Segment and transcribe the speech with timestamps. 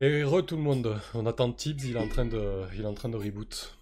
[0.00, 1.00] Et re tout le monde.
[1.14, 3.76] On attend Tibbs, il est en train de, il est en train de reboot.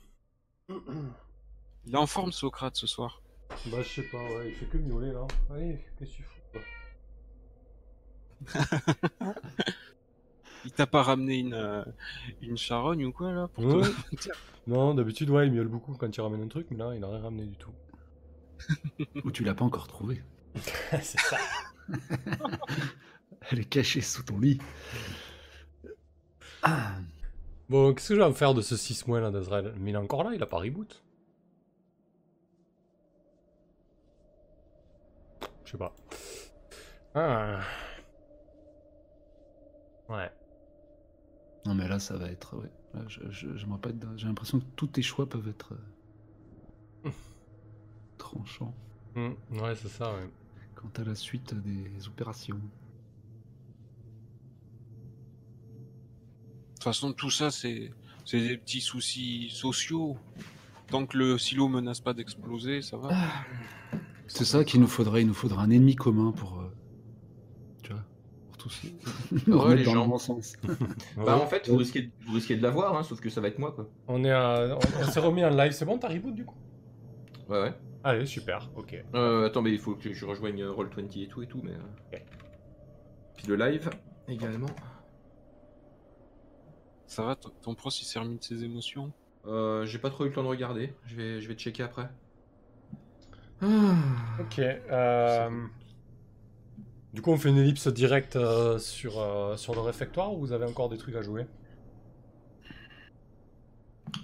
[0.68, 3.20] Il est en forme, Socrate, ce soir.
[3.66, 5.26] Bah je sais pas, ouais, il fait que miauler là.
[5.50, 6.60] Allez, qu'est-ce que tu fous quoi
[10.64, 11.84] Il t'a pas ramené une, euh,
[12.40, 13.82] une charogne ou quoi, là pour Ouais.
[14.16, 14.28] te-.
[14.66, 17.08] Non, d'habitude, ouais, il miaule beaucoup quand il ramène un truc, mais là, il a
[17.08, 17.72] rien ramené du tout.
[19.24, 20.22] Ou tu l'as pas encore trouvé.
[21.02, 21.36] C'est ça.
[23.50, 24.58] Elle est cachée sous ton lit.
[27.68, 29.94] Bon, qu'est-ce que je vais en faire de ce 6 mois là d'Azrael Mais il
[29.94, 31.02] est encore là, il a pas reboot.
[35.64, 35.94] Je sais pas.
[37.14, 37.60] Ah.
[40.08, 40.30] Ouais.
[41.66, 42.56] Non mais là ça va être.
[42.56, 42.70] Ouais.
[42.94, 45.74] Là, je- je- j'aimerais pas être J'ai l'impression que tous tes choix peuvent être
[47.04, 47.10] euh,
[48.18, 48.74] tranchants
[49.14, 50.28] Hmm, ouais, c'est ça, ouais.
[50.74, 52.60] quant à la suite des opérations.
[56.84, 57.90] Façon, tout ça, c'est
[58.24, 60.16] c'est des petits soucis sociaux.
[60.88, 63.10] Tant que le silo menace pas d'exploser, ça va.
[64.26, 65.22] C'est ça qu'il nous faudrait.
[65.22, 66.60] Il nous faudra un ennemi commun pour.
[66.60, 66.72] euh,
[67.82, 68.02] tu vois
[68.48, 68.82] Pour tous.
[69.46, 70.18] Ouais, les dans gens.
[70.18, 70.54] sens.
[71.16, 73.58] Bah en fait, vous risquez, vous risquez de l'avoir, hein, sauf que ça va être
[73.58, 73.88] moi quoi.
[74.08, 74.76] On est à...
[74.76, 76.56] on, on s'est remis en live, c'est bon, t'as reboot du coup?
[77.48, 77.74] Ouais ouais.
[78.04, 79.02] Allez, super, ok.
[79.14, 81.72] Euh, attends, mais il faut que je rejoigne euh, Roll20 et tout et tout, mais.
[81.72, 82.18] euh,
[83.36, 83.88] Puis le live
[84.28, 84.66] également.
[87.06, 89.14] Ça va, ton- pros, il s'est remis de ses émotions?
[89.46, 90.92] Euh, J'ai pas trop eu le temps de regarder.
[91.06, 92.10] Je vais, je vais checker après.
[94.40, 94.58] Ok.
[94.60, 95.50] euh,
[97.14, 100.52] Du coup, on fait une ellipse directe euh, sur, euh, sur le réfectoire ou vous
[100.52, 101.46] avez encore des trucs à jouer?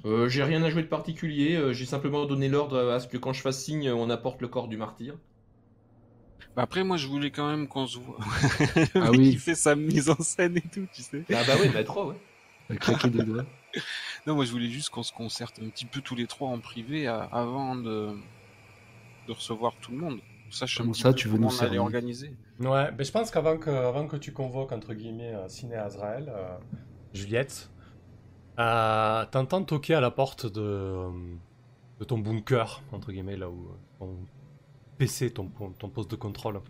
[0.05, 1.57] Euh, J'ai rien à jouer de particulier.
[1.57, 4.49] euh, J'ai simplement donné l'ordre à ce que quand je fasse signe, on apporte le
[4.49, 5.17] corps du martyr.
[6.57, 8.19] Bah après, moi, je voulais quand même qu'on se voit.
[8.99, 9.31] Ah oui.
[9.33, 11.25] Il fait sa mise en scène et tout, tu sais.
[11.33, 12.17] Ah bah ouais, bah trop, ouais.
[12.71, 13.45] À claquer des doigts.
[14.27, 16.59] Non, moi, je voulais juste qu'on se concerte un petit peu tous les trois en
[16.59, 18.11] privé à- avant de,
[19.29, 20.19] de recevoir tout le monde.
[20.51, 22.35] Sache un Comment petit ça, peu tu veux comment nous cerner organiser.
[22.59, 26.31] Ouais, mais je pense qu'avant que, avant que tu convoques, entre guillemets, euh, Ciné Azrael,
[26.35, 26.57] euh,
[27.15, 27.71] Juliette,
[28.59, 31.09] euh, t'entends toquer à la porte de, euh,
[32.01, 34.17] de ton bunker, entre guillemets, là où euh, ton
[34.99, 35.49] PC, ton,
[35.79, 36.61] ton poste de contrôle.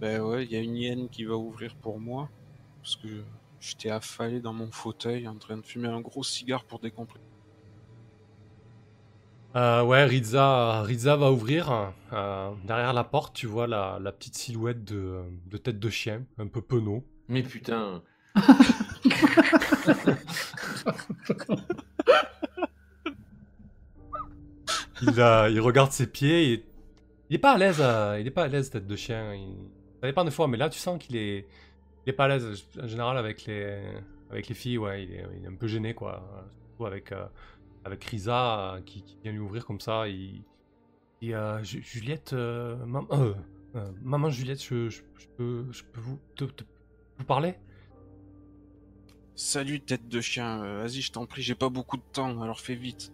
[0.00, 2.30] Ben ouais, il y a une hyène qui va ouvrir pour moi.
[2.82, 3.08] Parce que
[3.60, 7.24] j'étais affalé dans mon fauteuil en train de fumer un gros cigare pour décompresser.
[9.56, 11.92] Euh, ouais, Riza, Riza va ouvrir.
[12.12, 16.24] euh, derrière la porte, tu vois la, la petite silhouette de, de tête de chien,
[16.38, 17.04] un peu penaud.
[17.28, 18.02] Mais putain.
[25.02, 26.64] Il, euh, il regarde ses pieds et
[27.28, 27.78] il est pas à l'aise.
[27.80, 29.34] euh, il est pas à l'aise tête de chien.
[29.34, 29.56] Il...
[30.00, 31.46] Ça dépend des fois, mais là tu sens qu'il est,
[32.06, 32.64] il est pas à l'aise.
[32.82, 33.82] En général avec les,
[34.30, 36.22] avec les filles, ouais, il est, il est un peu gêné quoi.
[36.68, 37.26] Surtout avec, euh,
[37.84, 40.08] avec Risa euh, qui, qui vient lui ouvrir comme ça.
[40.08, 40.42] Il,
[41.20, 43.08] il euh, Ju- Juliette, mam-
[44.02, 46.64] maman Juliette, je, je- je peux, je peux vous, te- te-
[47.18, 47.54] vous parler?
[49.34, 52.74] Salut tête de chien, vas-y je t'en prie, j'ai pas beaucoup de temps, alors fais
[52.74, 53.12] vite.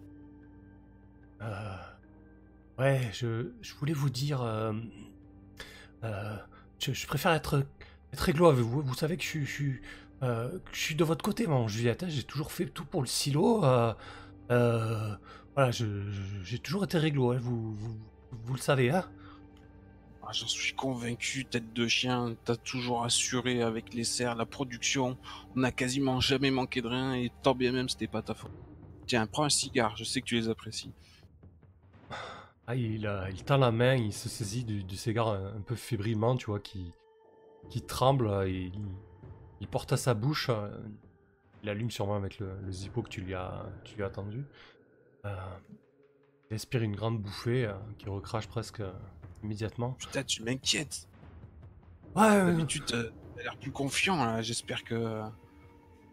[1.41, 1.77] Euh,
[2.79, 4.41] ouais, je, je voulais vous dire.
[4.41, 4.73] euh,
[6.03, 6.37] euh,
[6.79, 7.65] je, préfère être,
[8.13, 8.81] être réglo avec vous.
[8.81, 9.81] Vous savez que je, suis-
[10.23, 10.59] euh,
[10.95, 12.03] de votre côté, mon Juliette.
[12.03, 12.07] hein.
[12.09, 13.63] J'ai toujours fait tout pour le silo.
[13.63, 13.93] euh,
[14.51, 15.15] euh,
[15.55, 17.31] voilà, j'ai toujours été réglo.
[17.31, 17.37] hein.
[17.41, 17.97] Vous, vous,
[18.31, 19.05] vous le savez, hein
[20.23, 25.17] Ah, J'en suis convaincu, tête de chien, t'as toujours assuré avec les serres la production,
[25.55, 28.51] on n'a quasiment jamais manqué de rien et tant bien même c'était pas ta faute.
[29.05, 30.91] Tiens, prends un cigare, je sais que tu les apprécies.
[32.67, 35.61] Ah, il, euh, il tend la main, il se saisit du, du cigare un, un
[35.61, 36.91] peu fébrilement, tu vois, qui,
[37.69, 38.27] qui tremble.
[38.27, 38.81] euh, et il,
[39.61, 40.49] il porte à sa bouche.
[40.49, 40.69] euh,
[41.63, 44.45] il allume sûrement avec le, le zippo que tu lui as, tu lui as tendu.
[45.25, 45.35] Euh,
[46.49, 48.81] il aspire une grande bouffée qui recrache presque
[49.43, 49.91] immédiatement.
[49.93, 51.07] Putain, tu m'inquiètes.
[52.15, 52.45] Ouais, ouais.
[52.45, 53.03] D'habitude, t'as
[53.41, 55.23] l'air plus confiant j'espère que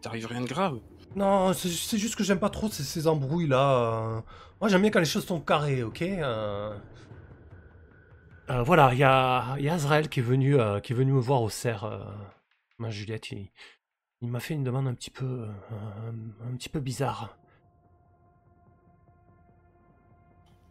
[0.01, 0.79] t'arrives rien de grave.
[1.15, 4.23] Non, c'est juste que j'aime pas trop ces, ces embrouilles là.
[4.59, 6.77] Moi j'aime bien quand les choses sont carrées, ok Euh,
[8.49, 10.95] euh, Voilà, il y a, il y a Azrael qui est venu, euh, qui est
[10.95, 11.83] venu me voir au cerf.
[11.83, 11.99] euh,
[12.79, 13.51] ma Juliette, il,
[14.21, 17.37] il m'a fait une demande un petit peu, euh, un, un petit peu bizarre.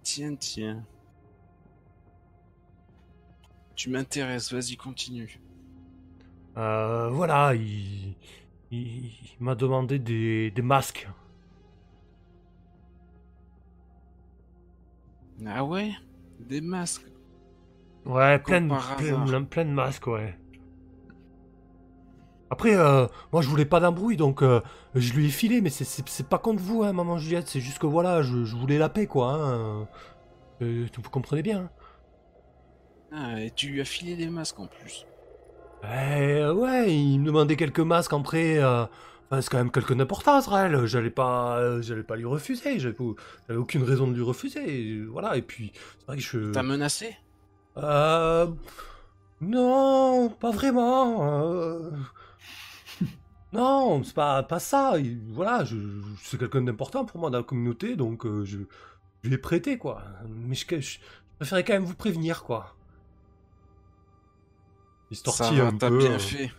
[0.04, 0.84] Tiens, tiens.
[3.76, 5.40] Tu m'intéresses, vas-y, continue.
[6.56, 8.16] Euh, voilà, il,
[8.74, 9.06] il,
[9.38, 11.08] il m'a demandé des, des masques.
[15.46, 15.90] Ah ouais?
[16.40, 17.06] Des masques
[18.06, 20.38] Ouais, plein de, plein, plein- de masques, ouais.
[22.50, 24.60] Après, euh, moi je voulais pas d'embrouille, donc euh,
[24.94, 27.86] je lui ai filé, mais c'est- pas contre vous, hein, maman Juliette, c'est juste que
[27.86, 29.32] voilà, je, je voulais la paix, quoi.
[29.32, 29.88] Hein.
[30.62, 31.70] Euh, vous comprenez bien.
[33.10, 35.06] Ah, et tu lui as filé des masques en plus.
[35.92, 38.58] Eh, ouais, il me demandait quelques masques en prêt.
[38.62, 38.84] euh,
[39.40, 40.86] c'est quand même quelque d'importance, Raël.
[40.86, 42.78] J'allais pas, euh, j'allais pas lui refuser.
[42.78, 42.96] J'avais
[43.50, 44.92] aucune raison de lui refuser.
[44.92, 46.52] et voilà, et puis, c'est vrai que je.
[46.52, 47.16] T'as menacé?
[47.76, 48.46] Euh.
[49.40, 51.42] Non, pas vraiment.
[51.42, 51.90] euh.
[53.52, 54.98] Non, c'est pas, pas ça.
[54.98, 58.58] il- Voilà, je, je- c'est quelqu'un d'important pour moi dans la communauté, donc euh, je,
[59.22, 60.02] je lui ai prêté, quoi.
[60.28, 60.98] Mais je, je
[61.38, 62.74] préférais quand même vous prévenir, quoi.
[65.60, 66.50] Un t'as peu, bien euh, fait.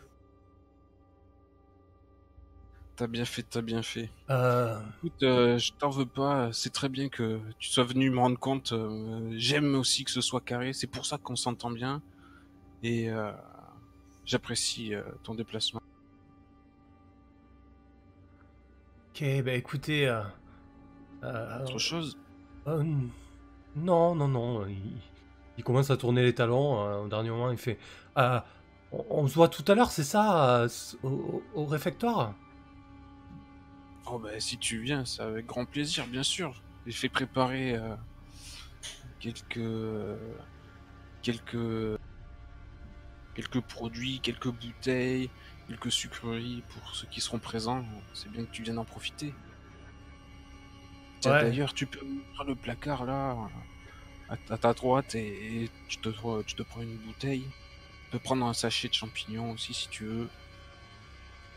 [2.95, 4.09] T'as bien fait, t'as bien fait.
[4.29, 6.51] euh, Écoute, euh, je t'en veux pas.
[6.53, 8.71] C'est très bien que tu sois venu me rendre compte.
[8.73, 10.73] euh, J'aime aussi que ce soit carré.
[10.73, 12.01] C'est pour ça qu'on s'entend bien.
[12.83, 13.09] Et
[14.25, 14.93] j'apprécie
[15.23, 15.79] ton déplacement.
[19.13, 20.07] Ok, bah écoutez.
[21.63, 22.13] Autre chose?
[23.75, 24.65] non, non, non.
[24.67, 25.01] Il,
[25.57, 26.79] il commence à tourner les talons.
[26.81, 27.77] euh, au dernier moment, il fait.
[28.17, 28.39] euh,
[28.91, 30.69] on, on se voit tout à l'heure, c'est ça euh,
[31.03, 32.33] au, au- réfectoire?
[34.07, 36.61] Oh bah si tu viens, c'est avec grand plaisir, bien sûr.
[36.85, 37.95] J'ai fait préparer euh,
[39.19, 39.59] quelques
[41.21, 41.97] quelques
[43.33, 45.29] quelques produits, quelques bouteilles,
[45.67, 47.83] quelques sucreries pour ceux qui seront présents.
[48.13, 49.33] C'est bien que tu viennes en profiter.
[51.25, 51.31] Ouais.
[51.41, 53.35] D'ailleurs, tu peux ouvrir le placard là,
[54.29, 56.09] à, ta droite, et, et tu, te,
[56.43, 57.43] tu te prends une bouteille.
[58.05, 60.29] Tu peux prendre un sachet de champignons aussi si tu veux.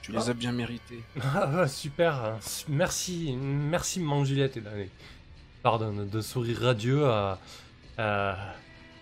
[0.03, 1.03] Tu les as bien mérités.
[1.23, 2.15] Ah, super.
[2.25, 2.39] hein.
[2.69, 4.57] Merci, merci, maman Juliette.
[4.57, 4.63] Et
[5.63, 7.03] Pardon, de sourire radieux.
[7.05, 7.35] euh,
[7.99, 8.35] euh,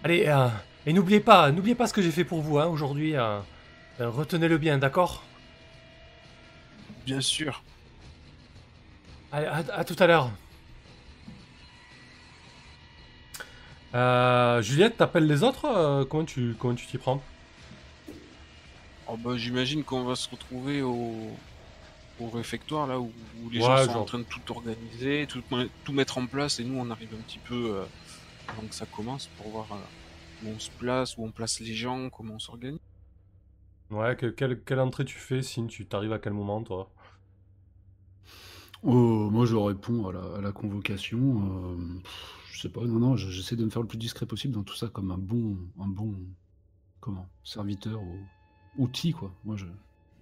[0.03, 0.49] allez, euh,
[0.87, 3.15] et n'oubliez pas, n'oubliez pas ce que j'ai fait pour vous hein, aujourd'hui.
[3.17, 3.39] euh,
[4.01, 5.23] euh, Retenez-le bien, d'accord?
[7.05, 7.63] Bien sûr.
[9.33, 10.31] Allez, à, à tout à l'heure.
[13.97, 17.33] Euh, Juliette, t'appelles les autres euh, Comment tu comment tu t'y prends?
[19.07, 21.45] Oh bah, j'imagine qu'on va se retrouver au,
[22.19, 24.03] au réfectoire là où, où les Ouais, gens sont genre.
[24.03, 25.43] en train de tout organiser, tout,
[25.85, 27.87] tout mettre en place et nous on arrive un petit peu euh,
[28.49, 29.85] avant que ça commence pour voir euh,
[30.43, 32.81] où on se place, où on place les gens, comment on s'organise.
[33.91, 36.93] Ouais, que- quelle, quelle entrée tu fais, Signe Tu t'arrives à quel moment, toi?
[38.83, 41.19] Oh, moi, je réponds à la, à la convocation.
[41.19, 44.25] euh, pff, je sais pas, non, non, je- j'essaie de me faire le plus discret
[44.27, 46.15] possible dans tout ça, comme un bon, un bon,
[47.01, 48.19] comment, serviteur ou
[48.79, 49.31] outil, quoi.
[49.45, 49.67] Moi, je,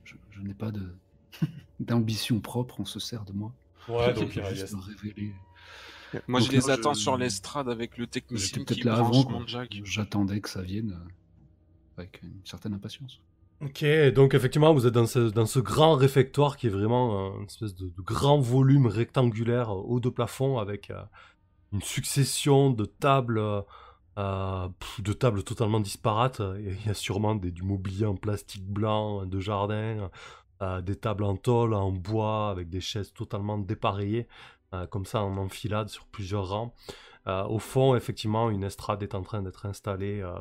[0.04, 0.94] je, je n'ai pas de
[1.80, 3.52] d'ambition propre, on se sert de moi.
[3.88, 5.32] Ouais, donc il juste reste- révéler.
[6.28, 8.96] Moi Donc je les attends je- sur l'estrade avec le J'étais technicien peut-être qui là
[8.98, 9.32] branche avant, quoi.
[9.40, 9.80] mon jack.
[9.84, 11.10] J'attendais que ça vienne euh,
[12.02, 13.20] avec une certaine impatience.
[13.60, 13.84] Ok,
[14.14, 17.46] donc effectivement, vous êtes dans ce, dans ce grand réfectoire qui est vraiment euh, une
[17.46, 21.02] espèce de, de grand volume rectangulaire euh, haut de plafond avec euh,
[21.74, 23.60] une succession de tables, euh,
[24.18, 24.68] euh,
[25.00, 26.40] de tables totalement disparates.
[26.58, 30.10] Il y a sûrement des, du mobilier en plastique blanc, de jardin,
[30.62, 34.28] euh, des tables en tôle, en bois, avec des chaises totalement dépareillées,
[34.72, 36.74] euh, comme ça en enfilade sur plusieurs rangs.
[37.26, 40.38] Euh, au fond, effectivement, une estrade est en train d'être installée euh,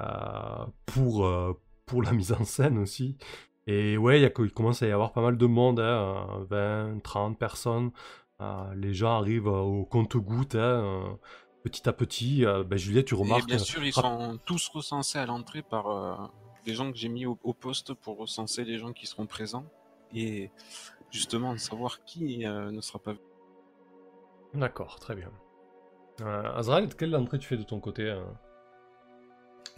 [0.00, 1.52] euh, pour, euh,
[1.86, 3.16] pour la mise en scène aussi.
[3.66, 7.38] Et ouais, il, commence à y avoir pas mal de monde, hein, euh, 20, 30
[7.38, 7.90] personnes.
[8.44, 11.02] Euh, les gens arrivent euh, au compte-goutte, hein, euh,
[11.62, 12.44] petit à petit.
[12.44, 13.46] Euh, ben, Juliette, tu Et remarques.
[13.46, 16.14] bien sûr, ils sont tous recensés à l'entrée par euh,
[16.64, 19.64] des gens que j'ai mis au, au poste pour recenser les gens qui seront présents
[20.14, 20.50] et
[21.10, 23.14] justement savoir qui euh, ne sera pas.
[24.52, 25.30] D'accord, très bien.
[26.20, 28.24] Euh, Azrael, quelle entrée tu fais de ton côté hein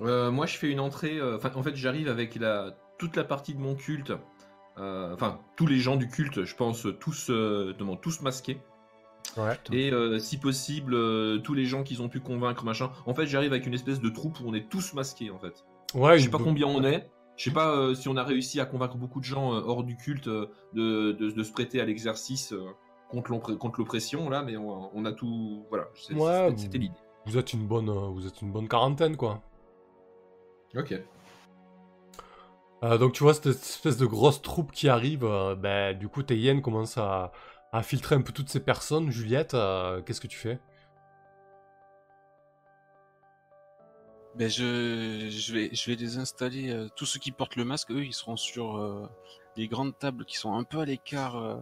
[0.01, 1.19] Euh, moi, je fais une entrée.
[1.19, 4.13] euh, en fait, j'arrive avec la, toute la partie de mon culte.
[4.79, 8.61] Euh, Enfin, tous les gens du culte, je pense, tous, euh, demandent tous masqués.
[9.37, 9.59] Ouais.
[9.73, 12.91] Et euh, si possible, euh, tous les gens qu'ils ont pu convaincre, machin.
[13.07, 15.65] En fait, j'arrive avec une espèce de troupe où on est tous masqués, en fait.
[15.95, 17.09] Ouais, Je sais pas combien on est.
[17.37, 19.85] Je sais pas euh, si on a réussi à convaincre beaucoup de gens euh, hors
[19.85, 22.65] du culte euh, de, de- de se prêter à l'exercice euh,
[23.11, 23.31] contre
[23.79, 25.65] l'oppression, là, mais on, on a tout.
[25.69, 26.95] Voilà, Ouais, c'était- c'était l'idée.
[27.27, 29.43] Vous êtes une bonne, euh, vous êtes une bonne quarantaine, quoi.
[30.77, 30.95] Ok.
[32.87, 36.23] Euh, donc tu vois cette espèce de grosse troupe qui arrive, euh, ben, du coup
[36.23, 37.33] Tayen commence à,
[37.73, 39.11] à filtrer un peu toutes ces personnes.
[39.11, 40.61] Juliette, euh, qu'est-ce que tu fais?
[44.37, 46.89] Ben je, je, vais, je vais les installer.
[46.95, 49.09] tous ceux qui portent le masque, eux, ils seront sur
[49.57, 51.59] les grandes tables qui sont un peu à l'écart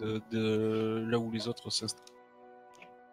[0.00, 2.02] de, de là où les autres s'installent.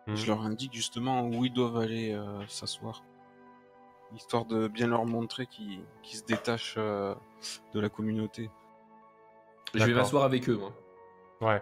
[0.07, 0.15] Mhm.
[0.15, 3.03] Je leur indique justement où ils doivent aller s'asseoir.
[4.15, 7.15] Histoire de bien leur montrer qu'ils se détachent euh,
[7.73, 8.49] de la communauté.
[9.73, 10.71] Je vais m'asseoir avec eux, moi.
[11.41, 11.61] Ouais.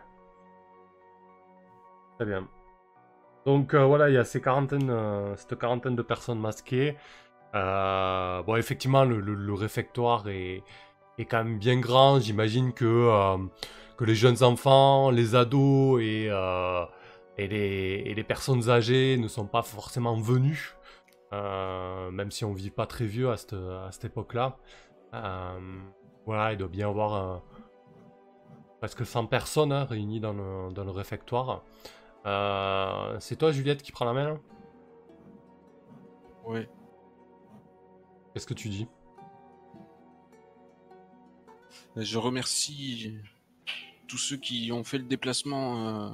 [2.17, 2.47] Très bien.
[3.45, 6.97] Donc euh, voilà, il y a ces quarantaines, euh, cette quarantaine de personnes masquées.
[7.55, 10.63] Euh, bon, effectivement, le, le- le réfectoire est,
[11.17, 12.19] est quand même bien grand.
[12.19, 13.37] J'imagine que, euh,
[13.97, 16.83] que les jeunes enfants, les ados et, euh,
[17.37, 20.75] et, les, et les personnes âgées ne sont pas forcément venus.
[21.31, 24.57] Euh, même si on vit pas très vieux à cette, à cette époque-là.
[25.13, 25.79] Euh,
[26.25, 27.43] voilà, il doit bien y avoir un,
[28.79, 31.63] presque 100 personnes hein, réunies dans le, dans le réfectoire.
[32.25, 34.39] Euh, c'est toi, Juliette, qui prend la main
[36.45, 36.69] Ouais.
[38.33, 38.87] Qu'est-ce que tu dis?
[41.95, 43.17] Je remercie
[44.07, 46.09] tous ceux qui ont fait le déplacement euh,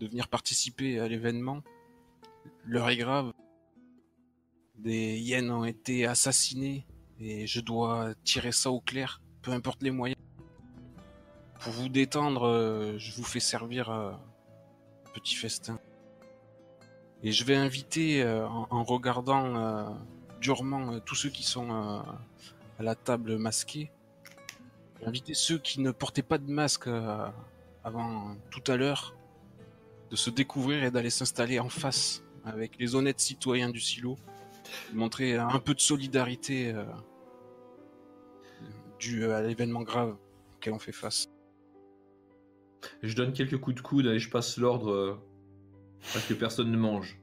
[0.00, 1.62] de venir participer à l'événement.
[2.64, 3.32] L'heure est grave.
[4.78, 6.86] Des hyènes ont été assassinés
[7.18, 10.20] et je dois tirer ça au clair, peu importe les moyens.
[11.60, 15.78] Pour vous détendre, euh, je vous fais servir euh, un petit festin.
[17.22, 19.84] Et je vais inviter, euh, en, regardant euh,
[20.40, 22.00] durement euh, tous ceux qui sont euh,
[22.78, 23.90] à la table masqués,
[25.04, 27.26] inviter ceux qui ne portaient pas de masque euh,
[27.82, 29.14] avant tout à l'heure
[30.10, 34.16] de se découvrir et d'aller s'installer en face avec les honnêtes citoyens du silo,
[34.94, 36.84] montrer un peu de solidarité euh,
[38.98, 40.16] due à l'événement grave
[40.56, 41.26] auquel on fait face.
[43.02, 45.18] Je donne quelques coups de coude et je passe l'ordre euh,
[46.14, 47.18] à ce que personne ne mange.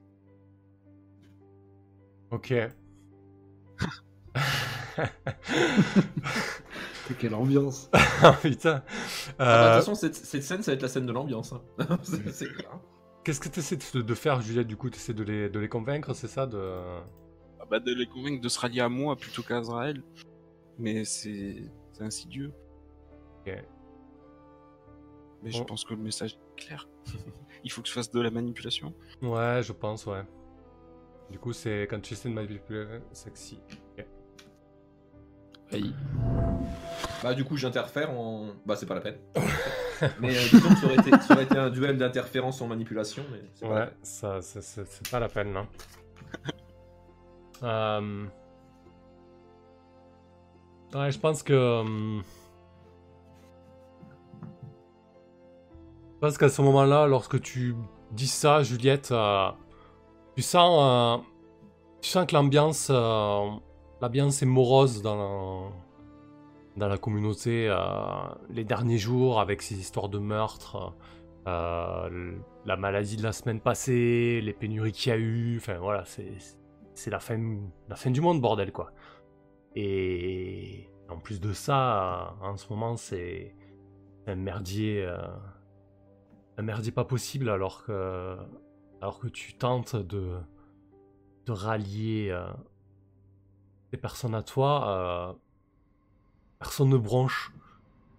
[2.30, 2.52] Ok.
[7.18, 7.90] Quelle ambiance.
[8.22, 8.82] Ah, putain.
[9.38, 11.12] Ah bah, Euh, de toute façon, cette, cette scène, ça va être la scène de
[11.12, 11.52] l'ambiance.
[11.52, 11.62] hein.
[12.02, 12.70] C'est- c'est clair.
[13.24, 14.90] Qu'est-ce que tu essaies de, de faire, Juliette, du coup?
[14.90, 16.58] Tu essaies de les, de les convaincre, c'est ça de...
[17.64, 20.02] Ah bah, de les convaincre de se rallier à moi plutôt qu'à Azrael.
[20.78, 22.52] Mais c'est c'est insidieux.
[23.40, 23.54] Ok.
[25.42, 25.64] Mais je Bon.
[25.64, 26.88] pense que le message est clair.
[27.64, 28.92] Il faut que je fasse de la manipulation.
[29.22, 30.22] Ouais, je pense, ouais.
[31.30, 33.58] Du coup, c'est quand tu essaies de manipuler, sexy.
[33.98, 34.06] Ok.
[35.72, 35.94] Aïe.
[37.22, 38.50] Bah, du coup, j'interfère en.
[38.66, 39.16] Bah, c'est pas la peine.
[40.20, 43.24] mais euh, disons que ça aurait, été, ça aurait été un duel d'interférence en manipulation,
[43.32, 45.66] mais c'est pas la Ouais, ça, c'est- pas la peine, là.
[47.64, 48.26] Euh,
[50.92, 51.80] je pense que...
[51.80, 52.22] hum,
[56.14, 57.74] Je pense qu'à ce moment-là, lorsque tu
[58.12, 59.50] dis ça, Juliette, euh,
[60.36, 61.20] tu sens...
[61.20, 61.22] euh,
[62.00, 62.88] Tu sens que l'ambiance...
[62.90, 63.50] euh,
[64.00, 65.70] L'ambiance est morose dans la...
[66.76, 67.76] Dans la communauté, euh,
[68.50, 70.92] les derniers jours, avec ces histoires de meurtres,
[71.46, 72.32] euh,
[72.64, 76.32] la maladie de la semaine passée, les pénuries qu'il y a eu, enfin voilà, c'est
[76.94, 77.36] c'est la fin,
[78.10, 78.92] du monde, bordel, quoi.
[79.74, 83.54] Et en plus de ça, en ce moment, c'est
[84.26, 85.18] un merdier, euh,
[86.56, 88.36] un merdier pas possible, alors que,
[89.00, 90.38] alors que tu tentes de,
[91.46, 92.46] de rallier euh,
[93.90, 95.32] des personnes à toi, euh,
[96.58, 97.52] personne ne bronche,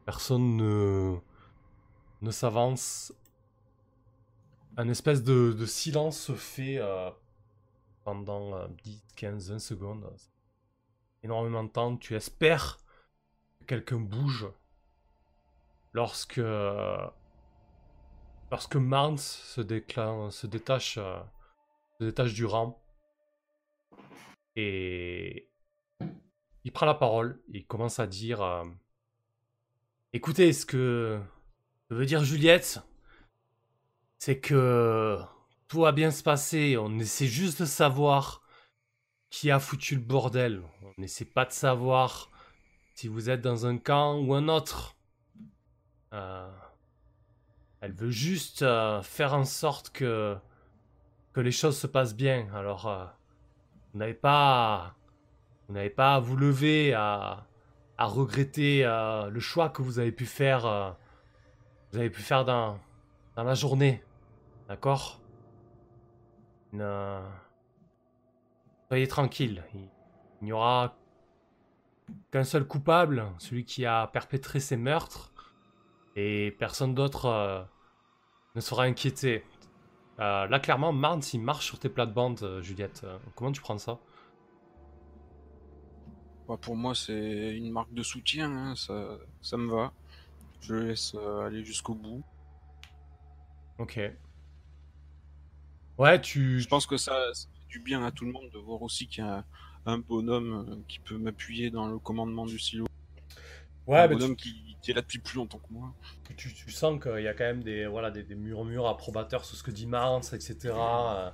[0.05, 3.13] personne ne, s'avance.
[4.77, 7.09] Un espèce de, de silence se fait euh,
[8.05, 10.15] pendant euh, 10, 15, 20 secondes.
[11.23, 11.97] Énormément de temps.
[11.97, 12.77] Tu espères
[13.59, 14.47] que quelqu'un bouge.
[15.91, 16.41] Lorsque,
[18.51, 21.19] lorsque Mans se, déclin- se, détache, euh,
[21.99, 22.81] se détache du rang.
[24.55, 25.49] Et
[26.63, 27.41] il prend la parole.
[27.49, 28.63] Il commence à dire euh,
[30.13, 31.19] Écoutez, ce que
[31.89, 32.79] veut dire Juliette,
[34.19, 35.19] c'est que
[35.67, 36.77] tout va bien se passer.
[36.77, 38.41] On essaie juste de savoir
[39.29, 40.63] qui a foutu le bordel.
[40.81, 42.31] On n'essaie pas de savoir
[42.93, 44.95] si vous êtes dans un camp ou un autre.
[46.13, 46.49] Euh,
[47.81, 50.37] elle veut juste euh, faire en sorte que,
[51.33, 52.47] que les choses se passent bien.
[52.53, 53.05] Alors, euh,
[53.91, 54.95] vous n'avez pas,
[55.95, 57.45] pas à vous lever à,
[57.97, 60.95] à regretter le choix que vous avez pu faire,
[61.91, 62.79] vous avez pu faire dans,
[63.35, 64.03] dans la journée.
[64.67, 65.21] D'accord?
[66.75, 67.21] Ne-
[68.89, 69.63] Soyez tranquille.
[69.75, 69.89] Il
[70.41, 70.95] il n'y aura
[72.31, 75.33] qu'un seul coupable, celui qui a perpétré ces meurtres,
[76.15, 77.63] et personne d'autre euh,
[78.55, 79.45] ne sera inquiété.
[80.19, 83.01] Euh, là, clairement, Marnes, il marche sur tes plates-bandes, euh, Juliette.
[83.05, 83.99] Euh, comment tu prends ça?
[86.47, 89.91] Bah, pour moi, c'est une marque de soutien, hein, ça, ça me va.
[90.61, 92.23] Je laisse euh, aller jusqu'au bout.
[93.77, 93.97] Ok.
[95.97, 96.59] Ouais, tu...
[96.59, 99.07] Je pense que ça, ça fait du bien à tout le monde de voir aussi
[99.07, 99.45] qu'il y a
[99.85, 102.85] un bonhomme euh, qui peut m'appuyer dans le commandement du silo.
[103.87, 105.93] Ouais, un tu, bonhomme qui, qui est là depuis plus longtemps que moi.
[106.35, 109.55] tu, tu sens qu'il y a quand même des, voilà, des, des murmures approbateurs sur
[109.55, 110.73] ce que dit Mance, etc.
[110.75, 111.29] euh,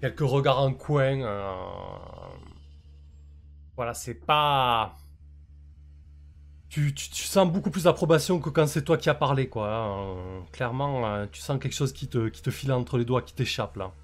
[0.00, 1.22] quelques regards en coin.
[1.22, 1.54] euh,
[3.76, 4.96] Voilà, c'est pas.
[6.76, 9.74] Tu, tu- tu sens beaucoup plus d'approbation que quand c'est toi qui as parlé, quoi.
[9.74, 10.16] hein.
[10.18, 13.22] Euh, clairement, euh, tu sens quelque chose qui te, qui te file entre les doigts,
[13.22, 13.94] qui t'échappe, là.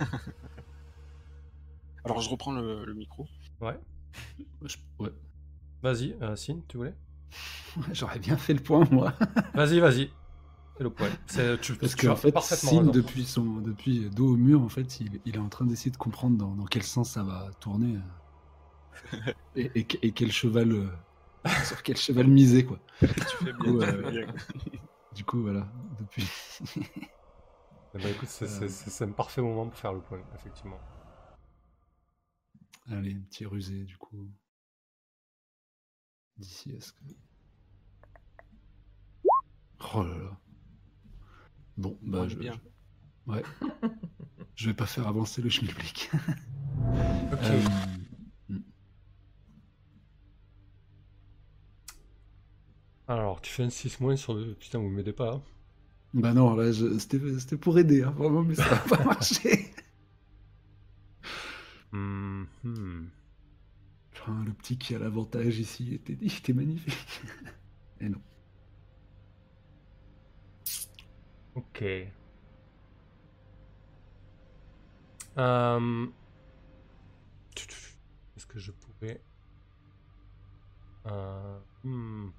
[2.04, 3.26] Alors je reprends le, le micro.
[3.60, 3.78] Ouais.
[4.62, 5.10] Je- ouais.
[5.82, 6.94] Vas-y, euh, Sin, tu voulais?
[7.92, 9.12] J'aurais bien fait le point, moi.
[9.54, 10.10] Vas-y, vas-y.
[10.76, 11.10] C'est le point.
[11.26, 12.92] C'est- Tu, Parce tu qu'en as fait, parfaitement Sin, raison.
[12.92, 15.96] depuis, son, depuis dos au mur, en fait, il, il est en train d'essayer de
[15.96, 17.96] comprendre dans, dans quel sens ça va tourner.
[17.96, 18.00] euh,
[19.54, 20.90] et, et, et quel cheval.
[21.46, 22.78] Euh, sur quel cheval miser, quoi.
[23.00, 23.86] Tu fais bien, Ouais.
[23.86, 24.34] tu fais bien.
[25.14, 25.66] Du coup, voilà.
[25.98, 26.28] Depuis.
[27.94, 28.68] Ben, écoute, c'est- Euh.
[28.68, 30.78] c'est- c'est un parfait moment pour faire le point, effectivement.
[32.90, 34.28] Allez, un petit rusé, du coup.
[36.36, 36.98] D'ici, est-ce que.
[39.94, 40.38] Oh là là.
[41.78, 42.52] Bon, bah, je, bien.
[43.26, 43.42] je- Ouais.
[44.56, 46.10] je vais pas faire avancer le schmilblick.
[46.12, 47.38] Ok.
[47.42, 47.62] Euh,
[53.08, 54.54] Alors, tu fais un 6 moins sur le.
[54.54, 55.34] Putain, vous m'aidez pas.
[55.34, 55.42] hein.
[56.14, 59.70] Bah non, là, je- c'était pour aider, hein, vraiment, mais ça va pas marcher.
[61.92, 63.08] Hmm, hmm.
[64.12, 66.96] Enfin, le petit qui a l'avantage ici était, était magnifique.
[68.00, 68.20] Et non.
[71.54, 71.82] Ok.
[75.38, 76.06] Euh,
[78.36, 79.20] Est-ce que je pourrais.
[81.06, 81.58] Euh...
[81.84, 82.30] Hmm.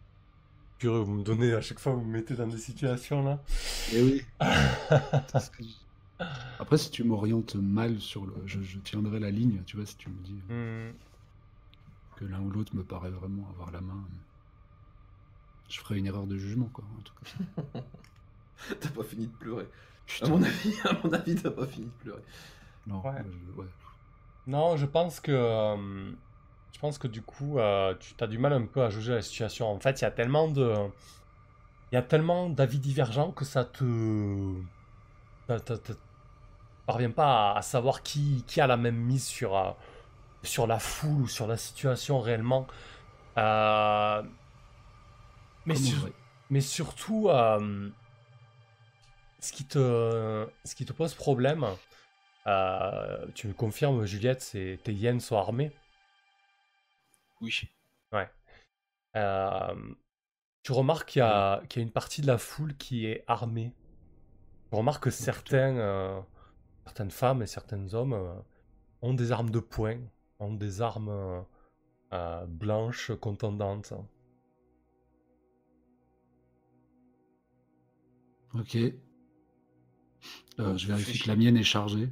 [0.78, 3.40] Purée, vous me donnez à chaque fois, vous me mettez dans des situations là.
[3.94, 4.24] Et oui.
[6.60, 8.34] Après, si tu m'orientes mal sur le.
[8.46, 10.92] Je, je tiendrai la ligne, tu vois, si tu me dis Hmm.
[12.16, 14.04] que l'un ou l'autre me paraît vraiment avoir la main.
[15.70, 16.84] Je ferai une erreur de jugement, quoi.
[16.98, 17.82] En tout cas.
[18.80, 19.66] T'as pas fini de pleurer.
[19.66, 19.68] À
[20.08, 22.22] Putain, mon avis, à mon avis, t'as pas fini de pleurer.
[22.88, 23.66] non, ouais.
[24.48, 25.32] Non, je pense que.
[25.34, 26.12] euh,
[26.78, 29.24] je pense que du coup, euh, tu as du mal un peu à juger la
[29.24, 29.68] situation.
[29.68, 30.76] En fait, il y a tellement de.
[31.92, 33.84] Il y a tellement d'avis divergents que ça te.
[35.48, 35.94] te-
[36.86, 39.72] parvient pas à, à savoir qui, qui a la même mise sur, euh,
[40.44, 42.68] sur la foule ou sur la situation réellement.
[43.38, 44.24] Euh,
[45.66, 46.10] mais, sur-
[46.62, 47.30] surtout,
[49.40, 51.66] ce, qui te, ce qui te pose problème,
[53.36, 55.72] tu me confirmes, Juliette, c'est tes hyènes sont armées.
[57.42, 57.70] Oui.
[59.16, 59.76] Euh,
[60.64, 63.24] tu remarques qu'il y, a, qu'il y a une partie de la foule qui est
[63.28, 63.74] armée.
[64.72, 66.22] Tu remarques que certains, euh,
[66.86, 68.36] certaines femmes et certains hommes euh,
[69.04, 70.00] ont des armes de poing,
[70.40, 71.46] ont des armes
[72.48, 73.94] blanches contendantes.
[78.54, 78.76] Ok.
[80.60, 82.10] Euh, je vérifie que la mienne est chargée.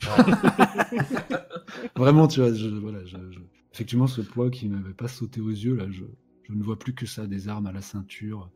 [1.96, 3.40] Vraiment, tu vois, je, voilà, je, je-
[3.72, 6.04] effectivement, ce poids qui m'avait pas sauté aux yeux, là, je,
[6.44, 8.50] je ne vois plus que ça, des armes à la ceinture,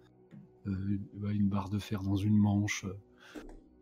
[0.66, 2.94] euh, une, ouais, une barre de fer dans une manche, euh,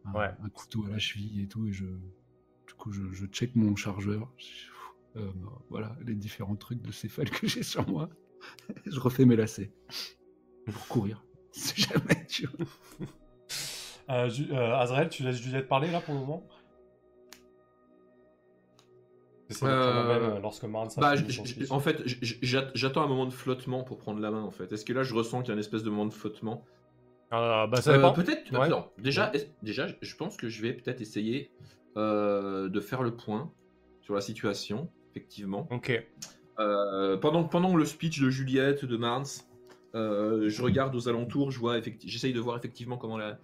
[0.05, 0.31] un, Ouais.
[0.43, 3.77] un couteau à la cheville et tout, et je, du coup, je, je check mon
[3.77, 4.33] chargeur,
[5.17, 5.31] Euh,
[5.69, 8.09] voilà, les différents trucs de céphale que j'ai sur moi,
[8.87, 9.71] je refais mes lacets.
[10.73, 12.67] Pour courir, si jamais, tu vois.
[14.11, 16.47] Euh, euh, Azrael, tu laisses Juliette parler là pour le moment?
[19.53, 21.15] J'essaie Euh, lorsque Marne Bah,
[21.71, 22.03] en fait,
[22.75, 24.73] j'attends un moment de flottement pour prendre la main, en fait.
[24.73, 26.65] Est-ce que là, je ressens qu'il y a une espèce de moment de flottement?
[27.33, 28.11] Euh, bah, ça Euh.
[28.11, 28.53] Peut-être.
[28.53, 28.69] Ouais.
[28.99, 31.51] déjà, déjà, je pense que je vais peut-être essayer
[31.97, 33.51] euh, de faire le point
[34.01, 35.69] sur la situation, effectivement.
[35.71, 36.03] Ok.
[36.59, 39.25] Euh, pendant, pendant le speech de Juliette, de Marnes,
[39.95, 43.39] euh, je regarde aux alentours, je vois j'essaye de voir effectivement comment la,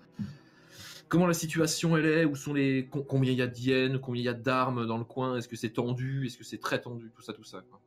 [1.09, 4.21] comment la situation elle est, où sont les, com- combien il y a d'hyènes, combien
[4.23, 6.81] il y a d'armes dans le coin, est-ce que c'est tendu, est-ce que c'est très
[6.81, 7.63] tendu, tout ça, tout ça.
[7.63, 7.81] quoi.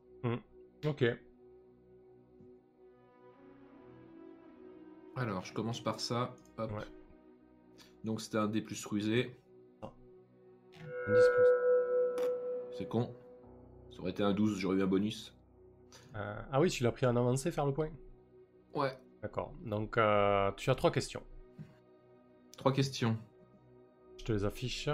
[0.86, 1.04] Ok.
[5.16, 6.34] Alors, je commence par ça.
[6.58, 6.72] Hop.
[6.72, 6.84] Ouais.
[8.04, 9.36] Donc c'était un D plus rusé,
[9.84, 9.88] 10
[11.06, 12.78] plus.
[12.78, 13.14] c'est con.
[13.92, 15.36] Ça aurait été un 12, j'aurais eu un bonus.
[16.16, 17.90] Euh, ah oui, tu l'as pris en avancé, faire le point?
[18.74, 18.98] Ouais.
[19.22, 19.54] D'accord.
[19.64, 21.22] Donc, euh, tu as trois questions
[22.62, 23.18] trois questions.
[24.20, 24.88] Je te les affiche.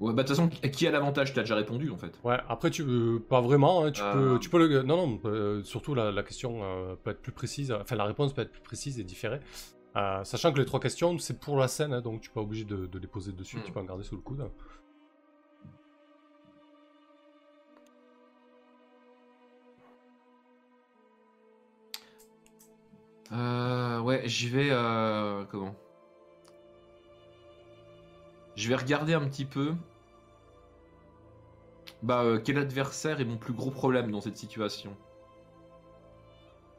[0.00, 1.34] Ouais, bah de toute façon, qui a l'avantage?
[1.34, 2.18] T'as déjà répondu en fait.
[2.24, 3.92] Ouais, après, tu euh, pas vraiment, hein.
[3.92, 4.82] tu, ah, peux, tu peux le.
[4.82, 8.40] Non, non, euh, surtout la, question euh, peut être plus précise, enfin la réponse peut
[8.42, 9.40] être plus précise et différée.
[9.96, 12.40] Euh, sachant que les trois questions, c'est pour la scène, hein, donc tu n'es pas
[12.40, 13.62] obligé de, les poser dessus, hmm.
[13.64, 14.40] tu peux en garder sous le coude.
[23.30, 24.00] Hein.
[24.02, 24.70] ouais, j'y vais.
[25.50, 25.74] comment?
[28.56, 29.74] Je vais regarder un petit peu.
[32.02, 34.96] Bah, euh, quel adversaire est mon plus gros problème dans cette situation?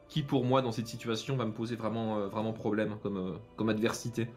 [0.08, 4.28] Qui pour moi dans cette situation va me poser vraiment, euh, problème comme, euh, adversité?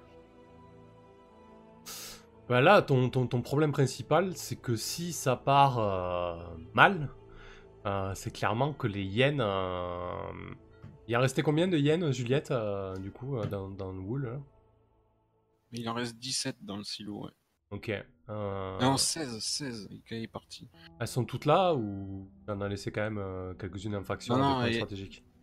[2.50, 5.78] Bah là, ton, ton, ton problème principal, c'est que si ça part
[6.74, 7.10] mal,
[8.16, 9.44] c'est clairement que les yens.
[11.08, 12.52] Il en restait combien de yens, Juliette,
[13.00, 14.42] du coup, dans, dans le wool
[15.72, 17.32] Mais il en reste 17 dans le silo, ouais.
[17.72, 17.90] Ok.
[18.30, 20.68] euh, Non, 16, 16, Ika est parti.
[21.00, 24.60] Elles sont toutes là ou t'en as laissé quand même euh, quelques-unes en faction Non,
[24.62, 24.84] non, et-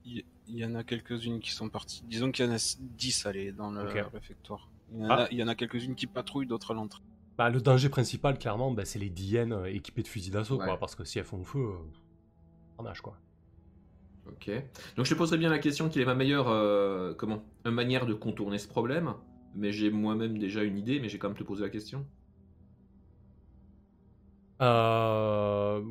[0.04, 2.02] Il il y en a quelques-unes qui sont parties.
[2.06, 4.12] Disons qu'il y en a 10 allez, dans le Ok.
[4.12, 4.70] réfectoire.
[4.92, 5.14] Il y en Ah.
[5.24, 7.02] a, il y en a quelques-unes qui patrouillent, d'autres à l'entrée.
[7.36, 10.58] Bah, le danger principal, clairement, bah, c'est les 10 yens euh, équipés de fusils d'assaut,
[10.58, 10.64] Ouais.
[10.64, 10.78] quoi.
[10.78, 11.74] Parce que si elles font feu, euh,
[12.76, 13.18] carnage, quoi.
[14.28, 14.50] Ok.
[14.96, 18.06] Donc je te poserai bien la question quelle est ma meilleure euh, comment une manière
[18.06, 19.14] de contourner ce problème?
[19.54, 22.06] Mais j'ai moi-même déjà une idée, mais j'ai quand même te poser la question.
[24.62, 25.82] Euh...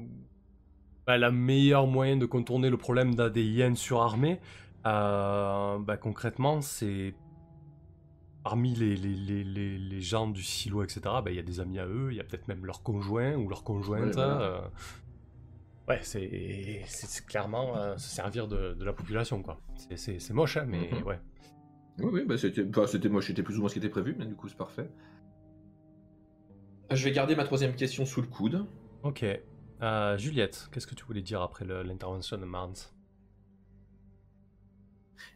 [1.06, 4.40] bah, la meilleure moyen de contourner le problème d'un des yens surarmés,
[4.86, 7.14] euh, bah, concrètement, c'est
[8.44, 11.22] parmi les, les, les, les, les gens du silo, etc.
[11.24, 13.36] bah, Il y a des amis à eux, il y a peut-être même leurs conjoints
[13.36, 14.06] ou leurs conjointes.
[14.06, 14.42] Ouais, voilà.
[14.42, 14.62] euh,
[15.88, 19.60] Ouais, c'est clairement euh, se servir de, de la population, quoi.
[19.96, 21.04] C'est- moche, hein, mais Mhm.
[21.04, 21.20] ouais.
[22.00, 22.88] Oui, oui, bah c'était, moi,
[23.22, 24.90] c'était plus ou moins ce qui était prévu, mais du coup c'est parfait.
[26.92, 28.66] Je vais garder ma troisième question sous le coude.
[29.04, 29.26] Ok.
[29.82, 32.76] Euh, Juliette, qu'est-ce que tu voulais dire après le- l'intervention de Marnes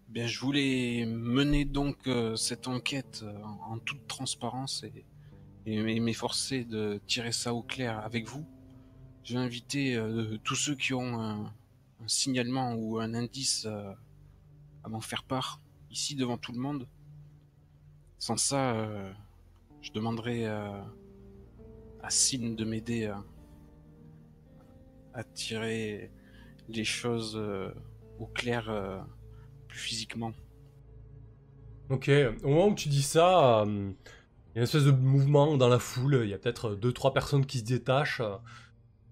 [0.07, 5.05] Eh Bien, je voulais mener donc euh, cette enquête euh, en, en toute transparence et,
[5.99, 8.43] m'efforcer de tirer ça au clair avec vous.
[9.23, 13.91] J'ai invité euh, tous ceux qui ont un, un signalement ou un indice euh,
[14.83, 15.61] à m'en faire part,
[15.91, 16.87] ici devant tout le monde.
[18.17, 19.11] Sans ça, euh,
[19.81, 23.11] je demanderai à Sin de m'aider
[25.13, 26.11] à, tirer
[26.69, 27.71] les choses euh,
[28.19, 28.99] au clair euh,
[29.67, 30.31] plus physiquement.
[31.89, 32.09] Ok,
[32.43, 33.71] au moment où tu dis ça, il
[34.55, 37.13] y a une espèce de mouvement dans la foule, il y a peut-être deux, trois
[37.13, 38.21] personnes qui se détachent.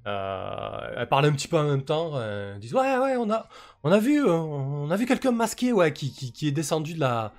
[0.08, 3.30] Euh, elles parlent un petit peu en même temps, euh, elles disent ouais ouais on
[3.30, 3.50] a
[3.84, 6.94] on a vu euh, on a vu quelqu'un masqué ouais qui, qui, qui est descendu
[6.94, 7.34] de la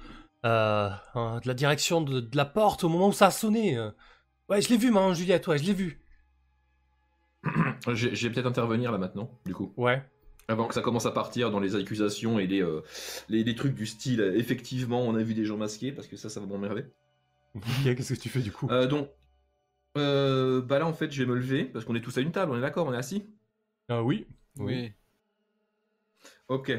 [0.45, 3.79] euh, de la direction de, de la porte au moment où ça a sonné.
[4.51, 6.05] Ouais je l'ai vu maman Juliette ouais je l'ai vu.
[7.95, 9.73] J'ai, j'ai peut-être intervenir là maintenant, du coup.
[9.77, 10.03] Ouais.
[10.49, 12.83] Avant que ça commence à partir dans les accusations et les, euh,
[13.29, 16.29] les, les trucs du style, effectivement, on a vu des gens masqués, parce que ça,
[16.29, 16.85] ça va m'emmerder.
[17.55, 17.63] Ok
[17.97, 18.69] qu'est-ce que tu fais du coup?
[18.89, 19.09] Donc,
[19.97, 22.33] euh, bah là, en fait, je vais me lever, parce qu'on est tous à une
[22.33, 23.27] table, on est d'accord, on est assis
[23.89, 24.27] Ah oui.
[24.59, 24.93] Oui.
[26.49, 26.73] Ok.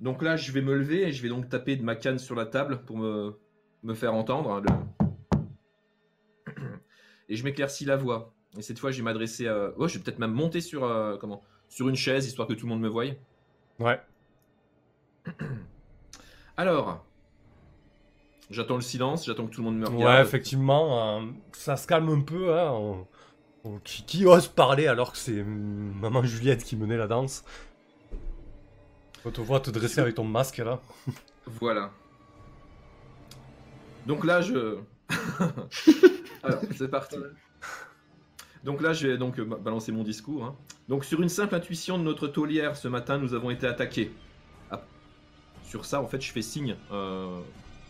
[0.00, 2.34] Donc là, je vais me lever et je vais donc taper de ma canne sur
[2.34, 3.38] la table pour me,
[3.82, 4.50] me faire entendre.
[4.50, 4.62] hein,
[6.46, 6.52] le-
[7.28, 8.34] Et je m'éclaircis la voix.
[8.56, 9.72] Et cette fois, je vais m'adresser à...
[9.76, 11.42] Oh, je vais peut-être même monter sur, euh, comment?
[11.68, 13.04] Sur une chaise, histoire que tout le monde me voie.
[13.78, 14.00] Ouais.
[16.56, 17.04] Alors,
[18.52, 20.26] j'attends le silence, j'attends que tout le monde me Ouais, regarde.
[20.26, 22.58] effectivement, euh, ça se calme un peu.
[22.58, 23.06] Hein, on-
[23.64, 27.44] on- qui, qui ose parler alors que c'est hum, maman Juliette qui menait la danse?
[29.24, 30.80] On te voit te dresser avec ton masque là.
[31.46, 31.90] Voilà.
[34.06, 34.78] Donc là, je.
[36.42, 37.16] Alors, c'est parti.
[38.64, 40.44] Donc là, je vais donc euh, balancer mon discours.
[40.44, 40.56] hein.
[40.88, 44.12] Donc, sur une simple intuition de notre taulière, ce matin, nous avons été attaqués.
[44.70, 44.82] Ah.
[45.64, 47.40] Sur ça, en fait, je fais signe euh,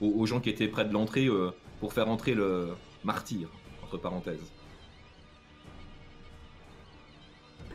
[0.02, 2.68] aux, aux gens qui étaient près de l'entrée euh, pour faire entrer le
[3.04, 3.48] martyr,
[3.82, 4.52] entre parenthèses.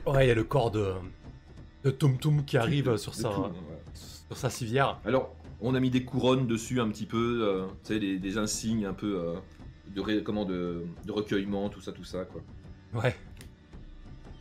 [0.05, 0.93] Ouais, il y a le corps de,
[1.83, 3.31] de Tum Tum qui arrive sur De sa,
[3.93, 4.99] sur sa civière.
[5.05, 8.37] Alors, on a mis des couronnes dessus un petit peu, euh, tu sais, des, des
[8.37, 9.35] insignes un peu euh,
[9.93, 12.41] de, ré- comment, de, de recueillement, tout ça, tout ça, quoi.
[13.01, 13.15] Ouais.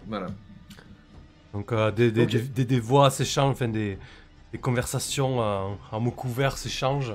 [0.06, 0.28] Voilà.
[1.52, 3.98] Donc euh, des, des, des, voix s'échangent, enfin des,
[4.52, 7.14] des conversations en mots couverts s'échangent.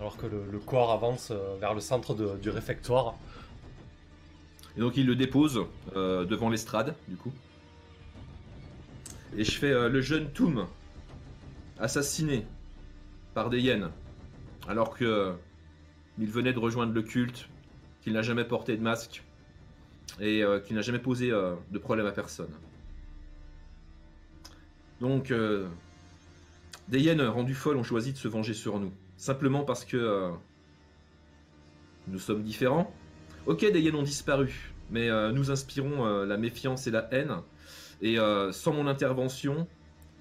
[0.00, 3.16] Alors que le, corps avance euh, vers le centre du réfectoire.
[4.76, 7.32] Et donc il le dépose euh, devant l'estrade, du coup.
[9.36, 10.66] Et je fais euh, le jeune Toom,
[11.78, 12.46] assassiné
[13.34, 13.90] par des hyènes,
[14.66, 15.34] alors que
[16.18, 17.48] il venait de rejoindre le culte,
[18.02, 19.22] qu'il n'a jamais porté de masque
[20.20, 22.50] et qu'il n'a jamais posé de problème à personne.
[25.00, 25.32] Donc,
[26.88, 30.30] des hyènes rendues folles ont choisi de se venger sur nous, simplement parce que euh,
[32.08, 32.92] nous sommes différents.
[33.44, 37.36] Ok, des hyènes ont disparu, mais euh, nous inspirons euh, la méfiance et la haine.
[38.02, 38.16] Et
[38.52, 39.68] sans mon intervention,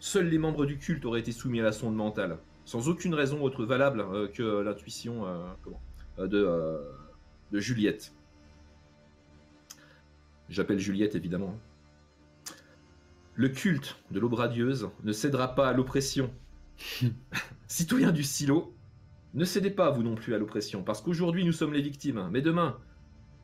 [0.02, 2.38] seuls les membres du culte auraient été soumis à la sonde mentale.
[2.66, 5.24] sans aucune raison autre valable que l'intuition
[6.18, 6.78] de,
[7.54, 8.12] de Juliette.
[10.50, 11.58] J'appelle Juliette évidemment.
[13.36, 16.34] Le culte de l'aube radieuse ne cédera pas à l'oppression.
[17.70, 18.76] Citoyens du silo,
[19.34, 22.42] ne cédez pas vous non plus à l'oppression, parce qu'aujourd'hui nous sommes les victimes, mais
[22.42, 22.80] demain,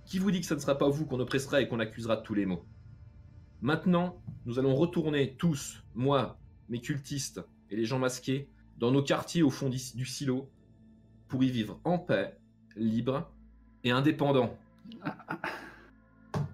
[0.06, 2.22] qui vous dit que ce ne sera pas vous qu'on oppressera et qu'on accusera de
[2.22, 2.64] tous les maux?
[3.62, 6.38] Maintenant, nous allons retourner tous, moi,
[6.70, 10.50] mes cultistes et les gens masqués, dans nos quartiers au fond du silo,
[11.28, 12.38] pour y vivre en paix,
[12.76, 13.32] libre
[13.84, 14.58] et indépendant.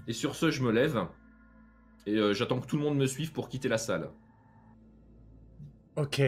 [0.08, 1.06] Et sur ce, je me lève
[2.06, 4.10] et euh, j'attends que tout le monde me suive pour quitter la salle.
[5.96, 6.22] Ok.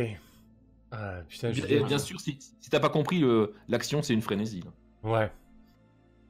[0.96, 1.66] Ah, putain, je...
[1.66, 3.24] Et bien sûr, si, si t'as pas compris,
[3.68, 4.64] l'action c'est une frénésie.
[4.64, 5.10] là.
[5.10, 5.32] Ouais.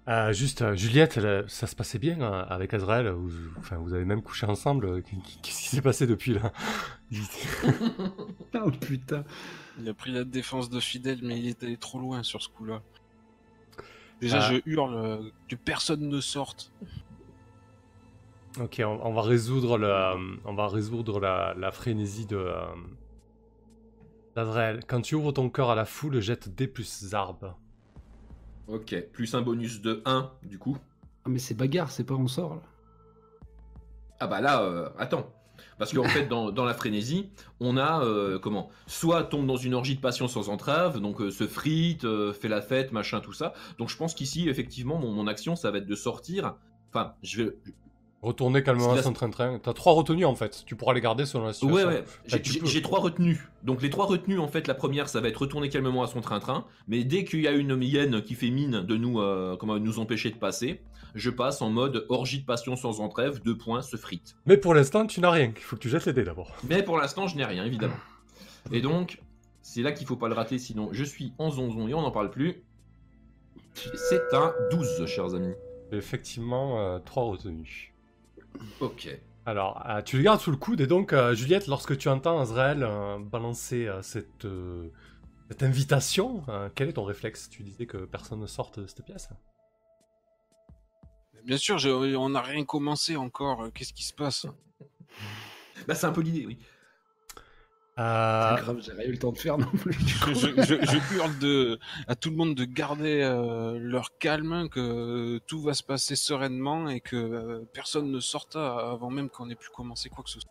[0.10, 3.08] Euh, juste, euh, Juliette, elle, euh, ça se passait bien euh, avec Azrael.
[3.10, 4.86] Vous, enfin, vous avez même couché ensemble.
[4.86, 5.02] euh,
[5.42, 6.52] Qu'est-ce qui s'est passé depuis là?
[8.56, 9.24] Oh putain.
[9.80, 12.50] Il a pris la défense de Fidèle, mais il est allé trop loin sur ce
[12.50, 12.82] coup-là.
[14.22, 14.52] Déjà, Ah.
[14.54, 16.72] je hurle que personne ne sorte.
[18.60, 22.46] Ok, on, on va résoudre la, on va résoudre la, la frénésie de
[24.36, 24.82] d'Azrael.
[24.88, 27.54] Quand tu ouvres ton cœur à la foule, jette D plus zarbe.
[28.68, 30.78] Ok, plus un bonus de 1 du coup.
[31.26, 32.62] Ah, mais c'est bagarre, c'est pas on sort là.
[34.20, 35.34] Ah bah là, euh, attends.
[35.78, 38.70] Parce qu'en fait, dans, dans la frénésie, on a, euh, comment?
[38.88, 42.48] Soit tombe dans une orgie de passion sans entrave, donc euh, se frite, euh, fait
[42.48, 43.54] la fête, machin, tout ça.
[43.78, 46.56] Donc je pense qu'ici, effectivement, mon, mon action, ça va être de sortir.
[46.90, 47.58] Enfin, je vais...
[48.24, 49.60] Retourner calmement à son train-train.
[49.62, 50.64] T'as trois retenues en fait.
[50.66, 51.90] Tu pourras les garder selon la situation.
[51.90, 52.04] Ouais, ouais.
[52.26, 53.50] J'ai- tu J'ai trois retenues.
[53.64, 56.22] Donc les trois retenues, en fait, la première, ça va être retourner calmement à son
[56.22, 56.66] train-train.
[56.88, 60.00] Mais dès qu'il y a une hyène qui fait mine de nous, euh, comment, nous
[60.00, 60.80] empêcher de passer,
[61.16, 64.36] je passe en mode orgie de passion sans entrève, deux points, se frite.
[64.46, 65.52] Mais pour l'instant, tu n'as rien.
[65.56, 66.52] Il faut que tu jettes les dés d'abord.
[66.70, 67.94] Mais pour l'instant, je n'ai rien, évidemment.
[68.72, 69.20] Et donc,
[69.62, 72.12] c'est là qu'il faut pas le rater, sinon je suis en zonzon et on n'en
[72.12, 72.64] parle plus.
[73.76, 75.54] C'est un 12, chers amis.
[75.92, 77.93] Effectivement, euh, trois retenues.
[78.80, 79.10] Ok.
[79.46, 82.40] Alors, euh, tu le gardes sous le coude et donc, euh, Juliette, lorsque tu entends
[82.40, 84.90] Azrael euh, balancer euh, cette, euh,
[85.50, 87.50] cette invitation, euh, quel est ton réflexe?
[87.50, 89.30] Tu disais que personne ne sorte de cette pièce?
[91.44, 93.68] Bien sûr, je- on n'a rien commencé encore.
[93.74, 94.46] Qu'est-ce qui se passe?
[95.88, 96.58] Bah, c'est un peu l'idée, oui.
[98.00, 99.96] Euh, C'est grave, j'ai rien eu le temps de faire non plus.
[99.96, 100.34] du coup.
[100.34, 105.38] je, je- je hurle de, à tout le monde de garder euh, leur calme, que
[105.46, 109.56] tout va se passer sereinement et que euh, personne ne sorte avant même qu'on ait
[109.56, 110.50] pu commencer quoi que ce soit.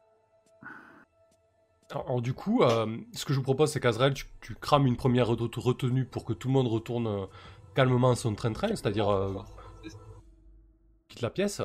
[1.91, 4.87] Alors, alors, du coup, euh, ce que je vous propose, c'est qu'Azrael, tu, tu crames
[4.87, 7.27] une première ret- retenue pour que tout le monde retourne
[7.75, 9.35] calmement à son train-train, c'est-à-dire euh,
[11.09, 11.61] quitte la pièce.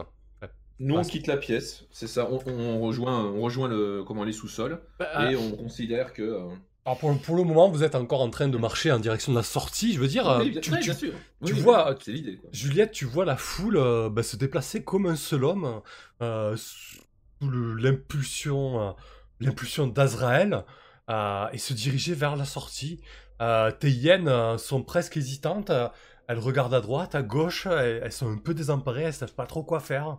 [0.80, 2.30] Nous, on quitte la pièce, c'est ça.
[2.30, 6.22] On, on rejoint, on rejoint le, comment, les sous-sols Bah, et on considère que.
[6.22, 6.42] euh,
[6.86, 9.38] alors pour, pour le moment, vous êtes encore en train de marcher en direction de
[9.38, 9.94] la sortie.
[9.94, 11.14] Je veux dire, euh, oui, bien, tu- ouais, tu- bien sûr.
[11.46, 12.38] tu Oui, vois, oui, c'est l'idée.
[12.38, 12.50] quoi.
[12.54, 15.82] Juliette, tu vois la foule euh, bah, se déplacer comme un seul homme,
[16.22, 17.02] euh, sous
[17.42, 18.92] le- l'impulsion, euh,
[19.40, 20.64] l'impulsion d'Azraël,
[21.10, 23.02] euh, et se diriger vers la sortie.
[23.42, 25.70] Euh, tes hyènes euh, sont presque hésitantes.
[25.72, 25.90] euh,
[26.30, 27.66] elles regardent à droite, à gauche.
[27.68, 29.04] Elles, elles sont un peu désemparées.
[29.04, 30.18] Elles savent pas trop quoi faire.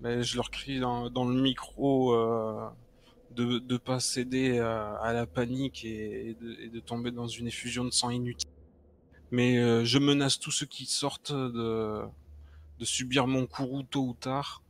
[0.00, 2.68] Mais je leur crie dans, dans le micro euh,
[3.30, 7.26] de ne pas céder à, à la panique et, et de, et de tomber dans
[7.28, 8.48] une effusion de sang inutile.
[9.30, 12.02] Mais euh, je menace tous ceux qui sortent de,
[12.78, 14.62] de subir mon courroux tôt ou tard,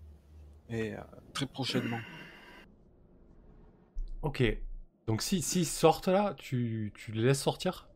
[0.70, 1.00] et euh,
[1.34, 2.00] très prochainement.
[4.22, 4.42] Ok.
[5.06, 7.88] Donc si s'ils sortent là, tu, tu les laisses sortir?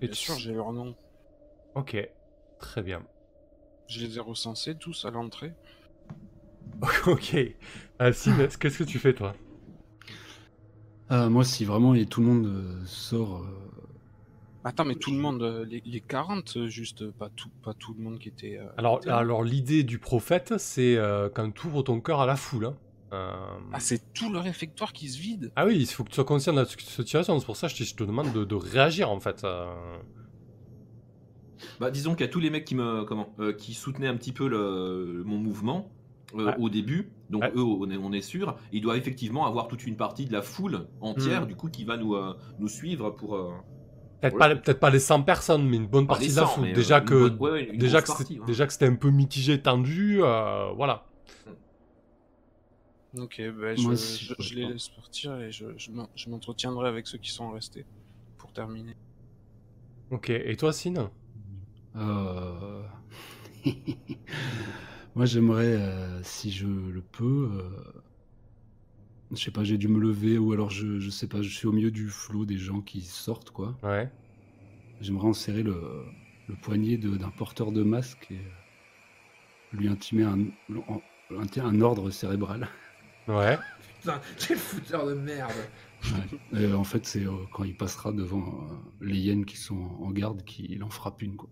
[0.00, 0.94] Et Bien tu- sûr, j'ai leur nom.
[1.74, 1.96] Ok.
[2.58, 3.06] Très bien.
[3.88, 5.52] Je les ai recensés tous à l'entrée.
[7.06, 7.36] ok.
[7.98, 9.34] Alcine, qu'est-ce que tu fais toi?
[11.08, 13.42] Ah, moi, si vraiment et tout le monde euh, sort.
[13.42, 13.70] euh,
[14.64, 17.74] Attends, mais tout le monde, euh, les, les 40, euh, juste, euh, pas tout, pas
[17.74, 18.56] tout le monde qui était...
[18.58, 19.18] euh, Alors, était là.
[19.18, 22.66] alors l'idée du prophète, c'est euh, quand tu ouvres ton cœur à la foule.
[22.66, 22.76] hein.
[23.12, 23.30] Euh,
[23.74, 25.52] Ah, c'est tout le réfectoire qui se vide?
[25.56, 27.38] Ah oui, il faut que tu sois conscient de la situation.
[27.38, 29.44] C'est pour ça que je te, je te demande de, de réagir en fait.
[29.44, 29.72] euh.
[31.80, 34.16] Bah, disons qu'il y a tous les mecs qui me comment euh, qui soutenaient un
[34.16, 35.90] petit peu le, mon mouvement
[36.34, 36.54] euh, Ouais.
[36.58, 37.12] au début.
[37.30, 37.52] Donc Ouais.
[37.54, 38.56] eux, on est, on est sûr.
[38.72, 41.46] Ils doivent effectivement avoir toute une partie de la foule entière, Hmm.
[41.46, 43.36] du coup, qui va nous euh, nous suivre pour.
[43.36, 43.52] euh,
[44.20, 44.54] Peut-être Voilà.
[44.56, 46.64] pas, peut-être pas les 100 personnes, mais une bonne partie de la 100, foule.
[46.68, 48.44] euh, Déjà que, bonne- ouais, déjà, que partie, hein.
[48.46, 51.04] déjà que c'était un peu mitigé, tendu, euh, voilà.
[53.16, 57.06] Ok, ben je, Moi je- je je les laisse partir et je, je m'entretiendrai avec
[57.06, 57.86] ceux qui sont restés
[58.38, 58.96] pour terminer.
[60.10, 61.10] Ok, et toi, Sine?
[61.96, 62.82] Euh,
[65.14, 67.70] Moi, j'aimerais, euh, si je le peux, euh,
[69.32, 71.66] Je sais pas, j'ai dû me lever ou alors je, je sais pas, je suis
[71.66, 73.76] au milieu du flot des gens qui sortent, quoi.
[73.82, 74.10] Ouais.
[75.00, 76.04] J'aimerais enserrer le,
[76.48, 78.40] le poignet de- d'un porteur de masque et
[79.72, 80.38] lui intimer un,
[80.70, 82.68] un, un ordre cérébral.
[83.26, 83.58] Ouais.
[84.02, 85.50] Putain, quel fouteur de merde.
[86.52, 86.60] Ouais.
[86.60, 89.80] Et, euh, en fait, c'est euh, quand il passera devant euh, les hyènes qui sont
[90.02, 91.48] en garde qu'il en frappe une, quoi.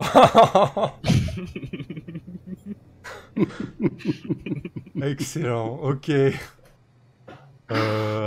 [5.02, 6.10] Excellent, ok.
[6.10, 6.30] Euh,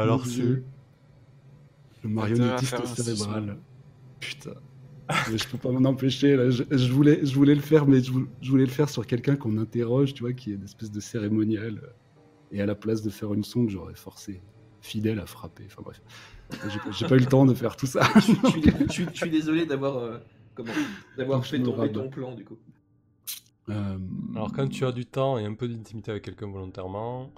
[0.04, 0.64] alors c'est...
[2.04, 3.58] Le marionnettiste cérébral.
[4.20, 4.54] Putain.
[5.32, 6.50] Mais je peux pas m'en empêcher là.
[6.52, 9.06] Je, je voulais, je voulais le faire, mais je, vou- je voulais le faire sur
[9.08, 11.82] quelqu'un qu'on interroge, tu vois, qui est une espèce de cérémonial.
[12.52, 14.42] Et à la place de faire une sonde, j'aurais forcé
[14.82, 15.64] fidèle à frapper.
[15.66, 16.02] Enfin bref,
[16.98, 18.02] j'ai pas- eu le temps de faire tout ça.
[18.16, 20.18] je, suis, je suis- je suis- je suis désolé d'avoir euh,
[20.64, 20.74] comment
[21.18, 22.58] d'avoir fait tomber ton plan du coup.
[23.70, 23.98] Euh,
[24.36, 27.32] Alors quand tu as du temps et un peu d'intimité avec quelqu'un volontairement,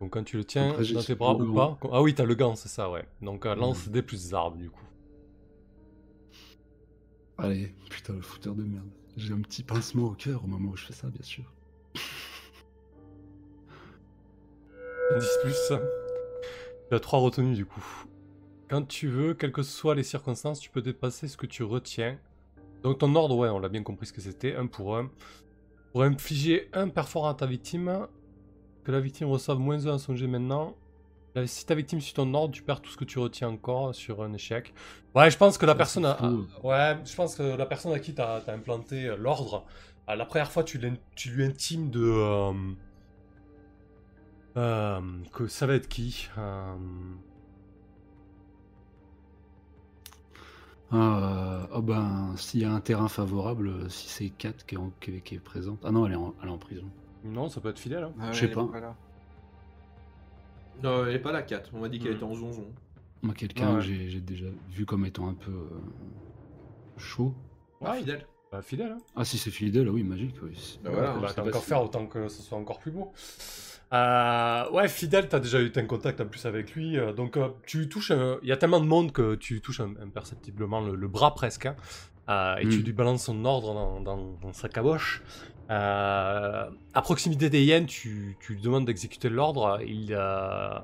[0.00, 1.78] donc quand tu le tiens Après, dans tes bras ou pas...
[1.92, 3.06] Ah oui, t'as le gant, c'est ça, ouais.
[3.22, 3.92] Donc euh, lance Ouais.
[3.92, 4.84] des plus arbres du coup.
[7.38, 8.88] Allez, putain, le fouteur de merde.
[9.16, 11.44] J'ai un petit pincement au cœur au moment où je fais ça, bien sûr.
[15.18, 15.72] 10 plus.
[16.88, 17.84] Tu as 3 retenues du coup.
[18.68, 22.18] Quand tu veux, quelles que soient les circonstances, tu peux dépasser ce que tu retiens.
[22.82, 25.10] Donc ton ordre, ouais, on l'a bien compris ce que c'était, un pour un.
[25.92, 28.06] Pour infliger un perforant à ta victime,
[28.84, 30.76] que la victime reçoive moins 1 à son jet maintenant.
[31.46, 34.22] Si ta victime suit ton ordre, tu perds tout ce que tu retiens encore sur
[34.22, 34.74] un échec.
[35.14, 36.18] Ouais, je pense que la personne a...
[36.62, 39.64] Ouais, je pense que la personne à qui tu as, implanté euh, l'ordre,
[40.08, 42.02] la première fois, tu, lui intimes de...
[42.02, 42.52] euh,
[44.56, 45.00] euh,
[45.32, 46.74] que ça va être qui Euh,
[50.92, 54.78] Ah, oh ben, s'il y a un terrain favorable, euh, si c'est Kat qui est,
[54.78, 55.78] en- qui est- qui est présente.
[55.84, 56.86] Ah non, elle est en, elle est en prison.
[57.24, 58.04] Non, ça peut être fidèle.
[58.04, 58.12] hein.
[58.20, 58.68] Ah Je sais pas.
[58.80, 58.96] là.
[60.82, 61.70] Non, elle est pas la 4.
[61.74, 62.16] On m'a dit qu'elle Mhm.
[62.16, 62.66] était en zonzon.
[63.22, 63.82] Moi, quelqu'un que ouais.
[63.82, 65.68] j'ai j'ai déjà vu comme étant un peu euh,
[66.96, 67.34] chaud.
[67.82, 67.98] Ah, Ouais.
[67.98, 68.26] fidèle.
[68.50, 68.92] Bah, fidèle.
[68.92, 68.98] Hein.
[69.14, 70.78] Ah, si c'est fidèle, oui, magique, oui.
[70.82, 72.90] Bah voilà, bah, c'est t'as pas encore si- faire autant que ce soit encore plus
[72.90, 73.12] beau.
[73.92, 76.96] Euh, ouais, fidèle, t'as déjà eu un contact en plus avec lui.
[76.98, 78.12] euh, donc, euh, tu touches.
[78.12, 81.66] un- Il y a tellement de monde que tu touches imperceptiblement le, le bras presque.
[81.66, 81.76] hein,
[82.28, 82.82] euh, et tu Mm.
[82.82, 85.22] lui balances son ordre dans, dans- dans sa caboche.
[85.70, 89.80] Euh, à proximité des hyènes, tu, tu lui demandes d'exécuter l'ordre.
[89.84, 90.78] Il, euh,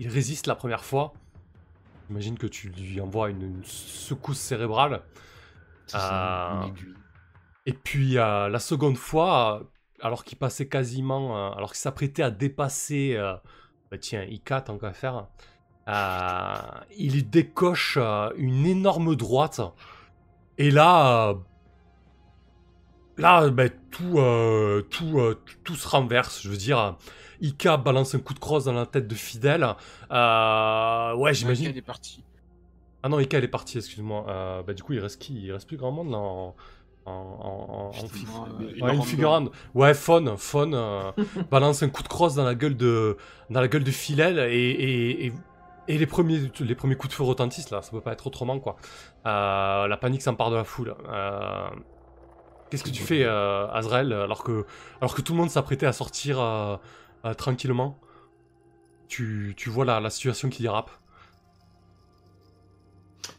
[0.00, 1.12] il résiste la première fois.
[2.08, 5.02] J'imagine que tu lui envoies une, une secousse cérébrale.
[5.86, 6.94] Ça, une.
[7.66, 9.64] Et puis euh, la seconde fois, euh,
[10.00, 13.34] alors qu'il passait quasiment, euh, alors qu'il s'apprêtait à dépasser, euh,
[13.90, 15.26] bah tiens, Ika tant qu'à faire,
[15.88, 16.54] euh,
[16.96, 17.98] il décoche
[18.36, 19.60] une énorme droite.
[20.58, 21.34] Et là,
[23.16, 26.42] là, bah, tout, euh, tout, euh, tout, tout se renverse.
[26.42, 26.96] Je veux dire,
[27.40, 29.66] Ika balance un coup de crosse dans la tête de Fidèle.
[30.10, 31.68] Euh, ouais, j'imagine.
[31.68, 32.24] Elle est partie.
[33.02, 34.62] Ah non, Ika elle est partie, excuse-moi.
[34.66, 35.44] Bah du coup il reste qui?
[35.44, 36.56] Il reste plus grand monde là en,
[37.08, 39.50] en, en, en- fi- euh, Ouais, une figurante.
[39.74, 41.10] Ouais, Faune, Faune euh,
[41.50, 43.16] balance un coup de crosse dans la gueule de
[43.50, 45.32] dans la gueule de Philel et, et, et,
[45.88, 47.82] et les premiers les premiers coups de feu retentissent là.
[47.82, 48.76] Ça peut pas être autrement quoi.
[49.26, 50.94] Euh, la panique s'empare de la foule.
[51.08, 51.68] Euh,
[52.70, 54.66] Qu'est-ce que tu fais, euh, Azrael, alors que
[55.00, 56.76] alors que tout le monde s'apprêtait à sortir euh,
[57.24, 57.98] euh, tranquillement?
[59.08, 60.90] Tu, tu vois la, la situation qui dérape.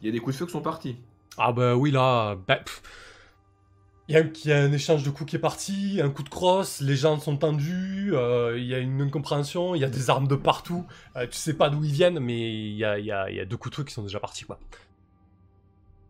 [0.02, 0.98] Il y a des coups de feu qui sont partis.
[1.38, 2.82] Ah bah oui là, bah, pff.
[4.10, 6.10] Il y, a un- il y a un échange de coups qui est parti, un
[6.10, 9.86] coup de crosse, les gens sont tendus, euh, il y a une incompréhension, il y
[9.86, 12.84] a des armes de partout, euh, tu sais pas d'où ils viennent, mais il y
[12.84, 14.46] a, il y a- il y a deux coups de feu qui sont déjà partis
[14.46, 14.60] quoi.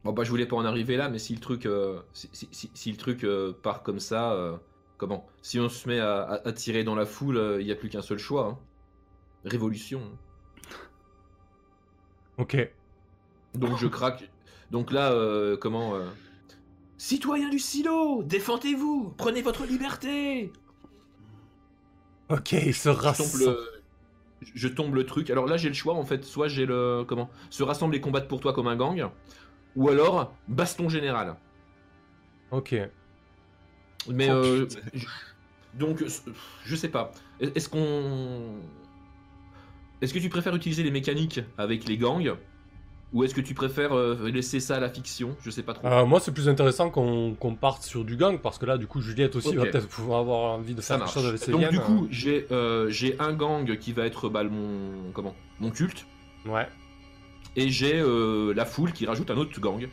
[0.06, 2.48] Bon bah je voulais pas en arriver là, mais si le truc, euh, si, si-
[2.54, 4.56] si- si le truc euh, part comme ça, euh,
[4.98, 5.28] comment?
[5.42, 7.76] Si on se met à, à- à tirer dans la foule, euh, il n'y a
[7.76, 8.46] plus qu'un seul choix.
[8.48, 8.58] hein.
[9.44, 10.02] Révolution.
[12.38, 12.56] Ok.
[13.56, 14.30] Donc je craque.
[14.72, 16.06] Donc là, euh, comment euh,
[17.00, 20.52] Citoyens du silo, défendez-vous, prenez votre liberté.
[22.28, 23.44] Ok, il se Je tombe, rassemble.
[23.46, 23.58] le...
[24.54, 25.30] je tombe le truc.
[25.30, 26.26] Alors là, j'ai le choix en fait.
[26.26, 29.10] Soit j'ai le comment se rassembler et combattre pour toi comme un gang,
[29.78, 31.38] ou alors baston général.
[32.52, 32.76] Ok.
[34.10, 35.08] Mais Oh, euh, je-
[35.76, 36.04] donc,
[36.66, 37.12] je sais pas.
[37.40, 38.56] Est-ce qu'on.
[40.02, 42.36] Est-ce que tu préfères utiliser les mécaniques avec les gangs
[43.12, 45.36] Ou est-ce que tu préfères euh, laisser ça à la fiction?
[45.42, 45.88] Je sais pas trop.
[45.88, 49.02] Euh, moi c'est plus intéressant qu'on parte sur du gang, parce que là du coup
[49.02, 51.14] Juliette aussi va peut-être pouvoir avoir envie de ça faire quelque marche.
[51.16, 54.44] chose avec ses Donc, du coup, j'ai euh, j'ai un gang qui va être bah,
[54.44, 56.06] mon, comment, mon culte,
[56.46, 56.68] Ouais.
[57.56, 59.88] et j'ai euh, la foule qui rajoute un autre gang.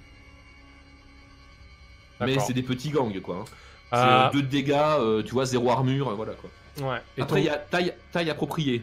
[2.21, 3.37] Mais c'est des petits gangs, quoi.
[3.37, 3.45] hein.
[3.93, 6.51] C'est Euh, euh, deux dégâts, tu vois, zéro armure, voilà quoi.
[6.87, 6.99] Ouais.
[7.17, 8.83] Et Après, ton- il y a taille, taille appropriée.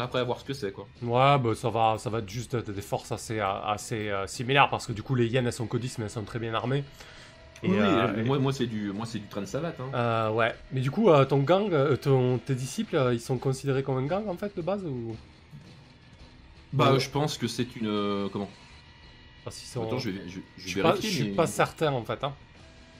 [0.00, 0.86] Après, à voir ce que c'est, quoi.
[1.02, 4.86] Ouais, bah, ça, va, ça va être juste des forces assez, assez euh, similaires parce
[4.86, 6.84] que du coup, les hyènes elles sont 10 mais elles sont très bien armées.
[7.62, 9.78] Et, oui, euh, euh, moi, moi c'est du, moi, c'est du train de savate.
[9.80, 9.90] Hein.
[9.94, 13.36] euh, ouais, mais du coup, euh, ton gang, euh, ton, tes disciples, euh, ils sont
[13.36, 15.14] considérés comme un gang en fait de base ou?
[16.72, 17.00] Bah, ouais.
[17.00, 18.48] je pense que c'est une, euh, comment?
[19.50, 20.20] Sont- Attends, je vais,
[20.58, 22.22] je, pas, suis pas certain en fait.
[22.22, 22.32] Hein.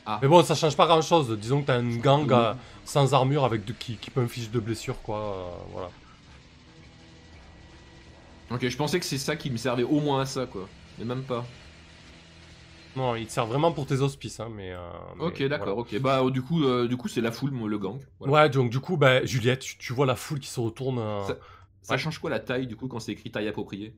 [0.06, 0.18] Ah.
[0.22, 1.38] Mais bon, ça change pas grand chose.
[1.38, 2.32] Disons que t'as une gang Oui.
[2.32, 5.18] euh, sans armure avec de, qui, qui peut un fiche de blessure, quoi.
[5.18, 5.90] euh, voilà.
[8.50, 10.68] Ok, je pensais que c'est ça qui me servait au moins à ça, quoi.
[10.98, 11.44] Mais même pas.
[12.96, 14.72] Non, il te sert vraiment pour tes auspices, hein, mais.
[14.72, 14.80] euh,
[15.16, 15.98] mais Ok, d'accord, ok.
[16.00, 18.00] Bah, du coup, euh, du coup, c'est la foule, moi, le gang.
[18.18, 18.32] Voilà.
[18.34, 20.98] Ouais, donc du coup, bah, Juliette, tu, tu vois la foule qui se retourne.
[20.98, 21.36] euh, Ça-
[21.82, 21.98] Ça Ouais.
[21.98, 23.94] change quoi la taille, du coup, quand c'est écrit taille appropriée?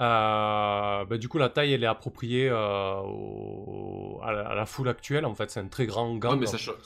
[0.00, 4.88] Euh, bah, du coup, la taille, elle est appropriée au- à, la, à la foule
[4.88, 5.24] actuelle.
[5.26, 6.32] En fait, c'est un très grand gang.
[6.34, 6.76] Ouais, mais ça change.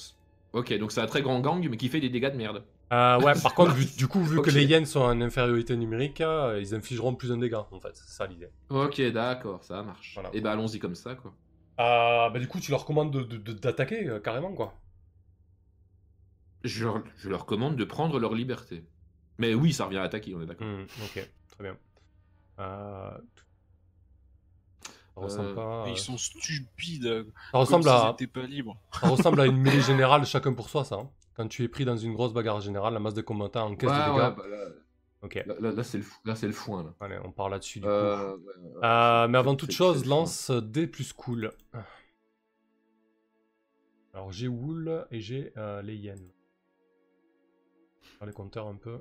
[0.53, 2.65] Ok, donc c'est un très grand gang, mais qui fait des dégâts de merde.
[2.93, 6.21] Euh, ouais, par contre, vu- du coup, vu que les hyènes sont en infériorité numérique,
[6.21, 7.91] euh, ils infligeront plus un dégât, en fait.
[7.95, 8.49] C'est ça l'idée.
[8.71, 10.13] Ok, d'accord, ça marche.
[10.15, 10.31] Voilà.
[10.33, 11.33] Et bah, allons-y comme ça, quoi.
[11.81, 14.75] Euh, bah, du coup, tu leur commandes de- de- de- d'attaquer, euh, carrément, quoi.
[16.65, 18.85] Je, leur- je leur commande de prendre leur liberté.
[19.39, 20.67] Mais oui, ça revient à attaquer, on est d'accord.
[20.67, 21.77] Hmm, ok, très bien.
[22.61, 23.11] Euh...
[25.15, 25.85] Ça ressemble pas.
[25.87, 27.27] Mais Ils sont stupides.
[27.53, 30.97] Ça ressemble à, pas ça ressemble à une mêlée générale, chacun pour soi, ça.
[30.97, 31.11] hein.
[31.37, 33.97] Quand tu es pris dans une grosse bagarre générale, la masse des combattants encaisse Ouais,
[33.97, 34.37] des ouais, dégâts.
[34.37, 34.65] bah, là,
[35.23, 36.21] Ok, là, là, là, c'est le, fou-
[36.53, 36.95] foin, là.
[37.01, 37.91] allez, on part là-dessus du coup.
[37.91, 38.53] Euh, ouais,
[38.85, 41.53] Euh, mais avant toute chose, lance D plus cool.
[44.15, 46.15] Alors j'ai Wool et j'ai euh, les va
[48.19, 49.01] faire les compteurs un peu.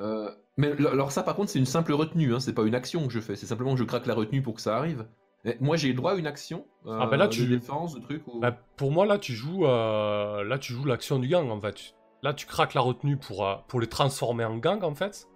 [0.00, 3.06] Euh, mais alors ça par contre c'est une simple retenue, hein, c'est pas une action
[3.06, 5.06] que je fais, c'est simplement que je craque la retenue pour que ça arrive.
[5.46, 7.94] Et moi j'ai le droit à une action euh, Ah, bah là, de tu- défense,
[7.94, 8.40] de truc ou...
[8.40, 11.94] Bah, pour moi, là, tu joues, euh, là, tu joues l'action du gang, en fait.
[12.22, 15.28] Là, tu craques la retenue pour, euh, pour les transformer en gang, en fait.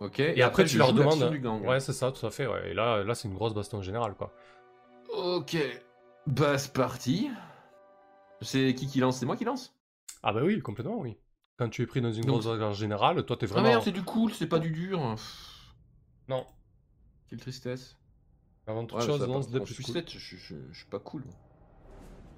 [0.00, 0.18] Ok.
[0.20, 1.30] Et, après, tu leur demandes.
[1.30, 1.64] du gang.
[1.64, 2.46] Ouais, c'est ça, tout à fait.
[2.46, 2.70] Ouais.
[2.70, 4.32] Et là, là c'est une grosse baston générale, quoi.
[5.16, 5.56] Ok.
[6.26, 7.30] Bah c'est parti.
[8.42, 9.18] C'est qui qui lance?
[9.18, 9.74] C'est moi qui lance?
[10.22, 11.16] Ah, bah oui, complètement, oui.
[11.56, 13.68] Quand tu es pris dans une Donc- grosse bagarre générale, toi, t'es Ah vraiment.
[13.68, 15.14] merde, c'est du cool, c'est pas du dur.
[16.28, 16.44] Non,
[17.28, 17.96] Quelle tristesse.
[18.66, 20.02] Avant toute Ouais, chose, ça, lance en plus cool.
[20.08, 21.22] je, je- je- je suis pas cool.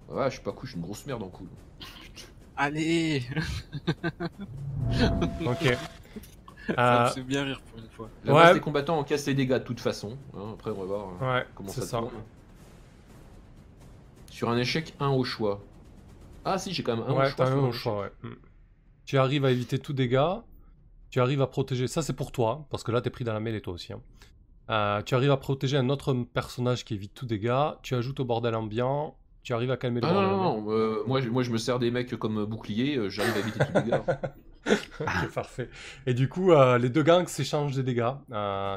[0.08, 1.48] Ouais, je suis pas cool, je suis une grosse merde en cool.
[2.56, 3.22] Allez
[5.46, 5.76] Ok.
[6.66, 8.10] Ça Euh, me fait bien rire pour une fois.
[8.24, 8.52] La Ouais.
[8.54, 10.18] des combattants encaisse les dégâts de toute façon.
[10.34, 11.98] hein, après, on va voir euh, ouais, comment ça, ça.
[11.98, 12.12] tourne.
[14.30, 15.60] Sur un échec, un au choix.
[16.44, 17.46] Ah si, j'ai quand même un au Ouais, choix.
[17.46, 18.12] un au choix, ouais.
[18.22, 18.34] Mm.
[19.06, 20.42] Tu arrives à éviter tout dégât.
[21.10, 21.88] Tu arrives à protéger.
[21.88, 23.92] Ça, c'est pour toi, parce que là, t'es pris dans la mêlée, toi aussi.
[23.94, 24.00] hein.
[24.70, 27.78] Euh, tu arrives à protéger un autre personnage qui évite tout dégât.
[27.82, 29.16] Tu ajoutes au bordel ambiant.
[29.42, 30.62] Tu arrives à calmer le Ah non, bordel non, ambiant.
[30.66, 33.38] non, euh, moi, je- moi je me sers des mecs comme bouclier, euh, j'arrive à
[33.40, 34.04] éviter tout dégât.
[35.00, 35.70] Ok, parfait.
[36.06, 38.10] Et du coup, euh, les deux gangs s'échangent des dégâts.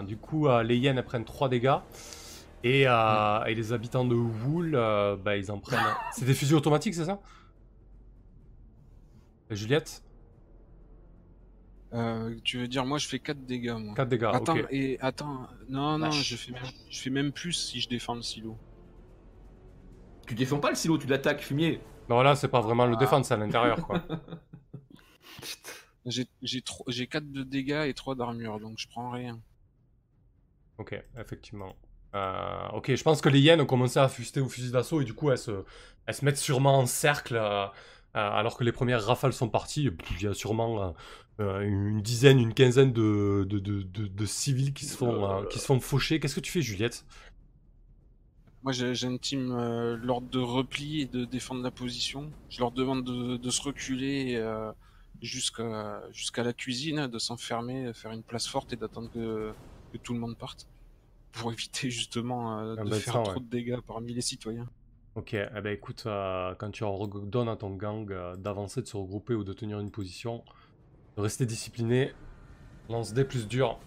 [0.08, 1.76] Du coup, les hyènes elles prennent 3 dégâts.
[2.64, 5.80] Et, et les habitants de Wool, bah, ils en prennent.
[6.14, 7.20] C'est des fusils automatiques, c'est ça?
[9.50, 10.02] Et Juliette?
[11.94, 13.94] Euh, tu veux dire, moi je fais 4 dégâts, moi.
[13.96, 14.68] 4 dégâts, attends, ok.
[14.72, 18.22] et attends, non, non, je fais, même, je fais même plus si je défends le
[18.22, 18.58] silo.
[20.28, 21.82] tu défends pas le silo, tu l'attaques, fumier.
[22.10, 22.88] Non, là, c'est pas vraiment Ah.
[22.88, 24.02] le défendre, c'est à l'intérieur, quoi.
[26.06, 29.39] J'ai j'ai tro- j'ai 4 de dégâts et 3 d'armure, donc je prends rien.
[30.80, 31.76] Ok, effectivement.
[32.16, 35.06] Euh, ok, je pense que les hyènes ont commencé à fuster au fusil d'assaut et
[35.06, 35.64] du coup elles se,
[36.08, 37.68] elles se mettent sûrement en cercle euh,
[38.14, 39.89] alors que les premières rafales sont parties.
[40.20, 40.91] Il y a sûrement euh,
[41.39, 45.45] euh, une dizaine, une quinzaine de, de, de, de- de civils qui se font, euh,
[45.47, 46.20] qui se font faucher.
[46.20, 47.05] Qu'est-ce que tu fais, Juliette?
[48.64, 52.32] Moi j'ai une team euh, l'ordre de repli et de défendre la position.
[52.49, 54.72] Je leur demande de, de se reculer euh,
[55.22, 59.53] jusqu'à la cuisine, de s'enfermer, de faire une place forte et d'attendre que,
[59.91, 60.68] que tout le monde parte.
[61.32, 63.39] Pour éviter justement euh, Ah de bah, faire trop ouais.
[63.39, 64.70] de dégâts parmi les citoyens.
[65.14, 68.95] Ok, eh ben écoute, euh, quand tu ordonnes à ton gang euh, d'avancer, de se
[68.95, 70.41] regrouper ou de tenir une position,
[71.18, 72.14] de rester discipliné,
[72.89, 73.78] lance des plus dur.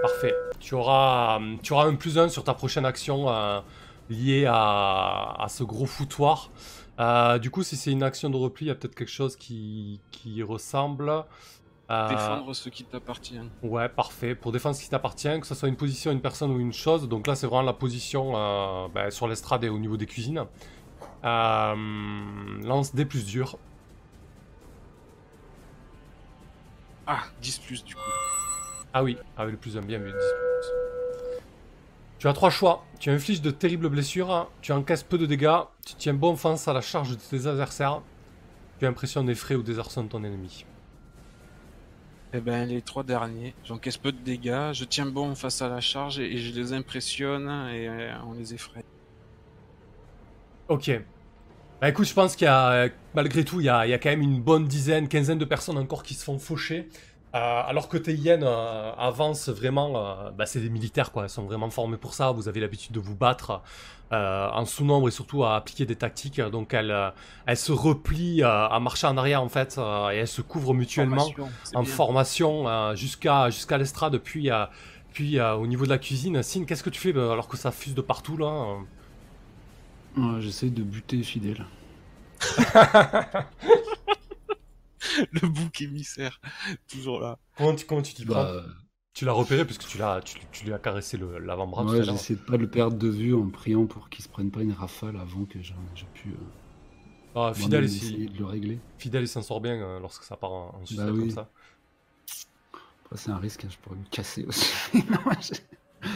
[0.00, 0.34] Parfait.
[0.58, 3.26] Tu auras, euh, un plus 1 sur ta prochaine action
[4.08, 6.50] liée à, ce gros foutoir.
[7.40, 10.00] Du coup, si c'est une action de repli, il y a peut-être quelque chose qui,
[10.10, 11.12] qui ressemble.
[11.88, 13.38] Euh, Défendre ce qui t'appartient.
[13.62, 14.34] Ouais, parfait.
[14.34, 17.08] Pour défendre ce qui t'appartient, que ce soit une position, une personne ou une chose.
[17.08, 20.44] Donc là, c'est vraiment la position euh, bah, sur l'estrade et au niveau des cuisines.
[21.24, 21.74] Euh,
[22.64, 23.56] lance des plus durs.
[27.06, 28.00] Ah, 10 plus du coup.
[28.92, 30.06] Ah oui, avec le plus 1, bien vu.
[30.06, 31.42] 10 plus.
[32.18, 32.84] Tu as trois choix.
[32.98, 36.72] Tu infliges de terribles blessures, tu encaisses peu de dégâts, tu tiens bon face à
[36.72, 38.00] la charge de tes adversaires,
[38.80, 40.64] tu impressionnes, effraies ou désarçonnes ton ennemi.
[42.32, 43.54] Eh ben, les trois derniers.
[43.64, 47.48] J'encaisse peu de dégâts, je tiens bon face à la charge et, je les impressionne
[47.72, 48.84] et euh, on les effraie.
[50.68, 50.90] Ok.
[51.80, 54.40] Bah écoute, je pense qu'il y a, malgré tout, il y a, quand même une
[54.40, 56.88] bonne dizaine, quinzaine de personnes encore qui se font faucher.
[57.34, 61.30] Euh, alors que tes hyènes euh, avancent vraiment, euh, bah, c'est des militaires quoi, elles
[61.30, 62.30] sont vraiment formés pour ça.
[62.30, 63.62] Vous avez l'habitude de vous battre
[64.12, 66.40] euh, en sous-nombre et surtout à appliquer des tactiques.
[66.40, 67.10] Donc elles, euh,
[67.46, 70.74] elles se replient euh, à marcher en arrière en fait euh, et elles se couvrent
[70.74, 71.92] mutuellement Formation, en bien.
[71.92, 74.18] formation euh, jusqu'à jusqu'à l'estrade.
[74.18, 74.64] Puis, euh,
[75.12, 77.56] puis euh, au niveau de la cuisine, Sin, qu'est-ce que tu fais bah, alors que
[77.56, 78.76] ça fuse de partout là
[80.16, 81.66] Ouais, J'essaie de buter fidèle.
[85.32, 86.40] Le bouc émissaire,
[86.88, 87.38] toujours là.
[87.56, 88.42] Comment tu comment tu t'y prends?
[88.42, 88.62] Bah,
[89.16, 92.34] Tu l'as repéré puisque tu l'as tu, tu lui as caressé le- l'avant-bras ouais, j'essaie
[92.34, 95.16] de pas le perdre de vue en priant pour qu'il se prenne pas une rafale
[95.16, 96.36] avant que j'ai j'ai pu euh,
[97.34, 98.80] Ah, fidèle, essayer de le régler.
[98.98, 101.30] fidèle, il s'en sort bien euh, lorsque ça part en, en sucette Bah comme oui.
[101.30, 101.50] ça.
[103.04, 104.72] Après, c'est un risque, hein, je pourrais me casser aussi.
[105.10, 105.54] Non, je-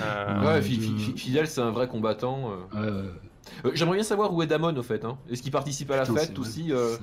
[0.00, 2.52] Euh, Ouais, Ouais, Fi- je- Fi- Fi- Fidel, c'est un vrai combattant.
[2.52, 2.56] euh.
[2.72, 3.29] Ouais, ouais, ouais.
[3.64, 5.04] Euh, J'aimerais bien savoir où est Damon au fait.
[5.04, 5.18] Hein.
[5.30, 6.96] Est-ce qu'il participe à la Putain, fête aussi euh,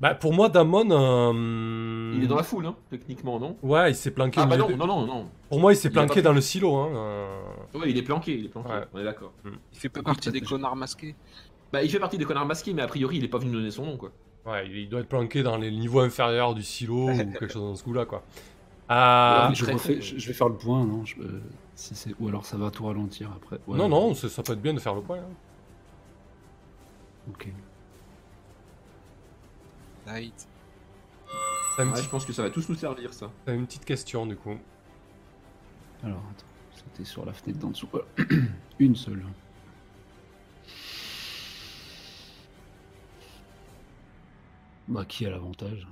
[0.00, 0.86] Bah, pour moi, Damon.
[0.90, 3.56] euh, Il est dans la foule, hein, techniquement, non?
[3.62, 4.40] Ouais, il s'est planqué.
[4.42, 5.26] Ah bah non, non, non, non.
[5.48, 6.74] Pour moi, il s'est planqué dans le silo.
[6.76, 6.90] Hein.
[6.94, 7.78] euh.
[7.78, 8.68] Ouais, il est planqué, il est planqué.
[8.70, 8.84] Ouais.
[8.94, 9.32] On est d'accord.
[9.44, 11.14] Il fait pas partie des connards masqués.
[11.72, 13.58] Bah, il fait partie des connards masqués, mais a priori, il est pas venu nous
[13.58, 14.10] donner son nom, quoi.
[14.46, 17.74] Ouais, il doit être planqué dans les niveaux inférieurs du silo ou quelque chose dans
[17.74, 18.22] ce goût-là, quoi.
[18.88, 21.04] Ouais, Euh, je, très- refais- je- je vais faire le point, non?
[21.04, 21.42] Je- euh,
[21.74, 23.58] si c'est- Ou alors ça va tout ralentir après.
[23.66, 25.18] Ouais, Non, non, ça peut être bien de faire le point.
[25.18, 25.34] hein.
[27.30, 27.48] Ok.
[30.06, 30.48] Light.
[31.76, 33.30] T'as une, Ouais, je petite- pense que ça va tous nous servir, ça.
[33.44, 34.56] t'as une petite question, du coup.
[36.02, 37.88] Alors, attends, c'était sur la fenêtre d'en dessous.
[37.90, 38.06] Voilà.
[38.78, 39.22] Une seule.
[44.88, 45.86] Bah, qui a l'avantage?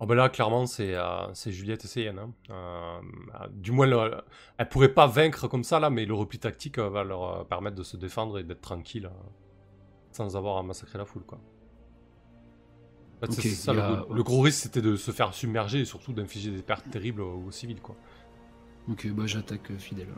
[0.00, 2.18] Oh bah là, clairement, c'est euh, c'est Juliette et Céline.
[2.18, 2.32] Hein.
[2.50, 3.00] Euh,
[3.40, 4.20] euh, du moins, le,
[4.56, 7.44] elle pourrait pas vaincre comme ça, là, mais le repli tactique euh, va leur euh,
[7.44, 9.10] permettre de se défendre et d'être tranquille euh,
[10.18, 11.38] sans avoir à massacrer la foule, quoi.
[13.22, 16.62] En fait, ça, le, gros risque, c'était de se faire submerger et surtout d'infliger des
[16.62, 17.96] pertes terribles aux, civils, quoi.
[18.90, 20.08] Ok, bah j'attaque euh, fidèle.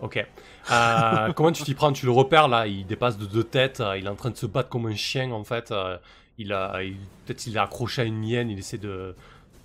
[0.00, 0.24] Ok.
[0.70, 1.92] Euh, comment tu t'y prends?
[1.92, 4.36] Tu le repères, là, il dépasse de deux têtes, euh, il est en train de
[4.36, 5.70] se battre comme un chien, en fait.
[5.72, 5.98] euh,
[6.38, 6.78] il a,
[7.26, 9.14] Peut-être il est accroché à une hyène, il essaie de,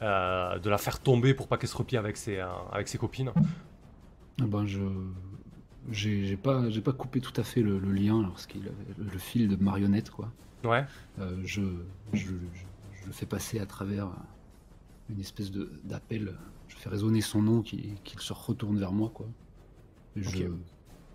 [0.01, 2.39] de la faire tomber pour pas qu'elle se replie avec ses,
[2.71, 3.32] avec ses copines.
[4.41, 4.80] Ah ben, je.
[5.91, 9.55] J'ai pas, j'ai pas coupé tout à fait le, le lien lorsqu'il le, fil de
[9.61, 10.31] marionnette, quoi.
[10.63, 10.86] Ouais.
[11.19, 11.61] Euh, je,
[12.13, 14.07] je, je- le fais passer à travers
[15.09, 16.34] une espèce de d'appel.
[16.69, 19.27] Je fais résonner son nom qui- qu'il se retourne vers moi, quoi.
[20.15, 20.45] Et je,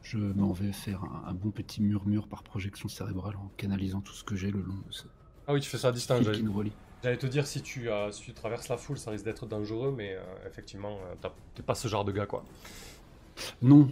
[0.02, 4.12] je m'en vais faire un, un bon petit murmure par projection cérébrale en canalisant tout
[4.12, 5.04] ce que j'ai le long de ce
[5.46, 6.18] Ah oui, tu fais ça à distance.
[6.18, 6.72] fil J'allais qui nous relie.
[7.02, 9.94] j'allais te dire, si tu, euh, si tu traverses la foule, ça risque d'être dangereux,
[9.96, 12.44] mais euh, effectivement, euh, t'es pas ce genre de gars, quoi.
[13.62, 13.88] Non,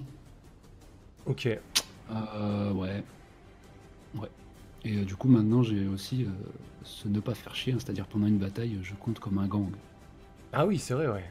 [1.26, 1.48] Ok.
[2.10, 3.02] Euh, ouais.
[4.14, 4.28] Ouais.
[4.84, 6.28] Et euh, du coup, maintenant, j'ai aussi euh,
[6.84, 9.70] ce ne pas faire chier, hein, c'est-à-dire pendant une bataille, je compte comme un gang.
[10.52, 11.24] Ah oui, c'est vrai, ouais.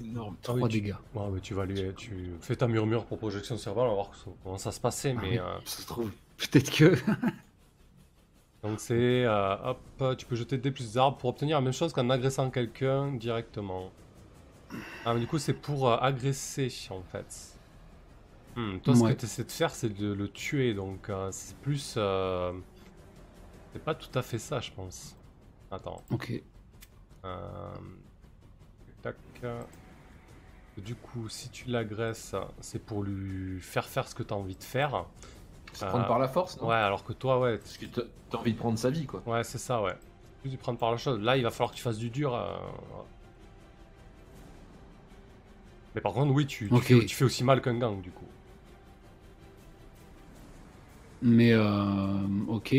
[0.00, 0.36] Énorme.
[0.46, 0.94] Ah oui, Trois tu- dégâts.
[1.14, 4.10] Ouais, mais tu vas lui, tu fais ta murmure pour projection cérébrale, on va voir
[4.42, 6.94] comment ça se passait, Ah mais oui, euh, Ça se trouve, peut-être que.
[8.62, 9.56] donc c'est euh,
[9.98, 13.12] hop, tu peux jeter des plus d'arbres pour obtenir la même chose qu'en agressant quelqu'un
[13.14, 13.90] directement.
[15.04, 17.53] Ah, mais du coup, c'est pour euh, agresser en fait.
[18.56, 19.14] Hmm, toi, ce Ouais.
[19.14, 21.94] que tu essaies de faire, c'est de le tuer, donc euh, c'est plus.
[21.96, 22.52] euh,
[23.72, 25.16] C'est pas tout à fait ça, je pense.
[25.70, 26.02] Attends.
[26.10, 26.42] ok.
[27.24, 27.74] Euh,
[29.02, 29.16] Tac.
[30.76, 34.56] Du coup, si tu l'agresses, c'est pour lui faire faire ce que tu as envie
[34.56, 35.06] de faire.
[35.72, 36.68] Se Euh, prendre par la force, non?
[36.68, 39.22] Ouais, alors que toi, ouais, Parce que t'as t'as envie de prendre sa vie, quoi.
[39.26, 39.94] ouais, c'est ça, ouais.
[40.40, 41.20] Plus lui prendre par la chose.
[41.20, 42.34] Là, il va falloir que tu fasses du dur.
[42.34, 42.56] euh,
[45.94, 46.84] Mais par contre, oui, tu, tu Ok.
[46.84, 48.26] fais, tu fais aussi mal qu'un gang, du coup.
[51.26, 51.64] Mais euh,
[52.48, 52.72] ok.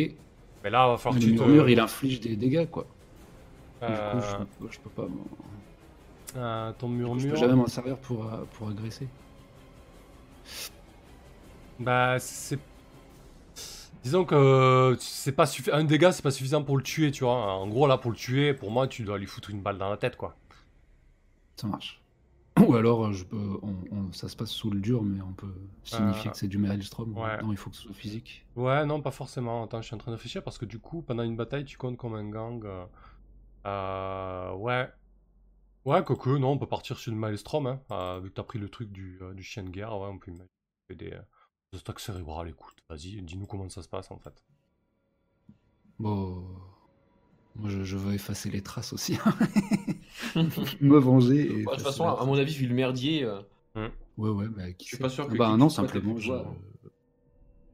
[0.64, 1.41] Mais là, va falloir Le que tu te.
[1.43, 2.86] murmure, il inflige des dégâts, quoi.
[3.84, 4.36] Euh, Du coup, je,
[4.66, 5.08] peux- je peux pas.
[5.08, 5.26] m'en-
[6.38, 7.36] euh, ton Je peux murmure.
[7.36, 9.08] jamais m'en servir pour, euh, pour agresser.
[11.80, 12.60] Bah, c'est.
[14.04, 17.34] Disons que c'est pas suffi- un dégât, c'est pas suffisant pour le tuer, tu vois.
[17.56, 19.89] En gros, là, pour le tuer, pour moi, tu dois lui foutre une balle dans
[19.89, 20.36] la tête, quoi.
[21.56, 22.00] Ça marche.
[22.60, 25.34] Ou alors, euh, je peux, on- on- ça se passe sous le dur, mais on
[25.34, 25.53] peut
[25.84, 27.18] signifier Euh, que c'est du Maelstrom.
[27.18, 27.41] ouais.
[27.41, 28.45] Non, il faut que ce soit physique.
[28.56, 29.64] Ouais, non, pas forcément.
[29.64, 31.78] Attends, je suis en train de réfléchir parce que du coup, pendant une bataille, tu
[31.78, 32.64] comptes comme un gang.
[32.66, 32.86] euh,
[33.66, 34.89] euh, ouais.
[35.86, 38.20] Ouais, quoique, non, on peut partir sur le Maelstrom, hein.
[38.20, 40.49] vu que t'as pris le truc du, du chien de guerre, ouais, on peut imaginer
[40.89, 40.95] des,
[41.74, 42.49] des attaques cérébrales.
[42.49, 44.43] Écoute, vas-y, dis-nous comment ça se passe en fait.
[45.99, 46.45] Bon.
[47.56, 49.18] Moi, je, je veux effacer les traces aussi.
[50.82, 51.62] Me venger.
[51.62, 53.41] et Bah, de toute façon, à mon avis, vu le merdier, euh,
[54.18, 56.32] Ouais, ouais, bah, qui Je suis pas sûr que Bah, non, simplement, je,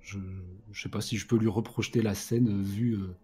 [0.01, 0.19] je,
[0.71, 3.15] je sais pas si je peux lui reprojeter la scène euh, vue euh,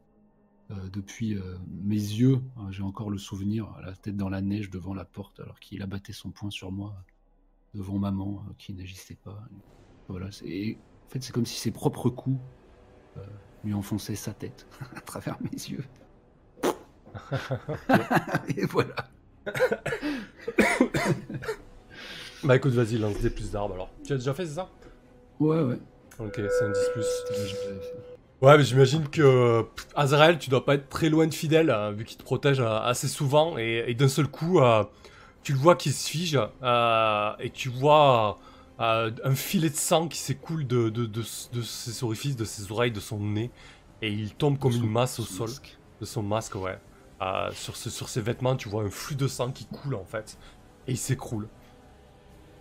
[0.71, 2.41] euh, depuis euh, mes yeux.
[2.57, 5.81] Euh, J'ai encore le souvenir, la tête dans la neige devant la porte, alors qu'il
[5.81, 6.95] abattait son poing sur moi
[7.73, 9.47] devant maman euh, qui n'agissait pas.
[10.07, 12.39] Voilà, c'est et, en fait c'est comme si ses propres coups
[13.17, 13.25] euh,
[13.63, 15.83] lui enfonçaient sa tête à travers mes yeux.
[18.57, 18.95] et voilà.
[22.43, 23.89] Bah écoute, vas-y, lance des plus d'armes alors.
[24.05, 24.69] Tu as déjà fait, c'est ça?
[25.39, 25.79] Ouais, ouais.
[26.19, 27.05] Ok, c'est un 10 plus.
[28.41, 31.91] Ouais, mais j'imagine que pff, Azrael, tu dois pas être très loin de fidèle, hein,
[31.91, 34.83] vu qu'il te protège euh, assez souvent, et, et d'un seul coup, euh,
[35.43, 38.37] tu le vois qui se fige, euh, et tu vois
[38.79, 42.71] euh, un filet de sang qui s'écoule de, de, de, de ses orifices, de ses
[42.71, 43.49] oreilles, de son nez,
[44.03, 45.79] et il tombe comme une masse au sol, masque.
[45.99, 46.77] de son masque, ouais.
[47.21, 50.05] Euh, sur, ce- sur ses vêtements, tu vois un flux de sang qui coule, en
[50.05, 50.37] fait,
[50.87, 51.49] et il s'écroule.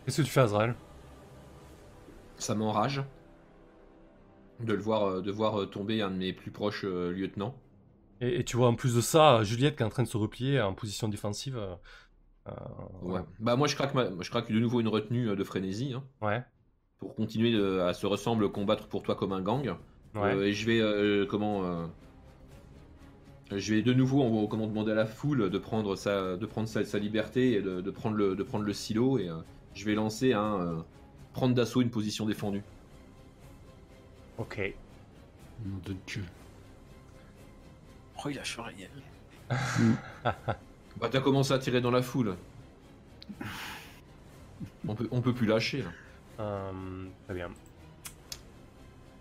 [0.04, 0.74] Qu'est-ce que tu fais, Azrael?
[2.38, 3.02] Ça m'enrage
[4.61, 7.54] de le voir, euh, de voir euh, tomber un de mes plus proches euh, lieutenants.
[8.20, 10.16] et, et tu vois en plus de ça, Juliette qui est en train de se
[10.16, 11.57] replier en position défensive.
[11.57, 11.74] euh,
[13.02, 13.20] Ouais.
[13.40, 16.44] Bah moi je craque, ma- je craque de nouveau une retenue de frénésie hein, Ouais,
[16.98, 19.76] pour continuer de- à se ressembler, combattre pour toi comme un gang.
[20.14, 20.34] ouais.
[20.34, 21.88] Euh, et je vais comment
[23.51, 26.68] je vais de nouveau en- comment demander à la foule de prendre sa de prendre
[26.68, 29.36] sa, sa liberté et de, de prendre le de prendre le silo et euh,
[29.74, 30.76] je vais lancer un euh,
[31.32, 32.62] prendre d'assaut une position défendue.
[34.38, 34.74] Ok.
[35.64, 36.24] Nom de Dieu.
[38.24, 38.88] Oh, il a fait rien.
[41.01, 42.34] Bah t'as commencé à tirer dans la foule.
[44.88, 45.90] On peut on peut plus lâcher là.
[46.40, 47.51] Euh, très bien.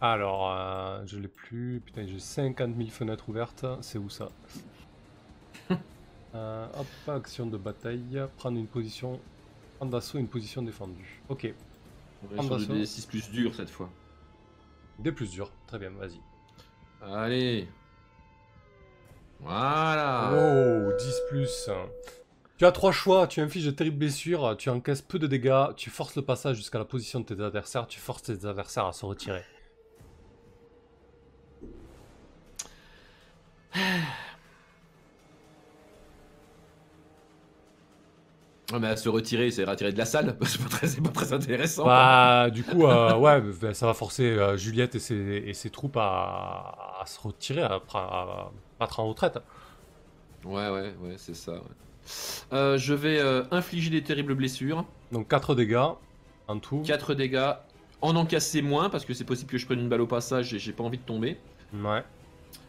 [0.01, 1.81] Alors, euh, je l'ai plus.
[1.85, 3.65] Putain, j'ai 50 000 fenêtres ouvertes.
[3.81, 4.29] C'est où ça
[6.35, 8.21] Euh, Hop, action de bataille.
[8.37, 9.21] Prendre une position.
[9.77, 11.21] Prendre d'assaut une position défendue.
[11.29, 11.53] Ok.
[12.35, 12.73] On sur d'assaut.
[12.73, 13.89] le D6 plus dur cette fois.
[14.99, 15.49] Des plus durs.
[15.67, 16.19] Très bien, vas-y.
[17.01, 17.69] Allez.
[19.39, 20.31] Voilà.
[20.33, 21.69] Oh, 10 plus.
[22.57, 23.27] Tu as trois choix.
[23.27, 24.55] Tu infliges de terribles blessures.
[24.57, 25.73] Tu encaisses peu de dégâts.
[25.77, 27.87] Tu forces le passage jusqu'à la position de tes adversaires.
[27.87, 29.43] Tu forces tes adversaires à se retirer.
[38.80, 40.36] Mais à se retirer, c'est retirer de la salle.
[40.43, 41.86] C'est pas très, c'est pas très intéressant.
[41.86, 45.15] Bah, du coup, euh, ouais, bah, ça va forcer euh, Juliette et ses,
[45.45, 49.39] et ses troupes à, à se retirer, à, à, à battre en retraite.
[50.43, 51.53] Ouais, ouais, ouais, c'est ça.
[51.53, 51.59] ouais.
[52.53, 53.19] Euh, je vais
[53.51, 54.86] infliger des terribles blessures.
[55.11, 55.80] Donc 4 dégâts
[56.47, 56.82] en tout.
[56.86, 57.53] 4 dégâts.
[58.01, 60.59] En encasser moins, parce que c'est possible que je prenne une balle au passage et
[60.59, 61.38] j'ai pas envie de tomber.
[61.73, 62.03] Ouais.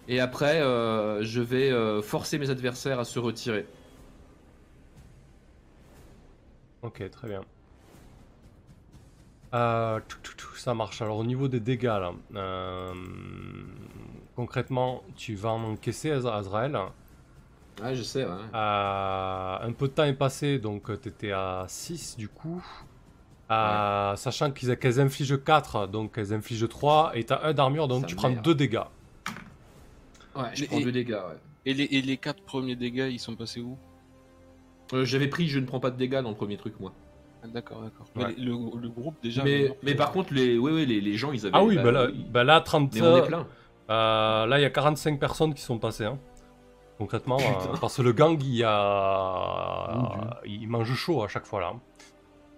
[0.08, 3.66] Et après, euh, je vais euh, forcer mes adversaires à se retirer.
[6.82, 7.40] Ok, très bien.
[9.54, 11.02] Euh, tout, tout, tout, ça marche.
[11.02, 12.12] Alors au niveau des dégâts, là,
[14.36, 16.78] concrètement, tu vas en encaisser Az- Azrael.
[17.82, 18.30] Ouais, je sais, ouais.
[18.54, 22.64] Un peu de temps est passé, donc tu étais à 6 du coup.
[23.48, 28.06] Sachant qu'ils qu'elles infligent 4, donc elles infligent 3, et t'as 1 d'armure, donc Ça
[28.06, 28.44] tu prends merde.
[28.44, 28.80] 2 dégâts.
[30.36, 31.38] Ouais, je prends et- 2 dégâts, ouais.
[31.64, 33.76] Et les, et les quatre premiers dégâts, ils sont passés où
[34.92, 36.92] Euh, J'avais pris, je ne prends pas de dégâts dans le premier truc, moi.
[37.42, 38.06] Ah, D'accord, d'accord.
[38.16, 38.34] Ouais.
[38.38, 39.42] Le, le groupe déjà.
[39.44, 41.56] mais, mais par contre, les, ouais, ouais, les, les gens, ils avaient.
[41.56, 42.94] Ah oui, bah là, bah là 30.
[42.94, 43.46] Mais on est plein.
[43.90, 46.04] Euh, là, il y a 45 personnes qui sont passées.
[46.06, 46.18] hein.
[46.98, 50.40] Concrètement, euh, parce que le gang, il, y a...
[50.46, 51.72] Il mange chaud à chaque fois là.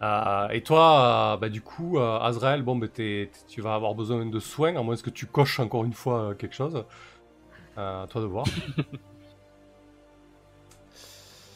[0.01, 4.25] Euh, et toi, euh, bah, du coup, euh, Azrael, bon, bah, tu vas avoir besoin
[4.27, 6.85] de soins, à moins que tu coches encore une fois euh, quelque chose.
[7.79, 8.45] Euh, à toi de voir.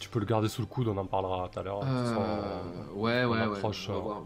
[0.01, 1.81] tu peux le garder sous le coude, on en parlera tout à l'heure.
[1.85, 2.15] Euh,
[2.95, 3.41] ouais, on ouais, ouais.
[3.57, 4.23] approche, on va euh, voir.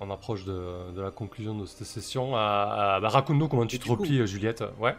[0.00, 2.32] on approche de, de la conclusion de cette session.
[2.32, 4.64] Bah, Raconte-nous comment tu Et te coup- replies, Juliette.
[4.80, 4.94] Ouais.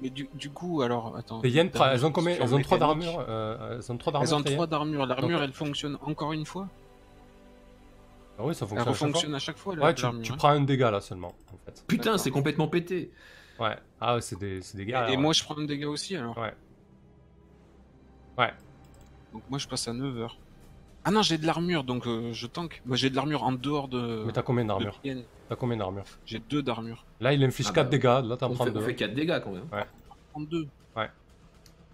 [0.00, 1.40] Mais du, du coup, alors, attends.
[1.42, 2.80] Les Yen, D'armure, elles ont combien Elles ont 3 mécanique.
[2.80, 5.06] d'armure euh, Elles ont 3 d'armure Elles ont 3 d'armure.
[5.06, 6.66] L'armure, elle fonctionne encore une fois
[8.38, 8.78] Ah oui, ça Elle fonctionne.
[8.78, 9.06] à chaque fois.
[9.08, 10.12] fonctionne à chaque fois, Ouais, tu, hein.
[10.36, 11.84] prends un dégât là seulement, en fait.
[11.86, 13.12] Putain, c'est complètement pété.
[13.58, 13.76] Ouais.
[14.00, 15.08] Ah ouais, c'est des, c'est des Et, guerres.
[15.08, 16.52] et moi, je prends un dégât aussi alors Ouais.
[18.38, 18.52] Ouais.
[19.32, 20.38] Donc moi, je passe à 9 heures.
[21.04, 22.80] Ah non, j'ai de l'armure, donc euh, je tank.
[22.86, 24.24] Moi, j'ai de l'armure en dehors de.
[24.26, 25.00] Mais t'as combien d'armure.
[25.48, 27.04] T'as combien d'armure J'ai 2 d'armure.
[27.20, 28.28] Là, il inflige Ah 4 bah, dégâts.
[28.28, 28.80] Là, t'en prends fait, 2.
[28.80, 29.68] on fait 4 dégâts quand même.
[30.32, 30.66] 32.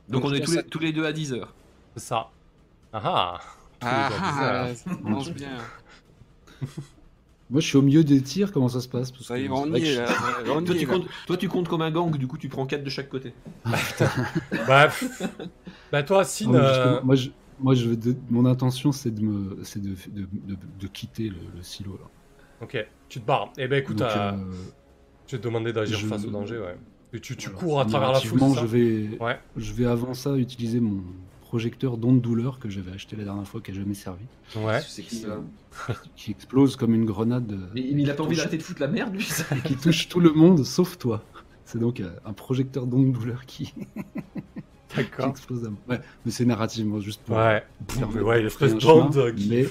[0.09, 1.55] Donc, Donc, on est tous les, tous les deux à 10 heures.
[1.95, 2.31] C'est ça.
[2.93, 3.41] Ah ah
[3.81, 5.57] Ah, gars ah, ça commence bien.
[7.51, 9.11] Moi, je suis au milieu des tirs, comment ça se passe?
[9.11, 10.01] Parce Ça que y est, on y je-.
[10.51, 10.93] On Toi y tu, est, là.
[10.95, 13.33] comptes, toi, tu comptes comme un gang, du coup, tu prends 4 de chaque côté.
[14.67, 15.23] Bah, pff.
[15.93, 19.11] bah toi, Sin, Non, mais euh, moi, je, moi je veux de- mon intention, c'est
[19.11, 21.99] de, me, c'est de, de, de, de quitter le, le silo.
[22.01, 22.09] Là.
[22.63, 23.53] ok, tu te barres.
[23.59, 24.37] Eh ben écoute, Donc, euh, euh,
[25.27, 26.77] je vais te demander d'agir je- face au danger, ouais.
[27.13, 27.61] Et tu, tu voilà.
[27.65, 29.39] cours à travers la foule, je vais, Ouais.
[29.57, 31.03] je vais avant ça utiliser mon
[31.55, 34.25] projecteur d'onde douleur que j'avais acheté la dernière fois, qui a jamais servi,
[34.55, 34.81] Ouais.
[34.83, 35.03] Ça.
[36.17, 38.81] qui explose comme une grenade euh, Mais il a pas envie touche- d'arrêter de foutre
[38.81, 39.25] la merde, lui.
[39.25, 39.43] ça.
[39.65, 41.25] qui touche tout le monde sauf toi.
[41.65, 45.27] C'est donc euh, un projecteur d'onde douleur qui, qui D'accord.
[45.31, 45.65] explose.
[45.65, 45.79] à moi.
[45.89, 47.37] Ouais, mais c'est narrativement juste pour.
[47.37, 47.65] Ouais.
[48.15, 49.49] Mais ouais, l'espèce un de chemin, bande qui.
[49.51, 49.67] Mais,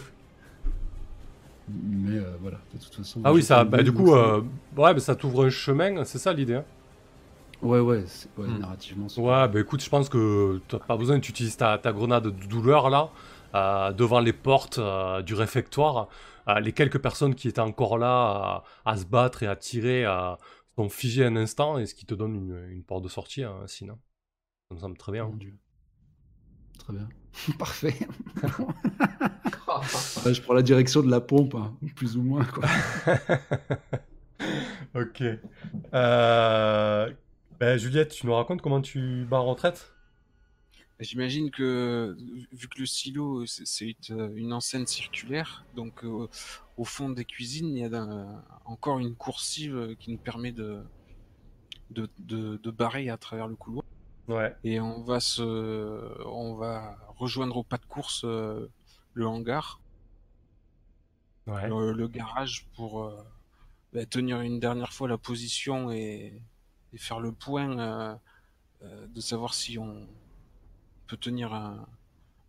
[1.69, 3.21] mais euh, voilà, de toute façon.
[3.23, 4.41] Ah oui, ça, bah du coup, ça- euh,
[4.75, 6.55] ouais, mais ça t'ouvre un chemin, c'est ça l'idée.
[6.55, 6.65] hein
[7.61, 8.59] Ouais, ouais, c'est- ouais, Hmm.
[8.59, 9.07] narrativement.
[9.17, 12.29] Ouais, bah écoute, je pense que t'as pas besoin, tu utilises ta, ta grenade de
[12.47, 13.09] douleur là,
[13.55, 16.07] euh, devant les portes euh, du réfectoire.
[16.47, 20.05] Euh, les quelques personnes qui étaient encore là à, se battre et à tirer
[20.77, 23.55] sont figées un instant, et ce qui te donne une, une porte de sortie, hein,
[23.67, 23.99] sinon.
[24.69, 25.25] Ça me semble très bien.
[25.25, 25.57] Mon Dieu.
[26.79, 27.09] Très bien.
[27.59, 27.95] Parfait.
[30.25, 32.43] Ouais, je prends la direction de la pompe, hein, plus ou moins.
[32.43, 32.65] Quoi.
[34.95, 35.23] ok.
[35.93, 37.09] Euh...
[37.59, 39.93] bah, Juliette, tu nous racontes comment tu bats en retraite?
[40.99, 42.17] J'imagine que,
[42.51, 46.27] vu que le silo, c'est- une, enceinte circulaire, donc euh,
[46.75, 50.83] au fond des cuisines, il y a encore une coursive qui nous permet de,
[51.89, 53.85] de, de, de barrer à travers le couloir.
[54.27, 54.53] Ouais.
[54.65, 55.41] Et on va se,
[56.27, 58.67] on va rejoindre au pas de course euh,
[59.13, 59.79] le hangar,
[61.47, 61.67] Ouais.
[61.67, 63.23] le, le garage pour euh,
[63.93, 66.33] bah, tenir une dernière fois la position et,
[66.93, 68.15] et faire le point euh,
[68.83, 70.07] euh, de savoir si on
[71.07, 71.87] peut tenir un,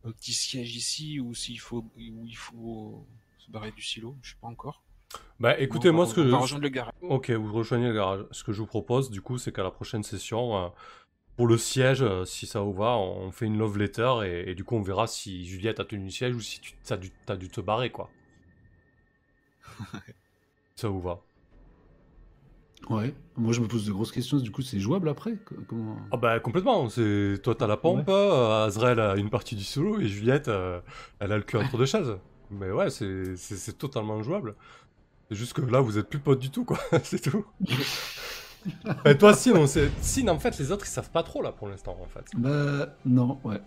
[0.04, 3.06] un petit siège ici ou s'il faut, où il faut
[3.38, 4.82] se barrer du silo, je sais pas encore.
[5.40, 6.20] Bah écoutez, moi ce que...
[6.20, 6.92] va rejoindre le garage.
[7.02, 8.24] Ok, vous rejoignez le garage.
[8.30, 10.68] Ce que je vous propose, du coup, c'est qu'à la prochaine session, euh,
[11.36, 14.54] pour le siège, euh, si ça vous va, on fait une love letter et, et
[14.54, 17.48] du coup, on verra si Juliette a tenu le siège ou si tu as dû
[17.48, 18.10] te barrer, quoi.
[20.76, 21.22] ça vous va.
[22.88, 23.14] Ouais.
[23.36, 24.38] Moi, je me pose de grosses questions.
[24.38, 25.34] Du coup, c'est jouable après?
[25.44, 25.96] Co- Comment?
[26.10, 30.00] Ah bah complètement, c'est toi t'as la pompe, euh, Azrael a une partie du solo
[30.00, 30.80] et Juliette, euh,
[31.20, 32.16] elle a le cul entre deux chaises.
[32.50, 34.54] Mais ouais, c'est- c'est c'est totalement jouable.
[35.28, 36.78] C'est juste que là, vous êtes plus potes du tout, quoi.
[37.04, 37.44] c'est tout.
[39.06, 39.90] Et toi, Sin, on sait...
[40.00, 42.24] Sin, en fait, les autres, ils savent pas trop, là, pour l'instant, en fait.
[42.36, 43.60] Bah, non, ouais.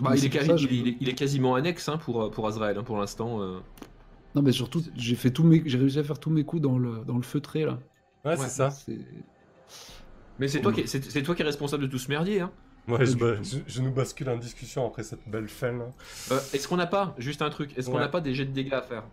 [0.00, 1.88] Bah, Mais il, c'est est pour quasi- ça, je- il, est, il est quasiment annexe
[1.88, 3.40] hein, pour, pour Azrael hein, pour l'instant.
[3.42, 3.58] euh.
[4.34, 6.78] Non, mais surtout, j'ai fait tous mes, j'ai réussi à faire tous mes coups dans
[6.78, 7.78] le, dans le feutré là.
[8.24, 8.70] Ouais, c'est ça.
[8.70, 8.98] C'est-
[10.38, 12.40] Mais c'est toi, qui, c'est, c'est toi qui es responsable de tout ce merdier.
[12.40, 12.52] Hein.
[12.86, 15.78] Ouais, je, je- je nous bascule en discussion après cette belle fin.
[16.30, 18.52] Euh, est-ce qu'on n'a pas, juste un truc, est-ce qu'on n'a pas des jets de
[18.52, 19.04] dégâts à faire?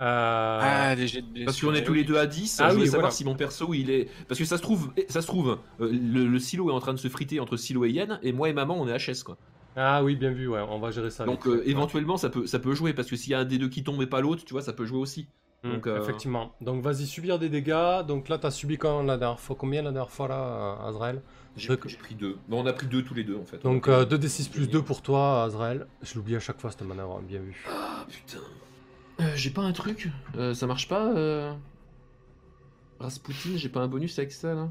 [0.00, 0.58] Euh...
[0.62, 1.46] Ah, les jets de blessure.
[1.46, 1.98] Parce qu'on est eh tous oui.
[1.98, 3.10] les deux à 10, Ah je voulais oui, savoir voilà.
[3.10, 4.08] si mon perso il est.
[4.28, 6.78] Parce que ça se trouve, eh, ça se trouve euh, le, le silo est en
[6.80, 9.24] train de se friter entre silo et yen, et moi et maman on est HS
[9.24, 9.36] quoi.
[9.76, 11.24] Ah oui, bien vu, ouais, on va gérer ça.
[11.24, 13.58] Donc euh, éventuellement ça peut, ça peut jouer, parce que s'il y a un des
[13.58, 15.28] deux qui tombe et pas l'autre, tu vois, ça peut jouer aussi.
[15.64, 16.52] Hmm, donc, euh, Effectivement.
[16.60, 18.04] Donc vas-y, subir des dégâts.
[18.06, 20.36] Donc là, t'as subi quand la dernière fois Combien la dernière fois, là,
[20.84, 21.20] euh, Azrael?
[21.56, 22.36] J'ai, Donc- pris deux.
[22.48, 23.60] Non, on a pris deux tous les deux en fait.
[23.64, 25.86] Donc euh, 2d6 plus 2 pour toi, Azrael.
[26.02, 27.64] Je l'oublie à chaque fois, cette manœuvre, bien vu.
[27.68, 28.38] Ah putain.
[29.20, 31.52] Euh, j'ai pas un truc Euh, Ça marche pas euh...
[33.00, 34.68] Rasputin, j'ai pas un bonus avec ça là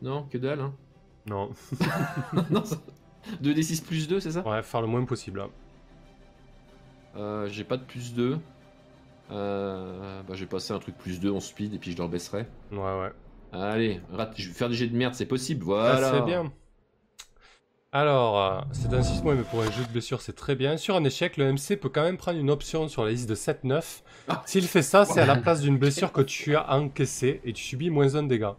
[0.00, 0.72] Non, que dalle hein.
[1.28, 1.50] Non,
[2.50, 2.76] non, ça...
[3.42, 4.46] 2d6 plus 2, c'est ça?
[4.48, 5.40] Ouais, faire le moins possible.
[5.40, 5.50] hein.
[7.16, 8.38] Euh, j'ai pas de plus 2.
[9.32, 12.46] Euh, bah, j'ai passé un truc plus 2 en speed et puis je le rebaisserai.
[12.70, 13.12] Ouais, ouais.
[13.52, 16.10] Allez, rate- je vais faire des jets de merde, c'est possible, Ah, voilà.
[16.12, 16.52] c'est bien.
[17.94, 20.78] Alors, euh, c'est un 6 mois, mais pour un jeu de blessure, c'est très bien.
[20.78, 23.34] Sur un échec, le MC peut quand même prendre une option sur la liste de
[23.34, 24.02] 7-9.
[24.28, 24.42] Ah.
[24.46, 27.62] S'il fait ça, c'est à la place d'une blessure que tu as encaissée et tu
[27.62, 28.56] subis moins 1 dégât.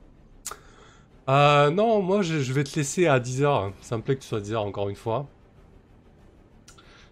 [1.30, 3.72] Euh, non, moi je, je vais te laisser à 10h.
[3.82, 5.26] Ça me plaît que tu sois à 10h encore une fois.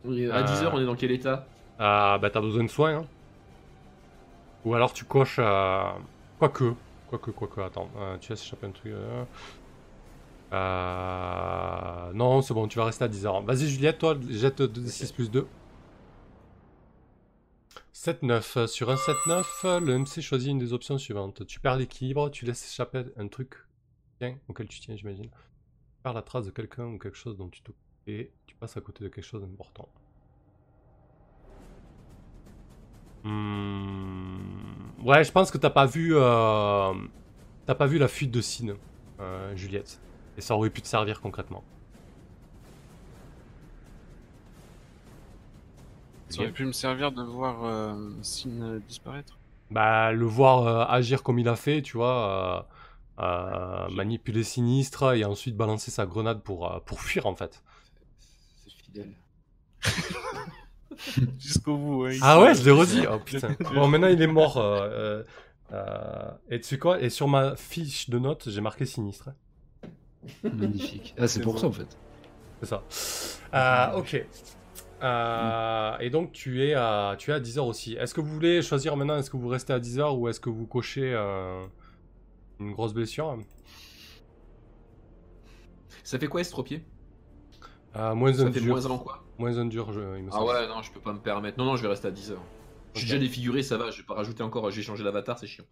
[0.05, 0.69] Oui, À 10h, Euh.
[0.73, 1.47] on est dans quel état?
[1.79, 2.97] Ah, bah t'as besoin de soins.
[2.97, 3.05] hein.
[4.65, 5.37] Ou alors tu coches.
[5.39, 5.91] Euh...
[6.39, 6.73] Quoique.
[7.07, 7.89] Quoique, quoique, attends.
[7.97, 8.93] Euh, tu as échappé un truc.
[8.93, 9.25] euh.
[10.53, 12.13] Euh...
[12.13, 13.45] Non, c'est bon, tu vas rester à 10h.
[13.45, 15.47] Vas-y, Juliette, toi, jette 6 plus 2.
[17.93, 18.67] 7-9.
[18.67, 21.45] Sur un 7-9, le MC choisit une des options suivantes.
[21.45, 23.55] Tu perds l'équilibre, tu laisses échapper un truc
[24.19, 25.29] tiens, auquel tu tiens, j'imagine.
[25.29, 28.75] Tu perds la trace de quelqu'un ou quelque chose dont tu t'occupes et tu passes
[28.77, 29.87] à côté de quelque chose d'important.
[33.23, 34.50] Hmm,
[35.03, 36.93] Ouais, je pense que t'as pas vu, euh,
[37.65, 38.77] t'as pas vu la fuite de Sin,
[39.19, 40.01] euh, Juliette,
[40.37, 41.65] et ça aurait pu te servir concrètement.
[46.29, 49.39] Ça aurait pu me servir de voir euh, Sin euh, disparaître.
[49.69, 52.67] bah, le voir euh, agir comme il a fait, tu vois,
[53.19, 57.63] euh, euh, manipuler sinistre et ensuite balancer sa grenade pour, euh, pour fuir en fait.
[58.55, 59.13] C'est fidèle.
[61.39, 62.05] Jusqu'au bout.
[62.05, 63.03] hein, Ah ouais, je l'ai redit.
[63.11, 63.55] Oh putain.
[63.73, 64.57] Bon, maintenant il est mort.
[64.57, 65.23] euh, euh,
[65.73, 69.29] euh, et tu sais quoi Et sur ma fiche de notes, j'ai marqué sinistre.
[70.43, 71.15] Magnifique.
[71.17, 71.59] Ah, c'est C'est pour bon.
[71.59, 71.97] ça en fait.
[72.61, 72.83] C'est ça.
[73.53, 74.25] Euh, ok.
[75.03, 77.93] Euh, et donc tu es à tu es à 10h aussi.
[77.95, 80.49] Est-ce que vous voulez choisir maintenant Est-ce que vous restez à 10h ou est-ce que
[80.51, 81.63] vous cochez euh,
[82.59, 83.35] une grosse blessure?
[86.03, 86.83] Ça fait quoi estropié
[87.95, 88.69] Euh, Moins un Ça fait dur.
[88.73, 90.47] moins avant quoi Moins un dur, je- il me Ah semble.
[90.49, 91.57] ouais, non, je peux pas me permettre.
[91.57, 92.43] Non, non, je vais rester à 10 heures.
[92.93, 95.47] Je suis déjà défiguré, ça va, je vais pas rajouter encore, j'ai changé l'avatar, c'est
[95.47, 95.65] chiant.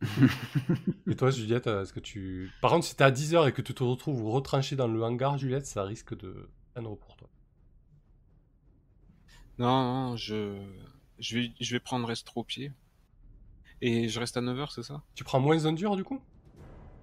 [1.06, 2.50] Et toi, Juliette, est-ce que tu.
[2.60, 5.38] Par contre, si t'es à 10h et que tu te retrouves retranché dans le hangar,
[5.38, 7.28] Juliette, ça risque de prendre pour toi.
[9.58, 10.56] Non, non, je...
[11.18, 11.52] Je, vais...
[11.60, 12.72] je vais prendre estropié.
[13.80, 15.02] Et je reste à 9h, c'est ça?
[15.14, 16.20] Tu prends moins un dur du coup?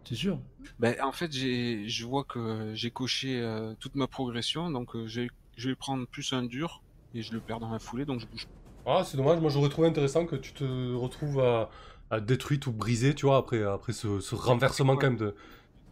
[0.05, 0.39] C'est sûr.
[0.79, 5.07] Ben, en fait, j'ai, je vois que j'ai coché euh, toute ma progression, donc euh,
[5.07, 5.27] je
[5.57, 6.81] vais prendre plus un dur
[7.13, 8.47] et je le perds dans la foulée, donc je bouge.
[8.85, 11.69] Ah, c'est dommage, moi j'aurais trouvé intéressant que tu te retrouves à,
[12.09, 15.35] à détruite ou brisé, tu vois, après, après ce, ce renversement quand même de.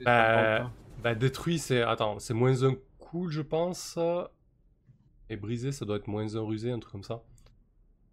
[0.04, 0.72] Bah,
[1.04, 1.82] bah, détruit, c'est.
[1.82, 4.00] Attends, c'est moins un cool, je pense.
[5.30, 7.24] Et brisé, ça doit être moins un rusé, un truc comme ça.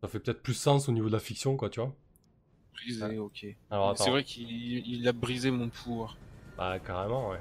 [0.01, 1.95] Ça fait peut-être plus sens au niveau de la fiction, quoi, tu vois.
[2.75, 3.47] Brisé, ok.
[3.70, 4.05] Alors attends.
[4.05, 6.16] C'est vrai qu'il il a brisé mon pouvoir.
[6.57, 7.41] Bah, carrément, ouais.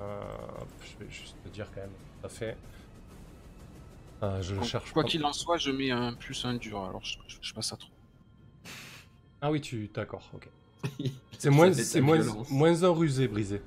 [0.00, 0.20] Euh,
[0.82, 1.90] je vais juste te dire quand même.
[2.22, 2.56] Ça fait.
[4.20, 7.04] Ah, je le cherche Quoi qu'il en soit, je mets un plus un dur, alors
[7.04, 7.90] je, je- je passe à 3.
[9.40, 9.88] Ah oui, tu.
[9.92, 10.48] D'accord, ok.
[11.38, 12.18] C'est moins, c'est moins,
[12.50, 13.60] moins un rusé, brisé.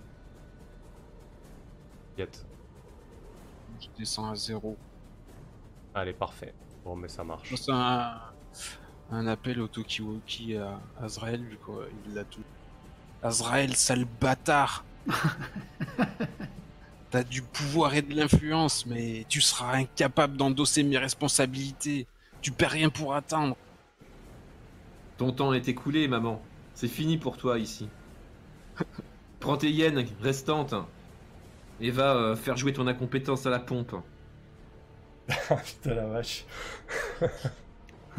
[2.17, 2.45] Yet.
[3.81, 4.77] Je descends à 0.
[5.93, 6.53] Allez, parfait.
[6.85, 7.53] Bon, mais ça marche.
[7.55, 8.21] C'est un,
[9.11, 12.43] un appel au Tokiwoki à Azrael, vu qu'il l'a tout.
[13.23, 14.85] Azrael, sale bâtard
[17.11, 22.07] T'as du pouvoir et de l'influence, mais tu seras incapable d'endosser mes responsabilités.
[22.41, 23.55] Tu perds rien pour attendre.
[25.17, 26.41] Ton temps est écoulé, maman.
[26.73, 27.87] C'est fini pour toi ici.
[29.39, 30.75] Prends tes yens restantes
[31.79, 33.95] et va euh, faire jouer ton incompétence à la pompe.
[35.27, 36.45] Putain la vache.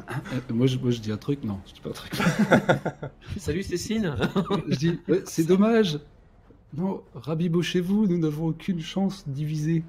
[0.09, 1.43] Euh, moi, je, moi, je dis un truc.
[1.45, 2.13] Non, je dis pas un truc.
[3.39, 4.15] Salut Cécile
[4.69, 5.99] je dis, ouais, c'est dommage.
[6.75, 9.83] Non, rabibochez-vous, nous n'avons aucune chance divisée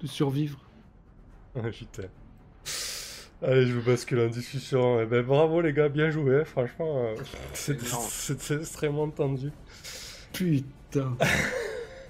[0.00, 0.58] de survivre.
[1.56, 2.08] Ah, Putain.
[3.42, 5.00] Allez, je vous bascule en discussion.
[5.00, 7.04] Eh ben, bravo les gars, bien joué, franchement.
[7.04, 7.14] euh,
[7.52, 9.50] c'est extrêmement tendu.
[10.32, 11.16] Putain.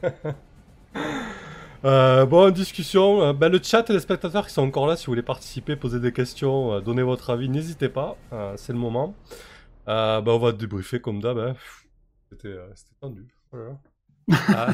[1.85, 5.05] Euh, bon, discussion, euh, ben, le chat et les spectateurs qui sont encore là, si
[5.07, 8.78] vous voulez participer, poser des questions, euh, donner votre avis, n'hésitez pas, euh, c'est le
[8.78, 9.14] moment.
[9.89, 11.37] Euh, ben, on va débriefer comme d'hab.
[11.39, 11.55] hein.
[12.30, 13.26] C'était euh, c'était tendu.
[13.53, 13.78] Voilà.
[14.49, 14.72] Ah,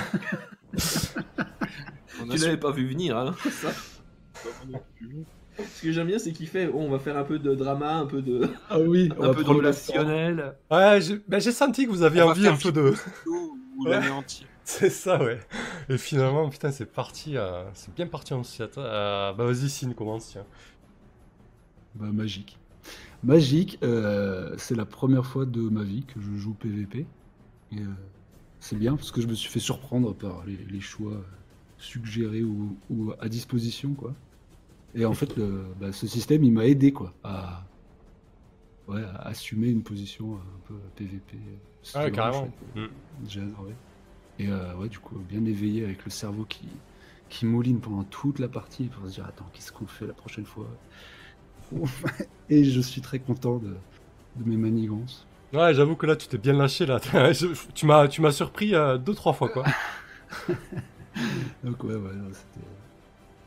[2.22, 3.70] On Tu l'avais pas vu venir, hein ça.
[5.58, 7.96] Ce que j'aime bien, c'est qu'il fait, oh, on va faire un peu de drama,
[7.96, 10.54] un peu de, Ah oui, un peu de relationnel.
[10.70, 12.94] ouais, j'ai ben, j'ai senti que vous aviez On envie un peu de.
[13.26, 13.90] Ou Ouais.
[13.92, 14.46] l'anéantir.
[14.64, 15.40] C'est ça, ouais.
[15.88, 17.36] Et finalement, putain, c'est parti.
[17.36, 18.76] euh, c'est bien parti en chat.
[18.78, 20.44] Euh, bah, vas-y, Signe, commence, tiens.
[21.94, 22.58] Bah, magique.
[23.22, 27.06] Magique, euh, c'est la première fois de ma vie que je joue PVP.
[27.72, 27.76] Et,
[28.60, 31.16] c'est bien parce que je me suis fait surprendre par les, les choix
[31.78, 34.14] suggérés ou, ou à disposition, quoi.
[34.94, 37.64] Et en fait, le, bah, ce système, il m'a aidé, quoi, à,
[38.88, 41.38] ouais, à assumer une position un peu PVP.
[41.94, 42.48] Vraiment carrément.
[42.74, 42.86] Mm.
[43.26, 43.74] J'ai adoré.
[44.40, 46.82] Et euh, ouais, du coup, bien éveillé avec le cerveau qui,
[47.28, 50.46] qui mouline pendant toute la partie pour se dire attends, qu'est-ce qu'on fait la prochaine
[50.46, 50.80] fois?
[52.48, 53.82] Et je suis très content de,
[54.34, 55.30] de mes manigances.
[55.52, 57.00] Ouais, j'avoue que là, tu t'es bien lâché, là.
[57.74, 59.64] Tu m'as tu m'as surpris euh, deux, trois fois, quoi.
[61.62, 62.66] Donc ouais, ouais, c'était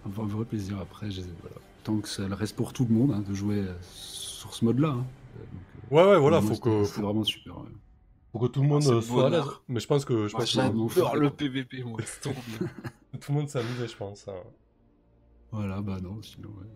[0.06, 0.80] un vrai- vrai plaisir.
[0.80, 1.10] Après,
[1.42, 1.58] voilà.
[1.84, 4.90] tant que ça reste pour tout le monde hein, de jouer euh, sur ce mode-là.
[4.90, 5.14] hein.
[5.52, 7.58] Donc, Ouais, ouais, voilà, faut que, C'est vraiment super.
[7.60, 7.72] ouais.
[8.34, 9.44] Faut que tout le monde Ah, euh, le soit à l'aise.
[9.70, 12.00] Mais je pense que, je Moi, pense que vraiment J'adore le PVP, moi.
[12.06, 12.60] C'est trop bien.
[13.22, 14.28] tout le monde amusé, je pense.
[14.28, 14.34] hein.
[15.52, 16.68] Voilà, bah non, sinon, ouais.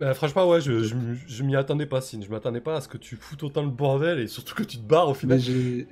[0.00, 2.22] Bah, franchement, ouais, je, je, m'y- je m'y attendais pas, Signe.
[2.22, 4.76] Je m'attendais pas à ce que tu foutes autant le bordel et surtout que tu
[4.78, 5.38] te barres au final.
[5.38, 5.86] Mais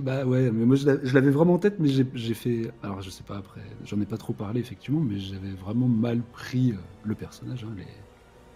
[0.00, 2.72] Bah ouais, mais moi je l'a- je l'avais vraiment en tête, mais j'ai fait.
[2.82, 6.22] Alors je sais pas après, j'en ai pas trop parlé effectivement, mais j'avais vraiment mal
[6.32, 7.86] pris euh, le personnage, hein, les,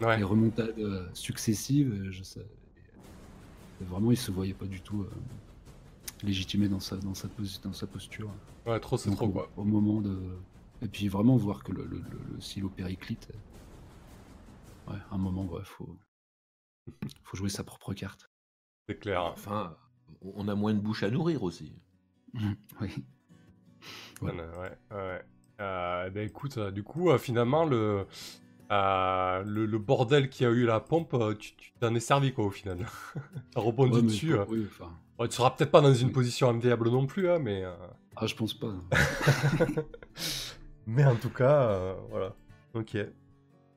[0.00, 0.18] Ouais.
[0.18, 2.08] les remontades euh, successives.
[2.10, 2.22] Je
[3.80, 5.10] vraiment, il se voyait pas du tout euh,
[6.22, 8.30] légitimé dans sa, dans, sa posi- dans sa posture.
[8.66, 9.50] Ouais, trop, c'est trop, au, quoi.
[9.56, 10.18] au moment de.
[10.82, 13.28] Et puis vraiment voir que le, le, le- le silo périclite.
[13.34, 15.96] euh, Ouais, un moment, ouais, faut,
[17.22, 18.30] Faut jouer sa propre carte.
[18.88, 19.24] C'est clair.
[19.24, 19.76] Enfin,
[20.22, 21.74] on a moins de bouche à nourrir aussi.
[22.34, 22.42] Oui.
[22.80, 22.90] Ouais.
[24.22, 25.24] Ouais, ouais, ouais.
[25.60, 28.06] Euh, ben écoute, du coup, finalement, le,
[28.70, 32.32] euh, le, le bordel qui a eu la pompe, euh, tu tu t'en es servi,
[32.32, 32.78] quoi, au final.
[33.52, 34.30] T'as rebondi Ouais, dessus.
[34.32, 34.46] pour- euh.
[34.48, 36.12] oui, enfin, Ouais, tu seras peut-être pas dans une Oui.
[36.12, 37.62] position enviable non plus, hein, mais...
[37.64, 37.72] euh,
[38.16, 38.72] Ah, je pense pas.
[40.86, 42.34] Mais en tout cas, voilà.
[42.74, 42.94] Ok.
[42.96, 43.06] Eh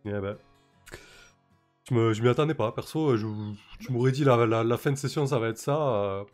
[0.05, 0.37] ben.
[1.89, 3.15] Je me- je m'y attendais pas, perso.
[3.17, 3.27] Je,
[3.79, 6.25] tu m'aurais dit la, la, la fin de session, ça va être ça.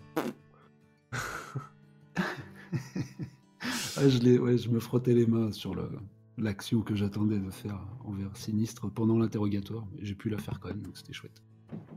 [3.95, 5.89] Ah, je, l'ai- ouais, je me frottais les mains sur le-
[6.37, 9.85] l'action que j'attendais de faire envers Sinistre pendant l'interrogatoire.
[9.93, 11.41] mais J'ai pu la faire quand même, donc c'était chouette.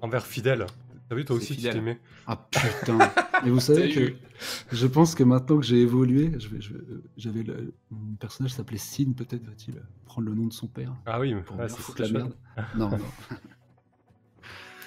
[0.01, 0.67] envers fidèle.
[1.09, 1.75] T'as vu, toi aussi, tu fidèle.
[1.75, 2.01] t'aimais.
[2.27, 2.99] Ah putain
[3.47, 4.17] Et vous savez que eu.
[4.73, 6.33] je pense que maintenant que j'ai évolué,
[7.17, 11.21] j'avais le- mon personnage s'appelait Sin, peut-être va-t-il prendre le nom de son père Ah
[11.21, 12.33] oui, mais pour ouais, c'est la merde.
[12.77, 12.99] Non, non.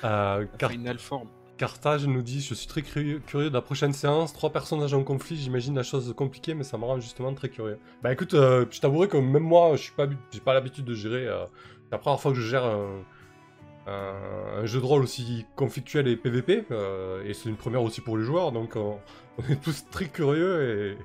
[0.03, 1.27] Euh, Car- Final Form.
[1.59, 4.33] Carthage nous dit Je suis très curieux, de la prochaine séance.
[4.33, 7.77] Trois personnages en conflit, j'imagine la chose compliquée, mais ça me rend justement très curieux.
[8.01, 10.95] Bah écoute, euh, je t'avouerai que même moi, je suis pas, j'ai pas l'habitude de
[10.95, 11.27] gérer.
[11.27, 11.45] euh,
[11.83, 16.65] c'est la première fois que je gère un, jeu de rôle aussi conflictuel et PVP,
[16.71, 18.99] euh, et c'est une première aussi pour les joueurs, donc on,
[19.49, 20.97] est tous très curieux et, et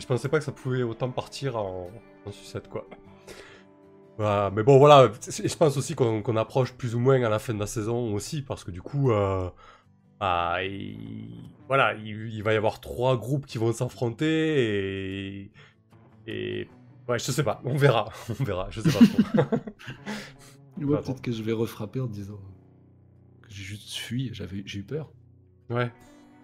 [0.00, 1.88] je pensais pas que ça pouvait autant partir en,
[2.26, 2.84] en sucette quoi.
[4.18, 7.54] Voilà, mais bon voilà, je pense aussi qu'on approche plus ou moins à la fin
[7.54, 9.12] de la saison aussi, parce que du coup,
[10.20, 15.52] bah, il- voilà, il, il va y avoir trois groupes qui vont s'affronter et,
[16.26, 16.68] et
[17.08, 18.08] ouais, je sais pas, on verra,
[18.40, 19.18] on verra, je sais pas trop.
[20.78, 22.38] Moi, Pas peut-être que je vais refrapper en disant
[23.42, 25.10] que j'ai juste fui, j'avais, j'ai eu peur.
[25.70, 25.90] ouais.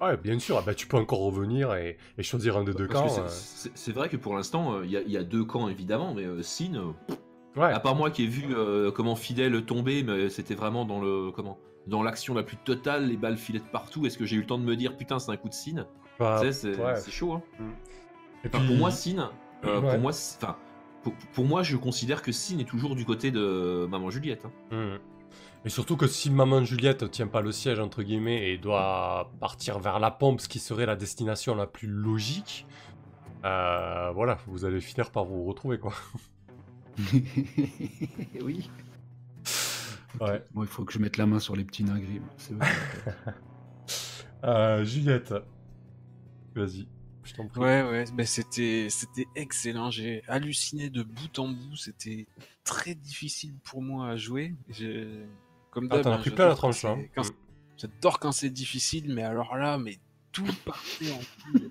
[0.00, 2.88] Ouais, bien sûr, ah bah, tu peux encore revenir et, et choisir un des deux
[2.88, 3.06] camps.
[3.28, 5.44] c'est- c'est c'est vrai que pour l'instant, euh, il y, a- il y a deux
[5.44, 6.92] camps évidemment, mais euh, Sin, euh,
[7.56, 10.84] euh, ouais, à part moi qui ai vu euh, comment Fidèle tomber, mais c'était vraiment
[10.84, 11.56] dans le comment
[11.86, 14.06] dans l'action la plus totale, les balles filaient de partout.
[14.06, 15.86] Est-ce que j'ai eu le temps de me dire putain c'est un coup de Sin
[16.18, 16.94] bah, c'est ouais.
[17.10, 17.32] chaud.
[17.34, 17.42] Hein.
[18.44, 19.30] Et Enfin, puis- pour moi, Sin,
[19.64, 19.90] euh, Ouais.
[19.90, 20.56] pour moi, enfin,
[21.02, 24.44] pour, pour moi, je considère que Sin est toujours du côté de Maman Juliette.
[24.44, 24.96] hein.
[24.96, 24.98] Hmm.
[25.64, 29.78] Et surtout que si Maman Juliette tient pas le siège, entre guillemets, et doit partir
[29.78, 32.66] vers la pompe, ce qui serait la destination la plus logique,
[33.44, 35.92] euh, voilà, vous allez finir par vous retrouver, quoi.
[38.44, 38.70] oui.
[40.20, 40.44] Ouais.
[40.52, 42.20] Bon, il faut que je mette la main sur les petits nains gris.
[44.44, 45.32] Euh, Juliette,
[46.56, 46.88] vas-y,
[47.22, 47.60] je t'en prie.
[47.60, 49.92] Ouais, ouais, ben c'était, c'était excellent.
[49.92, 51.76] J'ai halluciné de bout en bout.
[51.76, 52.26] C'était
[52.64, 54.56] très difficile pour moi à jouer.
[54.68, 55.26] J'ai-
[55.70, 56.56] Comme Ah, t'en as hein, pris plein la là.
[57.14, 57.24] quand Hmm.
[57.24, 57.32] c'est-
[57.78, 59.98] J'adore quand c'est difficile, mais alors là, mais
[60.32, 61.20] tout partait en
[61.52, 61.70] couille.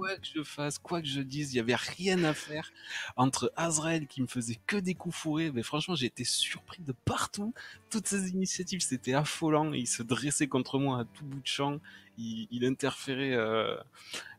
[0.00, 2.72] Quoi que je fasse, quoi que je dise, il y avait rien à faire.
[3.16, 6.92] Entre Azrael qui me faisait que des coups fourrés, mais franchement, j'ai été surpris de
[7.04, 7.52] partout.
[7.90, 9.72] Toutes ces initiatives, c'était affolant.
[9.72, 11.78] Il se dressait contre moi à tout bout de champ.
[12.16, 13.76] Il, il interférait euh,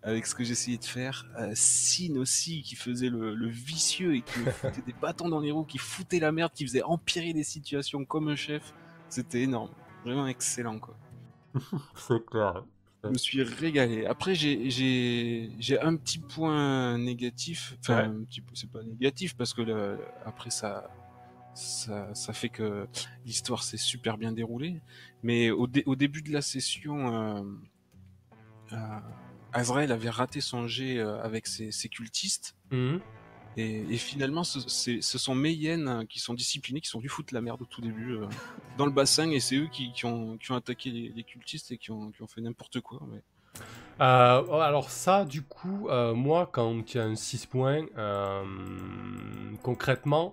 [0.04, 1.28] avec ce que j'essayais de faire.
[1.38, 5.40] Euh, Sin aussi, qui faisait le, le vicieux et qui me foutait des bâtons dans
[5.40, 8.74] les roues, qui foutait la merde, qui faisait empirer les situations comme un chef.
[9.10, 9.72] C'était énorme.
[10.04, 10.98] Vraiment excellent, quoi.
[11.96, 12.64] C'est clair.
[13.04, 14.06] Je me suis régalé.
[14.06, 17.76] Après, j'ai, un petit point négatif.
[17.80, 18.04] Enfin, Ouais.
[18.16, 20.90] un petit peu, c'est pas négatif parce que le- après, ça,
[21.56, 22.88] ça, ça fait que
[23.26, 24.82] l'histoire s'est super bien déroulée.
[25.24, 27.42] Mais au, dé- au début de la session, euh,
[28.74, 28.78] euh,
[29.54, 32.56] Azrael avait raté son jet euh, avec ses, ses cultistes.
[32.72, 33.02] Mhm.
[33.58, 34.60] Et, finalement, ce,
[35.02, 37.82] ce sont mes euh, qui sont disciplinés, qui sont dû foutre la merde au tout
[37.82, 38.26] début euh,
[38.78, 42.42] dans le bassin, et c'est eux qui, ont, attaqué les, cultistes et qui ont, fait
[42.42, 43.02] n'importe quoi.
[44.00, 47.86] Euh, alors ça, du coup, euh, moi, quand il y a un 6 points,
[49.62, 50.32] concrètement,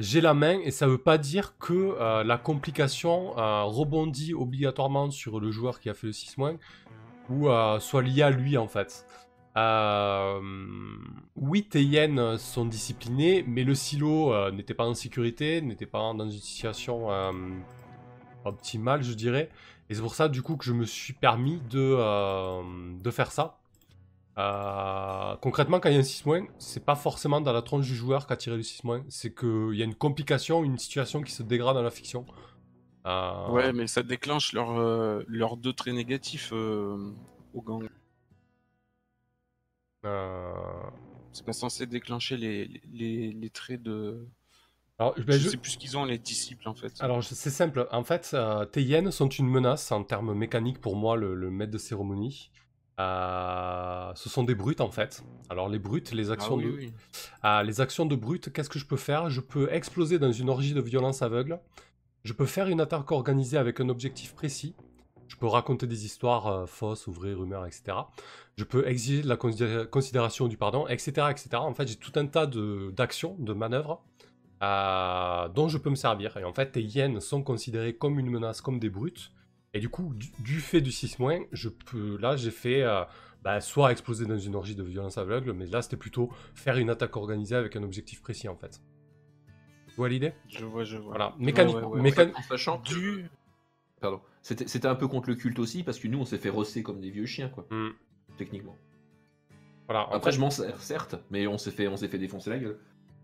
[0.00, 3.34] j'ai la main et ça veut pas dire que la complication
[3.68, 6.56] rebondit obligatoirement sur le joueur qui a fait le 6 points
[7.30, 7.48] ou
[7.78, 9.06] soit liée à lui en fait.
[9.56, 10.40] Euh,
[11.36, 16.24] oui, hyènes sont disciplinées, mais le silo euh, n'était pas en sécurité, n'était pas dans
[16.24, 17.32] une situation euh,
[18.44, 19.50] optimale, je dirais.
[19.88, 22.62] Et c'est pour ça, du coup, que je me suis permis de, euh,
[23.00, 23.58] de faire ça.
[25.40, 26.24] Concrètement, quand il y a un 6
[26.58, 29.80] c'est pas forcément dans la tronche du joueur qu'a tiré le 6 c'est qu'il y
[29.80, 32.26] a une complication, une situation qui se dégrade dans la fiction.
[33.06, 37.88] Ouais, mais ça déclenche leurs leurs deux traits négatifs au gang.
[40.06, 40.52] Euh,
[41.32, 44.26] C'est pas censé déclencher les, les, les traits de.
[44.98, 46.94] alors, ben, je je- sais plus ce qu'ils ont, les disciples en fait.
[46.98, 47.86] alors, je- c'est simple.
[47.92, 51.50] En fait, euh, tes hyènes sont une menace en termes mécaniques pour moi, le, le
[51.50, 52.50] maître de cérémonie.
[52.98, 55.22] Euh, ce sont des brutes en fait.
[55.50, 56.92] Alors les brutes, les Ah actions oui, de, oui.
[57.42, 59.30] Ah, les actions de brute, qu'est-ce que je peux faire?
[59.30, 61.60] Je peux exploser dans une orgie de violence aveugle.
[62.24, 64.76] je peux faire une attaque organisée avec un objectif précis.
[65.28, 67.96] Je peux raconter des histoires euh, fausses, ouvrir rumeurs, etc.
[68.56, 71.26] Je peux exiger de la considé- considération du pardon, etc.
[71.30, 71.48] etc.
[71.56, 74.02] En fait, j'ai tout un tas de- d'actions, de, manœuvres
[74.62, 76.36] euh, dont je peux me servir.
[76.36, 79.32] Et en fait, les hyènes sont considérées comme une menace, comme des brutes.
[79.74, 81.16] Et du coup, du, du fait du 6
[81.52, 82.16] je peux.
[82.18, 82.82] Là, j'ai fait.
[82.82, 83.02] euh,
[83.42, 86.90] bah, soit exploser dans une orgie de violence aveugle, mais là, c'était plutôt faire une
[86.90, 88.80] attaque organisée avec un objectif précis, en fait.
[89.88, 90.32] Tu vois l'idée?
[90.48, 91.10] Je vois, je vois.
[91.10, 91.28] Voilà.
[91.28, 91.76] Ouais, Mécanique.
[91.76, 93.28] ouais, ouais, mécan- En sachant que- Du.
[94.00, 94.20] Pardon.
[94.42, 97.00] C'était un peu contre le culte aussi, parce que nous, on s'est fait rosser comme
[97.00, 97.88] des vieux chiens, quoi, Hmm.
[98.36, 98.76] techniquement.
[99.88, 100.02] Voilà.
[100.12, 102.58] Après, fait, je m'en sers, certes, mais on s'est fait, on s'est fait défoncer la
[102.58, 102.78] gueule.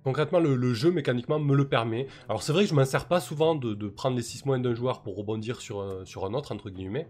[0.05, 2.09] Concrètement, le, le jeu mécaniquement me le permet.
[2.29, 4.59] Alors c'est vrai que je m'en sers pas souvent de, de prendre les 6 mois
[4.59, 7.07] d'un joueur pour rebondir sur, un- sur un autre, entre guillemets.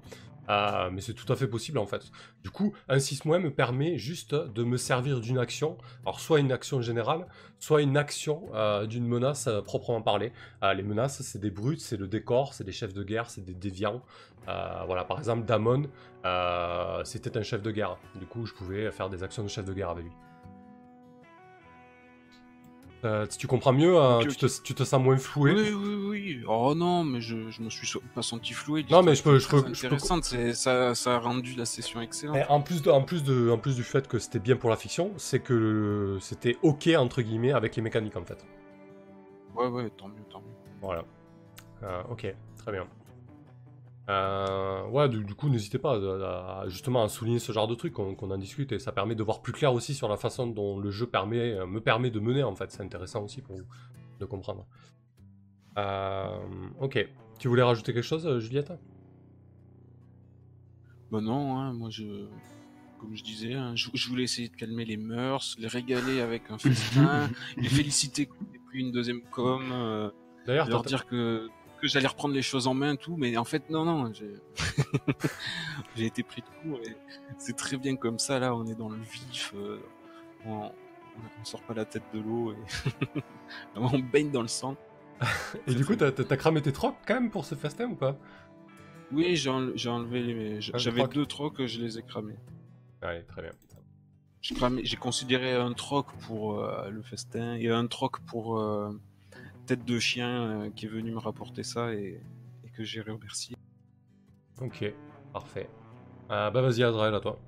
[0.48, 2.10] Euh, mais c'est tout à fait possible en fait.
[2.42, 5.78] Du coup, un 6 mois me permet juste de me servir d'une action.
[6.04, 7.26] Alors soit une action générale,
[7.62, 10.32] soit une action euh, d'une menace euh, proprement parlée.
[10.64, 13.44] Euh, les menaces, c'est des brutes, c'est le décor, c'est des chefs de guerre, c'est
[13.44, 14.02] des déviants.
[14.46, 15.84] Voilà, par exemple, Damon,
[17.04, 17.96] c'était un chef de guerre.
[18.16, 20.12] Du coup, je pouvais faire des actions de chef de guerre avec lui.
[23.04, 25.52] Euh, tu comprends mieux, hein, tu, te, tu te sens moins floué.
[25.52, 26.44] Oui, oui, oui.
[26.46, 28.84] Oh non, mais je, je me suis pas senti floué.
[28.88, 30.24] Non, mais je peux- je peux- je peux- intéressante.
[30.24, 32.36] c'est- Ça, ça a rendu la session excellente.
[32.36, 34.70] Et en plus, de, en, plus de, en plus du fait que c'était bien pour
[34.70, 38.44] la fiction, c'est que c'était ok entre guillemets avec les mécaniques en fait.
[39.56, 40.54] Ouais, ouais, tant mieux, tant mieux.
[40.80, 41.04] Voilà.
[41.82, 42.86] Euh, ok, très bien.
[44.08, 47.74] Euh, ouais, du, du coup, n'hésitez pas à, à- justement à souligner ce genre de
[47.76, 50.46] truc, qu'on en discute et ça permet de voir plus clair aussi sur la façon
[50.48, 52.70] dont le jeu permet, euh, me permet de mener en fait.
[52.72, 53.66] C'est intéressant aussi pour vous
[54.20, 54.66] de comprendre.
[55.78, 56.26] Euh,
[56.80, 57.08] ok.
[57.38, 58.72] Tu voulais rajouter quelque chose, euh, Juliette?
[61.10, 62.26] Bah non, hein, moi je.
[62.98, 66.50] Comme je disais, hein, je, je voulais essayer de calmer les mœurs, les régaler avec
[66.50, 70.10] un festin, les féliciter qu'on ait pris une deuxième com, euh,
[70.46, 71.48] D'ailleurs, leur dire que,
[71.82, 74.12] que j'allais reprendre les choses en main, tout, mais en fait, non, non,
[75.96, 76.96] j'ai été pris de court et
[77.38, 79.80] c'est très bien comme ça, là, on est dans le vif, euh,
[80.46, 80.70] on,
[81.40, 83.20] on sort pas la tête de l'eau et
[83.76, 84.76] on baigne dans le sang.
[85.66, 88.16] et du coup, t'as t'as cramé tes trocs quand même pour ce festin ou pas?
[89.12, 90.70] Oui, j'ai enle- j'ai enlevé les.
[90.72, 92.36] Ah, J'avais deux trocs, je les ai cramés.
[93.02, 93.52] Allez, très bien.
[94.40, 98.90] J'ai considéré un troc pour euh, le festin et un troc pour euh,
[99.66, 102.20] tête de chien euh, qui est venu me rapporter ça et,
[102.64, 103.56] et que j'ai remercié.
[104.60, 104.84] Ok,
[105.32, 105.68] parfait.
[106.30, 107.38] Euh, bah vas-y, Azrael, à toi.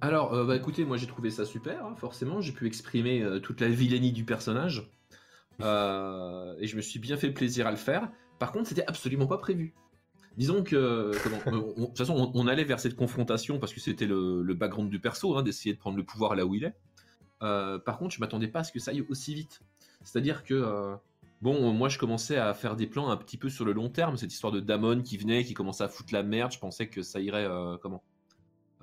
[0.00, 2.40] Alors, euh, bah écoutez, moi j'ai trouvé ça super, hein, forcément.
[2.40, 4.90] J'ai pu exprimer euh, toute la vilainie du personnage.
[5.60, 8.08] Euh, et je me suis bien fait plaisir à le faire.
[8.38, 9.74] Par contre, c'était absolument pas prévu.
[10.36, 14.06] Disons que, euh, de toute façon, on, on allait vers cette confrontation parce que c'était
[14.06, 16.74] le, le background du perso, hein, d'essayer de prendre le pouvoir là où il est.
[17.42, 19.60] Euh, par contre, je m'attendais pas à ce que ça aille aussi vite.
[20.04, 20.94] C'est-à-dire que, euh,
[21.42, 24.16] bon, moi je commençais à faire des plans un petit peu sur le long terme.
[24.16, 27.02] Cette histoire de Damon qui venait, qui commençait à foutre la merde, je pensais que
[27.02, 28.02] ça irait, euh, comment?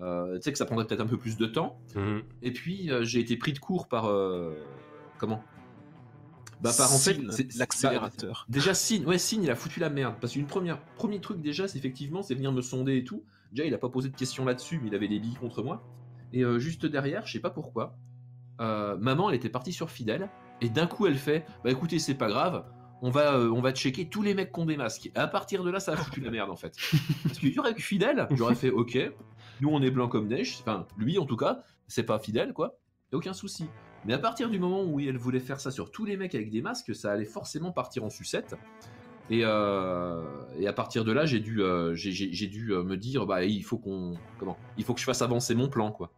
[0.02, 1.80] Euh, Tu sais, que ça prendrait peut-être un peu plus de temps.
[1.96, 2.24] Mhm.
[2.42, 4.54] Et puis euh, j'ai été pris de court par euh,
[5.18, 5.42] comment?
[6.62, 7.18] Bah par en fait
[7.58, 8.46] l'accélérateur.
[8.48, 11.42] bah, déjà Sin, ouais Sin il a foutu la merde parce qu'une première premier truc
[11.42, 13.24] déjà c'est effectivement c'est venir me sonder et tout.
[13.52, 15.84] Déjà il a pas posé de questions là-dessus mais il avait des billes contre moi.
[16.34, 17.98] Et euh, juste derrière je sais pas pourquoi
[18.62, 20.30] euh, maman elle était partie sur fidèle
[20.62, 22.66] et d'un coup elle fait bah écoutez c'est pas grave.
[23.02, 25.08] On va, euh, on va checker tous les mecs qui ont des masques.
[25.08, 26.74] Et à partir de là, ça a foutu la merde en fait.
[27.24, 28.98] Parce aurait eu fidèle, j'aurais fait ok,
[29.60, 32.78] nous on est blanc comme neige, enfin lui en tout cas, c'est pas fidèle quoi,
[33.12, 33.68] a aucun souci.
[34.06, 36.50] Mais à partir du moment où elle voulait faire ça sur tous les mecs avec
[36.50, 38.56] des masques, ça allait forcément partir en sucette.
[39.30, 40.24] Et, euh,
[40.60, 43.78] et à partir de là, j'ai dû, euh, j'ai- dû me dire, bah il faut
[43.80, 46.12] qu'on, comment, il faut que je fasse avancer mon plan quoi.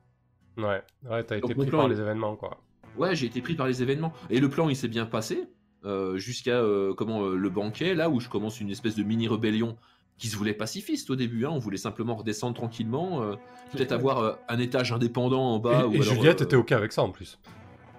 [0.57, 2.57] Ouais, ouais, t'as été pris plan, par il- les événements, quoi.
[2.97, 4.11] Ouais, j'ai été pris par les événements.
[4.29, 5.43] Et le plan, il s'est bien passé
[5.85, 9.27] euh, jusqu'à euh, comment euh, le banquet, là où je commence une espèce de mini
[9.27, 9.77] rébellion
[10.17, 11.45] qui se voulait pacifiste au début.
[11.45, 11.51] Hein.
[11.51, 13.35] On voulait simplement redescendre tranquillement, euh,
[13.71, 15.81] peut-être avoir euh, un étage indépendant en bas.
[15.81, 17.37] et ou et alors, Juliette euh, était ok avec ça en plus.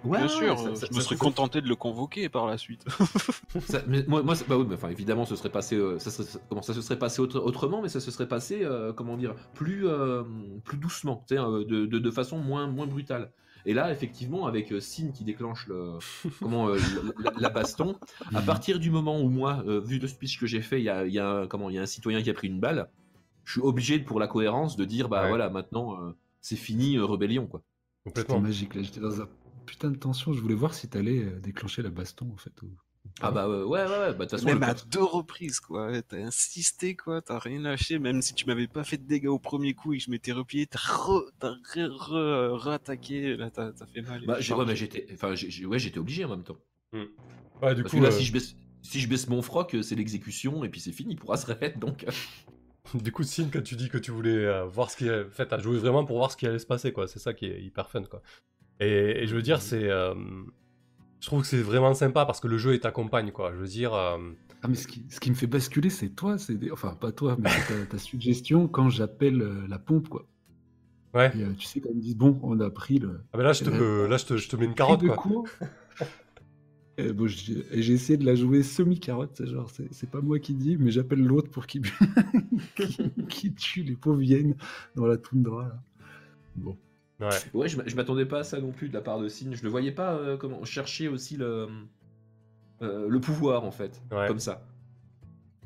[0.05, 2.29] Ouais, Bien sûr, ça- euh, ça- je me ça- serais ça- contenté de le convoquer
[2.29, 2.85] par la suite.
[3.67, 6.63] ça- mais moi, bah oui, mais enfin, évidemment, ce serait passé, euh, ça, serait- comment
[6.63, 9.87] ça se serait passé autre- autrement, mais ça se serait passé, euh, comment dire, plus,
[9.89, 10.23] euh,
[10.65, 13.33] plus doucement, euh, de, de, de façon moins, moins brutale.
[13.67, 15.99] Et là, effectivement, avec euh, Sin qui déclenche le,
[16.41, 16.79] comment, euh,
[17.39, 17.97] la, baston,
[18.35, 18.47] à Mhm.
[18.47, 21.05] partir du moment où moi, euh, vu le speech que j'ai fait, il y a,
[21.07, 22.89] il y a un- comment, il y a un citoyen qui a pris une balle,
[23.45, 25.29] je suis obligé, pour la cohérence, de dire, bah Ouais.
[25.29, 27.63] voilà, maintenant, euh, c'est fini, euh, rébellion, quoi.
[28.05, 28.41] Complètement.
[28.41, 29.29] magique là, j'étais dans un
[29.69, 32.63] putain de tension, je voulais voir si t'allais euh, déclencher la baston en fait.
[32.63, 32.71] ou-
[33.21, 35.91] Ah bah ouais, ouais, ouais, ouais, bah de toute façon, Même à deux reprises, quoi.
[36.03, 37.21] T'as insisté, quoi.
[37.23, 37.99] T'as rien lâché.
[37.99, 40.33] Même si tu m'avais pas fait de dégâts au premier coup et que je m'étais
[40.33, 43.37] replié, t'as re, t'as re, re- re-attaqué.
[43.37, 44.25] Là, t'as t'as fait mal.
[44.27, 46.59] bah, j'ai- ouais, mais j'étais, enfin, j'ai- ouais, j'étais obligé en même temps.
[47.63, 49.75] Ouais, du Parce coup, que là, euh, si je baisse, si je baisse mon froc,
[49.75, 51.75] euh, c'est l'exécution et puis c'est fini pour Azrael.
[51.81, 52.11] Donc, euh,
[52.95, 55.11] Du coup, Sin, quand tu dis que tu voulais euh, voir ce qui...
[55.11, 57.07] En fait, t'as joué vraiment pour voir ce qui allait se passer, quoi.
[57.09, 58.23] C'est ça qui est hyper fun, quoi.
[58.81, 59.89] Et, et je veux dire, c'est...
[59.91, 60.15] euh,
[61.21, 63.53] Je trouve que c'est vraiment sympa parce que le jeu, il t'accompagne, quoi.
[63.53, 63.95] Je veux dire...
[63.95, 64.19] euh,
[64.63, 67.13] Ah, mais ce qui, ce qui me fait basculer, c'est toi, c'est des- enfin pas
[67.13, 70.27] toi, mais ta, ta suggestion quand j'appelle euh, la pompe, quoi.
[71.15, 71.33] Ouais.
[71.37, 73.21] Et, tu sais, quand ils me disent, bon, on a pris le.
[73.33, 75.17] Ah, mais là, je te, Euh, là, je te, je te mets une carotte, quoi.
[75.17, 75.49] court.
[76.99, 80.77] Et bon, j'ai essayé de la jouer semi-carotte, c'est genre, c'est pas moi qui dis,
[80.77, 81.83] mais j'appelle l'autre pour qu'il
[82.75, 84.57] qui, qui tue les pauvres hyènes
[84.97, 85.63] dans la toundra.
[85.69, 85.83] Là.
[86.57, 86.77] Bon.
[87.21, 87.29] Ouais.
[87.55, 89.53] ouais, je, m'a- je m'attendais pas à ça non plus de la part de Sin.
[89.53, 91.69] Je le voyais pas euh, comment chercher aussi le,
[92.83, 94.27] euh, le pouvoir en fait, Ouais.
[94.29, 94.63] comme ça.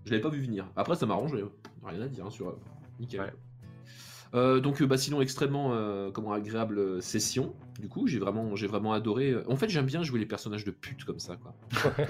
[0.05, 0.67] Je l'avais pas vu venir.
[0.77, 1.49] Après, ça m'arrange, euh,
[1.85, 2.49] rien à dire hein, sur.
[2.49, 2.59] euh,
[2.99, 3.21] nickel.
[3.21, 3.33] Ouais.
[4.35, 7.55] Euh, donc, euh, bah, sinon, extrêmement euh, comment, agréable session.
[7.81, 9.35] Du coup, j'ai vraiment, j'ai vraiment adoré.
[9.49, 11.55] En fait, j'aime bien jouer les personnages de pute comme ça, quoi.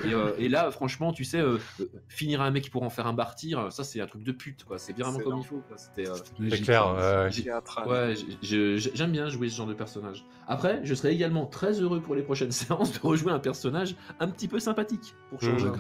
[0.05, 1.43] et, euh, et là, franchement, tu sais,
[2.09, 4.79] finir un mec pour en faire un martyr, ça, c'est un truc de pute, quoi.
[4.79, 5.77] C'est vraiment comme il faut, quoi.
[5.77, 6.09] C'était.
[6.09, 8.15] euh, C'est clair, ouais.
[8.43, 10.25] j'aime bien jouer ce genre de personnage.
[10.47, 14.29] Après, je serais également très heureux pour les prochaines séances de rejouer un personnage un
[14.29, 15.73] petit peu sympathique pour changer Mmh,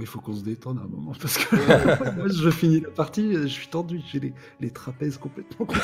[0.00, 1.54] Il faut qu'on se détende à un moment parce que
[2.16, 5.66] moi, je finis la partie, je suis tendu, j'ai les, les trapèzes complètement.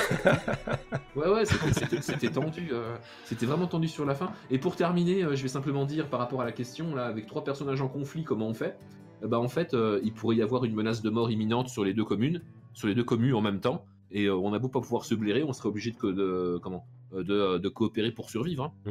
[1.17, 2.69] Ouais, ouais, c'était- tendu.
[2.73, 4.31] euh, c'était vraiment tendu sur la fin.
[4.51, 7.27] Et pour terminer, euh, je vais simplement dire par rapport à la question, là, avec
[7.27, 8.79] trois personnages en conflit, comment on fait?
[9.23, 11.85] Euh, Bah, en fait, euh, il pourrait y avoir une menace de mort imminente sur
[11.85, 12.41] les deux communes,
[12.75, 13.85] sur les deux communes en même temps.
[14.13, 16.59] Et euh, on a beau pas pouvoir se blairer, on serait obligé de, co- de-
[16.63, 18.65] comment de, de coopérer pour survivre.
[18.65, 18.73] hein.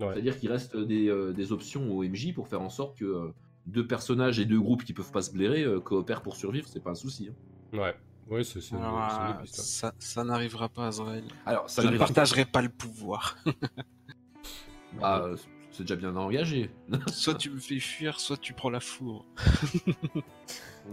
[0.00, 0.08] Ouais.
[0.12, 3.28] C'est-à-dire qu'il reste des, euh, des options au MJ pour faire en sorte que euh,
[3.66, 6.82] deux personnages et deux groupes qui peuvent pas se blairer euh, coopèrent pour survivre, c'est
[6.82, 7.30] pas un souci.
[7.30, 7.78] hein.
[7.78, 7.94] Ouais.
[8.28, 11.24] Ouais, c'est euh, ça, ça n'arrivera pas, Azrael.
[11.44, 13.36] Alors, ça je ne partagerai pas le pouvoir.
[15.02, 15.36] Ah, euh,
[15.72, 16.70] c'est déjà bien engagé.
[17.08, 19.24] soit tu me fais fuir, soit tu prends la fourre.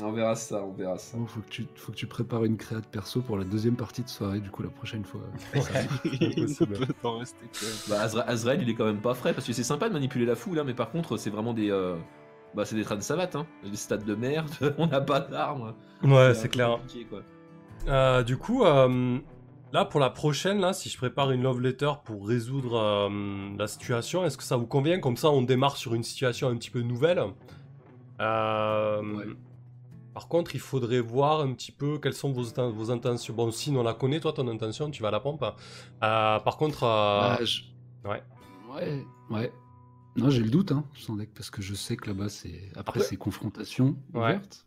[0.02, 1.18] on verra ça, on verra ça.
[1.18, 3.76] Bon, faut que tu, faut que tu prépares une créa de perso pour la deuxième
[3.76, 5.22] partie de soirée, du coup la prochaine fois.
[5.53, 7.45] Peut rester.
[7.88, 10.26] Bah, Azra- Azrael, il est quand même pas frais parce que c'est sympa de manipuler
[10.26, 11.69] la foule, hein, mais par contre, c'est vraiment des.
[11.69, 11.95] euh,
[12.53, 13.45] Bah, c'est des trains de savate, hein.
[13.63, 15.73] Des stades de merde, on n'a pas d'armes.
[16.03, 16.79] Ouais, c'est clair.
[17.09, 17.21] quoi.
[17.87, 19.17] Euh, du coup, euh,
[19.73, 23.09] là pour la prochaine, là, si je prépare une love letter pour résoudre euh,
[23.57, 24.99] la situation, est-ce que ça vous convient?
[24.99, 27.23] Comme ça, on démarre sur une situation un petit peu nouvelle.
[28.19, 29.25] Ouais.
[30.13, 33.33] Par contre, il faudrait voir un petit peu quelles sont vos, inten- vos intentions.
[33.33, 35.45] Bon, si on la connaît, toi, ton intention, tu vas à la pompe.
[36.01, 37.61] Par contre, euh, Ah, je-
[38.07, 38.21] ouais.
[38.75, 39.51] Ouais, ouais.
[40.17, 42.79] Non, j'ai le doute, hein, sans deck, parce que je sais que là-bas, c'est après,
[42.79, 44.19] Après- c'est confrontation Ouais.
[44.35, 44.65] ouverte.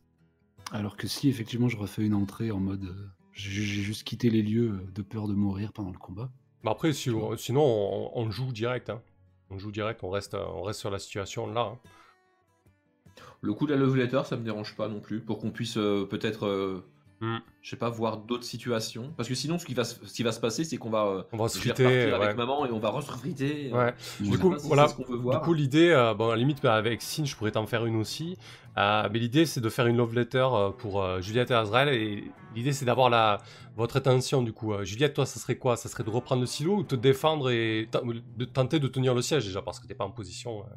[0.73, 4.41] Alors que si effectivement je refais une entrée en mode euh, j'ai juste quitté les
[4.43, 6.31] lieux euh, de peur de mourir pendant le combat.
[6.63, 8.89] Bah après, si- sinon, on, on joue direct.
[8.89, 9.03] hein.
[9.51, 11.73] On joue direct, on reste, on reste sur la situation là.
[11.75, 11.79] hein.
[13.43, 15.77] Le coup de la love letter, ça me dérange pas non plus, pour qu'on puisse
[15.77, 16.83] euh, peut-être, euh,
[17.25, 17.39] Hmm.
[17.63, 19.15] je sais pas, voir d'autres situations.
[19.17, 21.07] Parce que sinon, ce qui va se, ce qui va se passer, c'est qu'on va.
[21.07, 21.85] euh, On va se je vais friter.
[21.87, 22.25] repartir ouais.
[22.27, 23.73] avec maman et on va re-friter.
[23.73, 23.95] Ouais.
[24.21, 24.89] Du coup, voilà.
[24.89, 25.41] c'est ce qu'on veut Du voir.
[25.41, 27.97] coup, l'idée, euh, bon, à la limite, bah, avec Sin, je pourrais t'en faire une
[27.97, 28.37] aussi.
[28.77, 31.89] Euh, mais l'idée, c'est de faire une love letter euh, pour euh, Juliette et Azrael.
[31.89, 32.25] Et
[32.55, 33.41] l'idée, c'est d'avoir la...
[33.77, 34.75] votre attention, du coup.
[34.75, 35.77] Euh, Juliette, toi, ça serait quoi?
[35.77, 38.03] Ça serait de reprendre le silo ou te défendre et ta-
[38.37, 40.61] de tenter de tenir le siège, déjà, parce que t'es pas en position.
[40.61, 40.75] euh.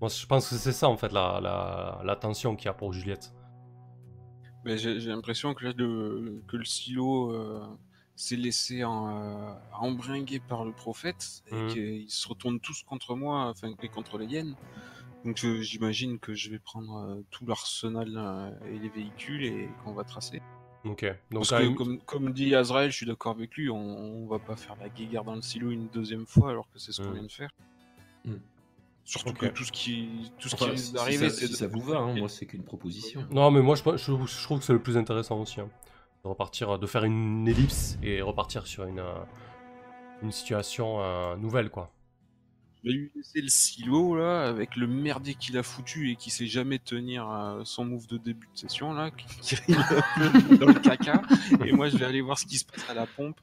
[0.00, 2.74] Moi, je pense que c'est ça, en fait, la, la, la tension qu'il y a
[2.74, 3.32] pour Juliette.
[4.64, 7.60] Mais j'ai l'impression que, là, le, que le silo euh,
[8.16, 11.68] s'est laissé en, euh, embringuer par le prophète et Mhm.
[11.68, 14.54] qu'ils se retournent tous contre moi, enfin et contre les hyènes.
[15.24, 19.92] Donc j'imagine que je vais prendre euh, tout l'arsenal euh, et les véhicules et qu'on
[19.92, 20.40] va tracer.
[20.84, 21.02] Ok.
[21.30, 24.38] Donc, Parce que comme, comme dit Azrael, je suis d'accord avec lui, on, on va
[24.38, 27.08] pas faire la guéguerre dans le silo une deuxième fois alors que c'est ce qu'on
[27.08, 27.14] Mhm.
[27.14, 27.50] vient de faire.
[28.26, 28.40] Mhm.
[29.04, 31.52] Surtout que tout ce qui, tout ce Enfin, qui risque si, d'arriver, ça, c'est si
[31.52, 33.26] de- ça vous va, hein, moi c'est qu'une proposition.
[33.30, 35.60] Non, mais moi, je, je, je trouve que c'est le plus intéressant aussi.
[35.60, 35.68] hein.
[36.24, 39.12] De repartir, de faire une ellipse et repartir sur une, euh,
[40.22, 41.92] une situation euh, nouvelle, quoi.
[42.82, 46.30] Je vais lui laisser le silo là avec le merdier qu'il a foutu et qui
[46.30, 50.80] sait jamais tenir euh, son move de début de session là, qui peu dans le
[50.80, 51.20] caca.
[51.64, 53.40] Et moi je vais aller voir ce qui se passe à la pompe.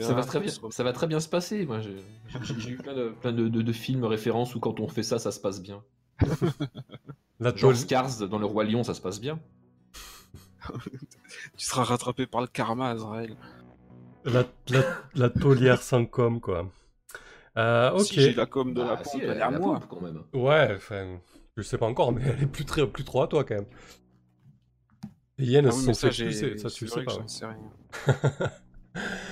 [0.00, 1.66] Ça va, très bien, se ça va très bien se passer.
[1.66, 5.02] Moi, j'ai eu plein, de, plein de, de- de films références où quand on fait
[5.02, 5.82] ça, ça se passe bien.
[7.40, 9.38] La Genre Scars dans Le Roi Lion, ça se passe bien.
[11.56, 13.36] Tu seras rattrapé par le karma, Azrael.
[14.24, 14.82] La, la,
[15.14, 16.70] la taulière sans com, quoi.
[17.56, 18.04] Euh, ok.
[18.04, 19.80] Si j'ai la com de la Ah, pompe, si, elle est elle la moi.
[19.80, 20.22] pompe, quand même.
[20.34, 21.20] Ouais, enfin,
[21.56, 23.66] je sais pas encore, mais elle est plus, très, plus trop à toi, quand même.
[25.38, 27.16] Les hyènes, Ah oui, se mais sont ça, pousser, ça tu sais pas.
[27.16, 27.24] ouais.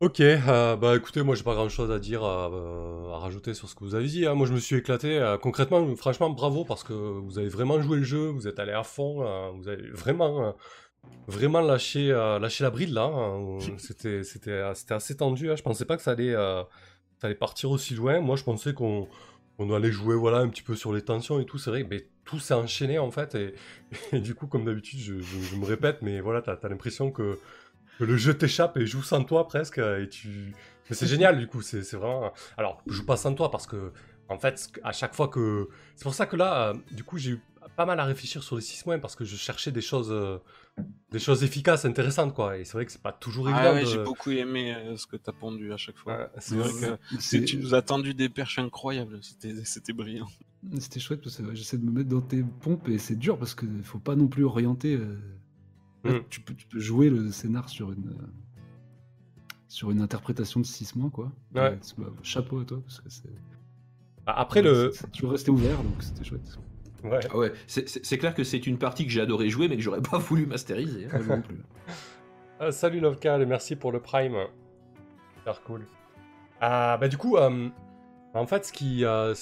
[0.00, 3.68] Ok, euh, bah écoutez, moi j'ai pas grand chose à dire, euh, à rajouter sur
[3.68, 4.26] ce que vous avez dit.
[4.26, 4.34] hein.
[4.34, 5.18] Moi je me suis éclaté.
[5.18, 8.70] euh, concrètement, franchement, bravo parce que vous avez vraiment joué le jeu, vous êtes allé
[8.70, 9.24] à fond,
[9.56, 10.54] vous avez vraiment,
[11.28, 12.08] vraiment lâché,
[12.40, 13.04] lâché la bride là.
[13.04, 13.58] hein.
[13.78, 14.60] C'était,
[14.90, 15.50] assez tendu.
[15.50, 15.56] hein.
[15.56, 18.20] Je pensais pas que ça allait, ça allait partir aussi loin.
[18.20, 19.08] Moi je pensais qu'on,
[19.58, 21.58] on allait jouer voilà un petit peu sur les tensions et tout.
[21.58, 23.34] C'est vrai, mais tout s'est enchaîné en fait.
[23.34, 23.54] Et,
[24.12, 27.38] et du coup, comme d'habitude, je, je- je me répète, mais voilà, t'as, l'impression que
[28.04, 30.54] le jeu t'échappe et joue sans toi presque et tu
[30.90, 33.66] mais c'est génial du coup c'est c'est vraiment alors je joue pas sans toi parce
[33.66, 33.92] que
[34.28, 37.32] en fait à chaque fois que c'est pour ça que là euh, du coup j'ai
[37.32, 37.40] eu
[37.76, 40.38] pas mal à réfléchir sur les 6 mois parce que je cherchais des choses euh,
[41.10, 43.80] des choses efficaces intéressantes quoi et c'est vrai que c'est pas toujours évident Ah ouais,
[43.82, 46.30] de- j'ai beaucoup aimé euh, ce que t'as pondu à chaque fois.
[46.38, 50.28] C'est vrai que C'est- tu nous as tendu des perches incroyables, c'était c'était brillant.
[50.78, 53.38] C'était chouette parce que ouais, j'essaie de me mettre dans tes pompes et c'est dur
[53.38, 54.94] parce qu'il faut pas non plus orienter.
[54.94, 55.16] euh,
[56.04, 56.22] là, Mm.
[56.30, 58.26] tu, peux, tu peux jouer le scénar sur une, euh,
[59.68, 61.30] sur une interprétation de 6 mois, quoi.
[61.54, 61.74] Ouais.
[61.74, 63.28] Et c'est- bah, chapeau à toi parce que c'est.
[64.26, 66.58] Bah, après le toujours resté ouvert donc c'était chouette.
[67.04, 67.20] ouais.
[67.30, 70.02] Ah ouais, c'est- clair que c'est une partie que j'ai adoré jouer, mais que j'aurais
[70.10, 71.06] pas voulu masteriser.
[71.12, 71.18] hein.
[71.28, 71.56] Non plus.
[72.60, 74.34] Ah, salut Lovcal et merci pour le Prime.
[75.36, 75.86] Super cool.
[76.60, 77.68] Ah, bah du coup, euh,
[78.34, 79.34] en fait, ce qui, euh,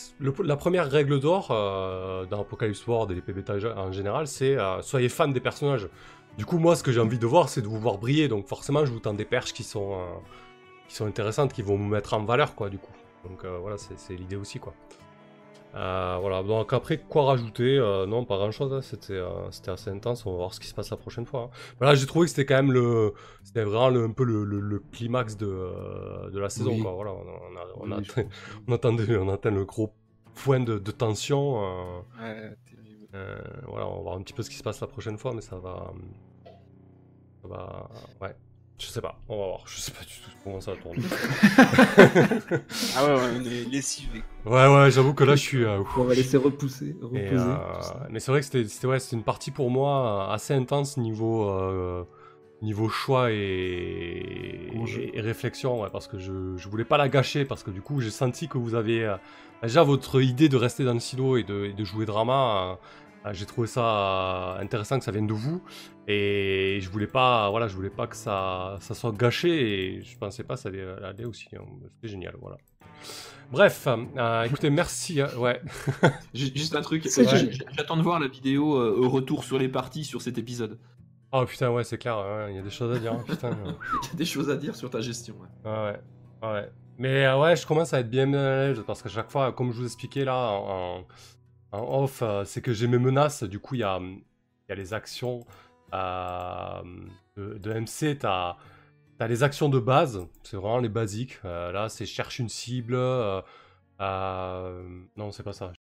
[0.45, 4.81] la première règle d'or euh, dans Apocalypse World et les PBTA en général, c'est euh,
[4.83, 5.89] soyez fan des personnages.
[6.39, 8.29] Du coup, moi, ce que j'ai envie de voir, c'est de vous voir briller.
[8.29, 9.99] Donc forcément, je vous tends des perches qui sont,
[10.89, 12.93] qui sont intéressantes, qui vont vous mettre en valeur, quoi, du coup.
[13.25, 14.75] Donc voilà, c'est l'idée aussi, quoi.
[15.77, 17.77] Euh, voilà, donc après, quoi rajouter?
[17.79, 18.81] Euh, Non, pas grand-chose, hein.
[18.81, 21.51] c'était euh, c'était assez intense, on va voir ce qui se passe la prochaine fois.
[21.53, 21.57] hein.
[21.79, 23.13] Voilà, j'ai trouvé que c'était quand même le,
[23.45, 26.73] c'était vraiment le- un peu le, le- le climax de, de la saison.
[26.73, 26.81] Oui.
[26.83, 26.93] Quoi.
[26.93, 28.29] Voilà, on, a- on a- Oui, atteint,
[28.69, 29.93] on attendait- on atteint le gros
[30.35, 31.61] point de, de tension.
[32.21, 32.57] Ouais,
[33.69, 35.41] voilà, on va voir un petit peu ce qui se passe la prochaine fois, mais
[35.43, 35.93] ça va,
[37.43, 37.89] ça va,
[38.23, 38.35] ouais.
[38.79, 39.63] Je sais pas, on va voir.
[39.67, 41.01] Je sais pas du tout comment ça va tourner.
[42.97, 44.23] Ah ouais, ouais, on est lessivés.
[44.45, 45.65] ouais, ouais, j'avoue que là, je suis.
[45.65, 47.35] euh, On va laisser repousser, reposer.
[47.35, 47.57] euh,
[48.11, 50.97] mais c'est vrai que c'était c'était- ouais, c'était une partie pour moi euh, assez intense
[50.99, 52.05] niveau, euh,
[52.63, 55.01] niveau choix et, Enjeu.
[55.03, 57.81] et- et réflexion, ouais, parce que je, je voulais pas la gâcher, parce que du
[57.83, 59.17] coup j'ai senti que vous avez euh,
[59.63, 62.79] déjà votre idée de rester dans le silo et de, et de jouer drama.
[63.27, 65.63] Euh, euh, j'ai trouvé ça euh, intéressant que ça vienne de vous
[66.09, 70.17] et je voulais pas voilà je voulais pas que ça, ça soit gâché et je
[70.19, 71.63] pensais pas que ça allait aller aussi hein.
[71.95, 72.57] c'était génial voilà
[73.51, 75.61] bref euh, écoutez merci hein, ouais
[76.35, 79.69] Ju- Juste un truc, euh, j'attends de voir la vidéo euh, au retour sur les
[79.69, 80.79] parties sur cet épisode.
[81.33, 83.49] Oh putain, ouais, c'est clair, ouais, il y a des choses à dire, hein, putain.
[83.51, 83.73] euh.
[84.05, 85.35] Il y a des choses à dire sur ta gestion.
[85.65, 85.97] ouais.
[86.43, 86.71] Ouais.
[86.99, 89.73] Mais euh, ouais, je commence à être bien à l'aise parce qu'à chaque fois, comme
[89.73, 91.05] je vous expliquais là en, en
[91.73, 93.43] off, euh, c'est que j'ai mes menaces.
[93.45, 94.23] Du coup, il y a, hum,
[94.69, 95.47] les actions
[95.95, 96.83] euh,
[97.37, 98.19] de, de MC.
[98.19, 98.57] T'as
[99.19, 101.39] as les actions de base, c'est vraiment les basiques.
[101.45, 102.95] Euh, là, c'est cherche une cible.
[103.97, 105.73] non, c'est pas ça.